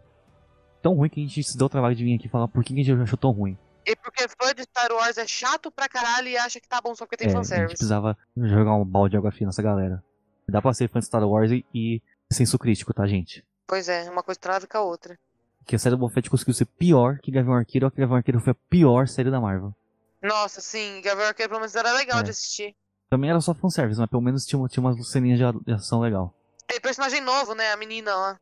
tão 0.80 0.94
ruim 0.94 1.08
que 1.08 1.18
a 1.18 1.26
gente 1.26 1.42
se 1.42 1.58
deu 1.58 1.66
o 1.66 1.70
trabalho 1.70 1.96
de 1.96 2.04
vir 2.04 2.14
aqui 2.14 2.28
falar 2.28 2.46
por 2.46 2.62
que 2.62 2.72
a 2.72 2.76
gente 2.76 2.92
achou 2.92 3.18
tão 3.18 3.32
ruim. 3.32 3.58
E 3.84 3.96
porque 3.96 4.28
fã 4.28 4.54
de 4.54 4.62
Star 4.62 4.92
Wars 4.92 5.18
é 5.18 5.26
chato 5.26 5.68
pra 5.68 5.88
caralho 5.88 6.28
e 6.28 6.36
acha 6.36 6.60
que 6.60 6.68
tá 6.68 6.80
bom 6.80 6.94
só 6.94 7.04
porque 7.04 7.16
tem 7.16 7.26
É, 7.26 7.30
a 7.30 7.34
gente 7.34 7.38
fanservice. 7.44 7.72
precisava 7.74 8.16
jogar 8.36 8.76
um 8.76 8.84
balde 8.84 9.10
de 9.10 9.16
água 9.16 9.32
fria 9.32 9.46
nessa 9.46 9.60
galera. 9.62 10.00
Dá 10.48 10.62
pra 10.62 10.72
ser 10.72 10.88
fã 10.88 11.00
de 11.00 11.06
Star 11.06 11.28
Wars 11.28 11.50
e, 11.50 11.66
e 11.74 12.00
senso 12.32 12.56
crítico, 12.56 12.94
tá, 12.94 13.04
gente? 13.04 13.44
Pois 13.66 13.88
é, 13.88 14.08
uma 14.08 14.22
coisa 14.22 14.38
trava 14.38 14.64
com 14.64 14.78
a 14.78 14.82
outra. 14.82 15.18
Que 15.66 15.76
a 15.76 15.78
série 15.78 15.94
do 15.94 15.98
Boba 15.98 16.12
Fett 16.12 16.28
conseguiu 16.28 16.54
ser 16.54 16.66
pior 16.66 17.18
que 17.18 17.30
Gavião 17.30 17.54
Arqueiro, 17.54 17.86
ou 17.86 17.90
que 17.90 18.00
Gavião 18.00 18.16
Arqueiro 18.16 18.40
foi 18.40 18.50
a 18.52 18.56
pior 18.68 19.06
série 19.08 19.30
da 19.30 19.40
Marvel. 19.40 19.74
Nossa, 20.22 20.60
sim, 20.60 21.00
Gavião 21.02 21.26
Arqueiro 21.28 21.50
pelo 21.50 21.60
menos 21.60 21.74
era 21.74 21.92
legal 21.92 22.20
É. 22.20 22.22
de 22.22 22.30
assistir. 22.30 22.74
Também 23.10 23.28
era 23.30 23.40
só 23.40 23.52
fanservice, 23.54 24.00
mas 24.00 24.08
pelo 24.08 24.22
menos 24.22 24.46
tinha, 24.46 24.66
tinha 24.68 24.82
umas 24.82 25.08
ceninhas 25.08 25.38
de 25.64 25.72
ação 25.72 26.00
legal. 26.00 26.34
Tem 26.66 26.80
personagem 26.80 27.20
novo, 27.20 27.54
né? 27.54 27.70
A 27.72 27.76
menina 27.76 28.14
lá. 28.14 28.40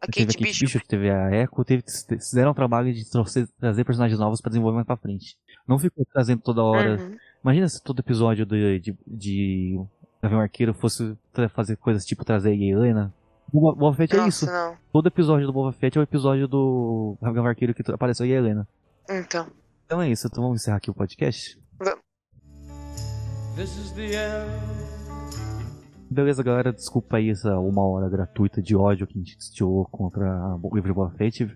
A 0.00 0.06
teve 0.06 0.26
Kate 0.26 0.36
a 0.36 0.38
Kate 0.38 0.42
Bishop. 0.42 0.64
Bishop, 0.66 0.88
teve 0.88 1.10
a 1.10 1.30
Echo, 1.30 1.64
teve, 1.64 1.84
fizeram 2.18 2.50
um 2.50 2.54
trabalho 2.54 2.92
de 2.92 3.04
trazer 3.60 3.84
personagens 3.84 4.18
novos 4.18 4.40
pra 4.40 4.50
desenvolver 4.50 4.74
mais 4.76 4.86
pra 4.86 4.96
frente. 4.96 5.36
Não 5.66 5.78
ficou 5.78 6.04
trazendo 6.12 6.42
toda 6.42 6.62
hora. 6.62 6.96
Uhum. 7.00 7.16
Imagina 7.42 7.68
se 7.68 7.82
todo 7.82 8.00
episódio 8.00 8.44
de, 8.44 8.80
de, 8.80 8.96
de 9.06 9.80
Gavião 10.22 10.40
Arqueiro 10.40 10.74
fosse 10.74 11.16
fazer 11.54 11.76
coisas 11.76 12.04
tipo 12.04 12.24
trazer 12.24 12.50
a 12.50 12.54
Helena. 12.54 13.14
O 13.52 13.60
Boba 13.74 13.94
Fett 13.94 14.14
é 14.14 14.16
Nossa, 14.16 14.44
isso. 14.44 14.46
não. 14.46 14.76
Todo 14.92 15.06
episódio 15.06 15.46
do 15.46 15.52
Boba 15.52 15.72
Fett 15.72 15.96
é 15.96 16.00
o 16.00 16.04
episódio 16.04 16.48
do 16.48 17.16
Gavião 17.22 17.46
Arqueiro 17.46 17.74
que 17.74 17.82
apareceu 17.92 18.24
a 18.24 18.28
Helena. 18.28 18.66
Então. 19.08 19.46
Então 19.86 20.02
é 20.02 20.10
isso, 20.10 20.26
então 20.26 20.42
vamos 20.42 20.60
encerrar 20.60 20.78
aqui 20.78 20.90
o 20.90 20.94
podcast. 20.94 21.60
Vamos. 21.78 22.00
Beleza, 26.10 26.42
galera, 26.42 26.72
desculpa 26.72 27.16
aí 27.16 27.30
essa 27.30 27.58
uma 27.58 27.84
hora 27.86 28.08
gratuita 28.08 28.62
de 28.62 28.74
ódio 28.76 29.06
que 29.06 29.18
a 29.18 29.22
gente 29.22 29.36
destilou 29.36 29.84
contra 29.86 30.56
o 30.62 30.74
livro 30.74 30.90
de 30.90 30.94
Boba 30.94 31.14
Fett. 31.16 31.46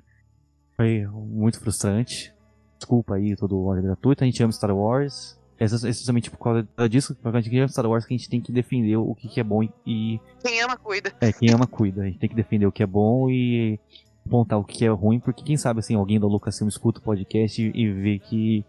Foi 0.76 1.06
muito 1.06 1.60
frustrante. 1.60 2.34
Desculpa 2.76 3.14
aí 3.16 3.34
todo 3.36 3.56
o 3.56 3.66
ódio 3.66 3.82
gratuito, 3.82 4.22
a 4.22 4.26
gente 4.26 4.42
ama 4.42 4.52
Star 4.52 4.76
Wars. 4.76 5.37
É 5.60 5.64
exatamente 5.64 6.30
por 6.30 6.38
causa 6.38 6.88
disso, 6.88 7.14
por 7.16 7.32
causa 7.32 7.42
de 7.42 7.58
ama 7.58 7.68
Star 7.68 7.86
Wars, 7.86 8.06
que 8.06 8.14
a 8.14 8.16
gente 8.16 8.30
tem 8.30 8.40
que 8.40 8.52
defender 8.52 8.96
o 8.96 9.12
que, 9.14 9.28
que 9.28 9.40
é 9.40 9.44
bom 9.44 9.62
e. 9.84 10.20
Quem 10.40 10.60
ama, 10.62 10.76
cuida. 10.76 11.12
É, 11.20 11.32
quem 11.32 11.50
ama, 11.50 11.66
cuida. 11.66 12.02
A 12.02 12.04
gente 12.06 12.18
tem 12.18 12.28
que 12.28 12.36
defender 12.36 12.66
o 12.66 12.72
que 12.72 12.82
é 12.82 12.86
bom 12.86 13.28
e 13.28 13.80
apontar 14.24 14.58
o 14.58 14.64
que 14.64 14.84
é 14.84 14.88
ruim, 14.88 15.18
porque 15.18 15.42
quem 15.42 15.56
sabe 15.56 15.80
assim, 15.80 15.94
alguém 15.94 16.20
da 16.20 16.26
Lucasfilm 16.26 16.68
escuta 16.68 17.00
o 17.00 17.02
podcast 17.02 17.60
e, 17.60 17.72
e 17.74 17.92
vê 17.92 18.18
que 18.18 18.64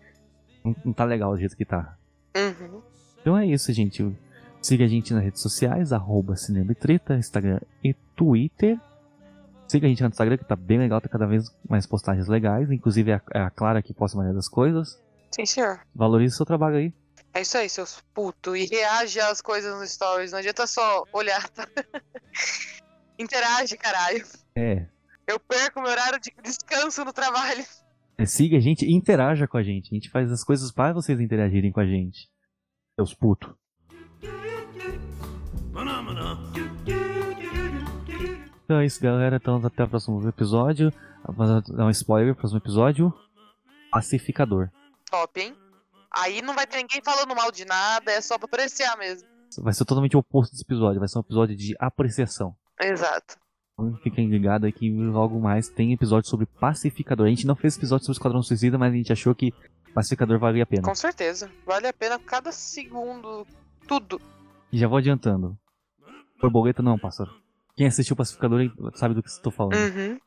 não, 0.64 0.76
não 0.86 0.94
tá 0.94 1.06
legal 1.06 1.32
do 1.34 1.38
jeito 1.38 1.56
que 1.56 1.66
tá. 1.66 1.96
Uhum. 2.36 2.82
Então 3.22 3.38
é 3.38 3.46
isso, 3.46 3.72
gente. 3.72 4.12
Siga 4.62 4.86
a 4.86 4.88
gente 4.88 5.14
nas 5.14 5.24
redes 5.24 5.42
sociais, 5.42 5.94
arroba 5.94 6.36
Cinema 6.36 6.72
e 6.72 6.76
Treta, 6.76 7.16
Instagram 7.16 7.60
e 7.84 7.94
Twitter. 8.16 8.80
Siga 9.68 9.86
a 9.86 9.90
gente 9.90 10.02
no 10.02 10.10
Instagram, 10.10 10.38
que 10.38 10.46
tá 10.46 10.56
bem 10.56 10.80
legal, 10.80 11.00
tá 11.00 11.08
cada 11.08 11.28
vez 11.28 11.54
mais 11.68 11.86
postagens 11.86 12.28
legais. 12.28 12.72
Inclusive 12.72 13.12
é 13.12 13.16
a, 13.16 13.22
é 13.36 13.40
a 13.42 13.50
Clara 13.50 13.82
que 13.82 13.94
posta 13.94 14.18
a 14.18 14.20
maioria 14.20 14.36
das 14.36 14.50
coisas. 14.50 15.00
Sim, 15.32 15.46
senhor. 15.46 15.82
Valorize 15.94 16.34
o 16.34 16.38
seu 16.38 16.46
trabalho 16.46 16.78
aí. 16.78 16.94
É 17.34 17.42
isso 17.42 17.58
aí, 17.58 17.70
seus 17.70 18.02
putos. 18.14 18.56
E 18.56 18.66
reage 18.66 19.20
às 19.20 19.42
coisas 19.42 19.78
nos 19.80 19.92
stories. 19.92 20.32
Não 20.32 20.40
adianta 20.40 20.66
só 20.66 21.04
olhar, 21.14 21.48
tá? 21.50 21.68
Interage, 23.20 23.78
caralho. 23.78 24.26
É. 24.56 24.88
Eu 25.28 25.40
perco 25.40 25.82
meu 25.82 25.92
horário 25.92 26.20
de 26.20 26.34
descanso 26.42 27.06
no 27.06 27.14
trabalho. 27.14 27.64
É, 28.18 28.26
Siga 28.26 28.58
a 28.58 28.60
gente 28.60 28.86
e 28.86 28.94
interaja 28.94 29.48
com 29.48 29.58
a 29.58 29.64
gente. 29.64 29.92
A 29.92 29.96
gente 29.96 30.10
faz 30.10 30.32
as 30.32 30.44
coisas 30.44 30.72
para 30.72 30.94
vocês 30.94 31.20
interagirem 31.20 31.72
com 31.72 31.80
a 31.80 31.86
gente. 31.86 32.28
Seus 32.96 33.14
putos. 33.14 33.54
Então 38.66 38.80
é 38.80 38.86
isso, 38.86 39.02
galera. 39.02 39.36
Então 39.36 39.62
até 39.64 39.84
o 39.84 39.88
próximo 39.88 40.28
episódio. 40.28 40.92
Vou 41.28 41.62
dar 41.62 41.86
um 41.86 41.90
spoiler 41.90 42.34
pro 42.34 42.42
próximo 42.42 42.60
episódio. 42.60 43.14
Pacificador. 43.92 44.70
Top, 45.10 45.40
hein? 45.40 45.56
Aí 46.12 46.42
não 46.42 46.56
vai 46.56 46.66
ter 46.66 46.78
ninguém 46.78 47.02
falando 47.04 47.36
mal 47.36 47.52
de 47.52 47.66
nada, 47.66 48.12
é 48.12 48.22
só 48.22 48.38
pra 48.38 48.46
apreciar 48.46 48.98
mesmo. 48.98 49.28
Vai 49.60 49.74
ser 49.74 49.86
totalmente 49.86 50.16
o 50.16 50.20
oposto 50.20 50.52
desse 50.52 50.64
episódio. 50.64 51.00
Vai 51.00 51.08
ser 51.08 51.18
um 51.18 51.22
episódio 51.22 51.56
de 51.56 51.76
apreciação. 51.80 52.56
Exato. 52.80 53.38
Então 53.74 53.98
fiquem 54.04 54.30
ligados 54.30 54.66
aí 54.66 54.72
que 54.72 54.90
logo 54.92 55.40
mais 55.40 55.70
tem 55.70 55.94
episódio 55.94 56.30
sobre 56.30 56.46
Pacificador. 56.46 57.26
A 57.26 57.30
gente 57.30 57.48
não 57.48 57.56
fez 57.56 57.78
episódio 57.78 58.06
sobre 58.06 58.18
Esquadrão 58.18 58.44
Suicida, 58.44 58.78
mas 58.78 58.94
a 58.94 58.98
gente 58.98 59.12
achou 59.12 59.34
que 59.34 59.54
Pacificador 59.94 60.38
valia 60.40 60.64
a 60.64 60.66
pena. 60.66 60.84
Com 60.84 60.96
certeza. 60.96 61.50
Vale 61.66 61.88
a 61.88 61.94
pena 61.94 62.20
cada 62.20 62.52
segundo. 62.52 63.46
Tudo. 63.88 64.22
E 64.72 64.78
já 64.78 64.88
vou 64.88 64.98
adiantando. 64.98 65.58
Borboleta 66.40 66.82
não, 66.84 66.98
pássaro. 66.98 67.34
Quem 67.76 67.88
assistiu 67.88 68.16
Pacificador 68.16 68.72
sabe 68.96 69.16
do 69.16 69.24
que 69.24 69.30
estou 69.30 69.52
falando. 69.52 69.76
Uhum. 69.76 70.20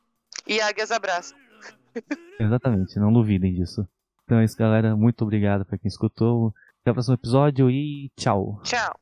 E 0.45 0.59
águias 0.59 0.91
abraçam. 0.91 1.37
Exatamente, 2.39 2.99
não 2.99 3.13
duvidem 3.13 3.53
disso. 3.53 3.87
Então 4.25 4.39
é 4.39 4.45
isso, 4.45 4.57
galera. 4.57 4.95
Muito 4.95 5.21
obrigado 5.23 5.65
pra 5.65 5.77
quem 5.77 5.87
escutou. 5.87 6.53
Até 6.81 6.91
o 6.91 6.93
próximo 6.93 7.15
episódio 7.15 7.69
e 7.69 8.09
tchau. 8.17 8.59
Tchau. 8.63 8.99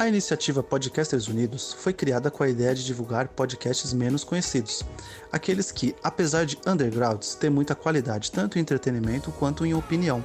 A 0.00 0.08
iniciativa 0.08 0.62
Podcasters 0.62 1.28
Unidos 1.28 1.74
foi 1.74 1.92
criada 1.92 2.30
com 2.30 2.42
a 2.42 2.48
ideia 2.48 2.74
de 2.74 2.86
divulgar 2.86 3.28
podcasts 3.28 3.92
menos 3.92 4.24
conhecidos, 4.24 4.82
aqueles 5.30 5.70
que, 5.70 5.94
apesar 6.02 6.46
de 6.46 6.58
undergrounds, 6.66 7.34
têm 7.34 7.50
muita 7.50 7.74
qualidade 7.74 8.32
tanto 8.32 8.58
em 8.58 8.62
entretenimento 8.62 9.30
quanto 9.30 9.66
em 9.66 9.74
opinião. 9.74 10.24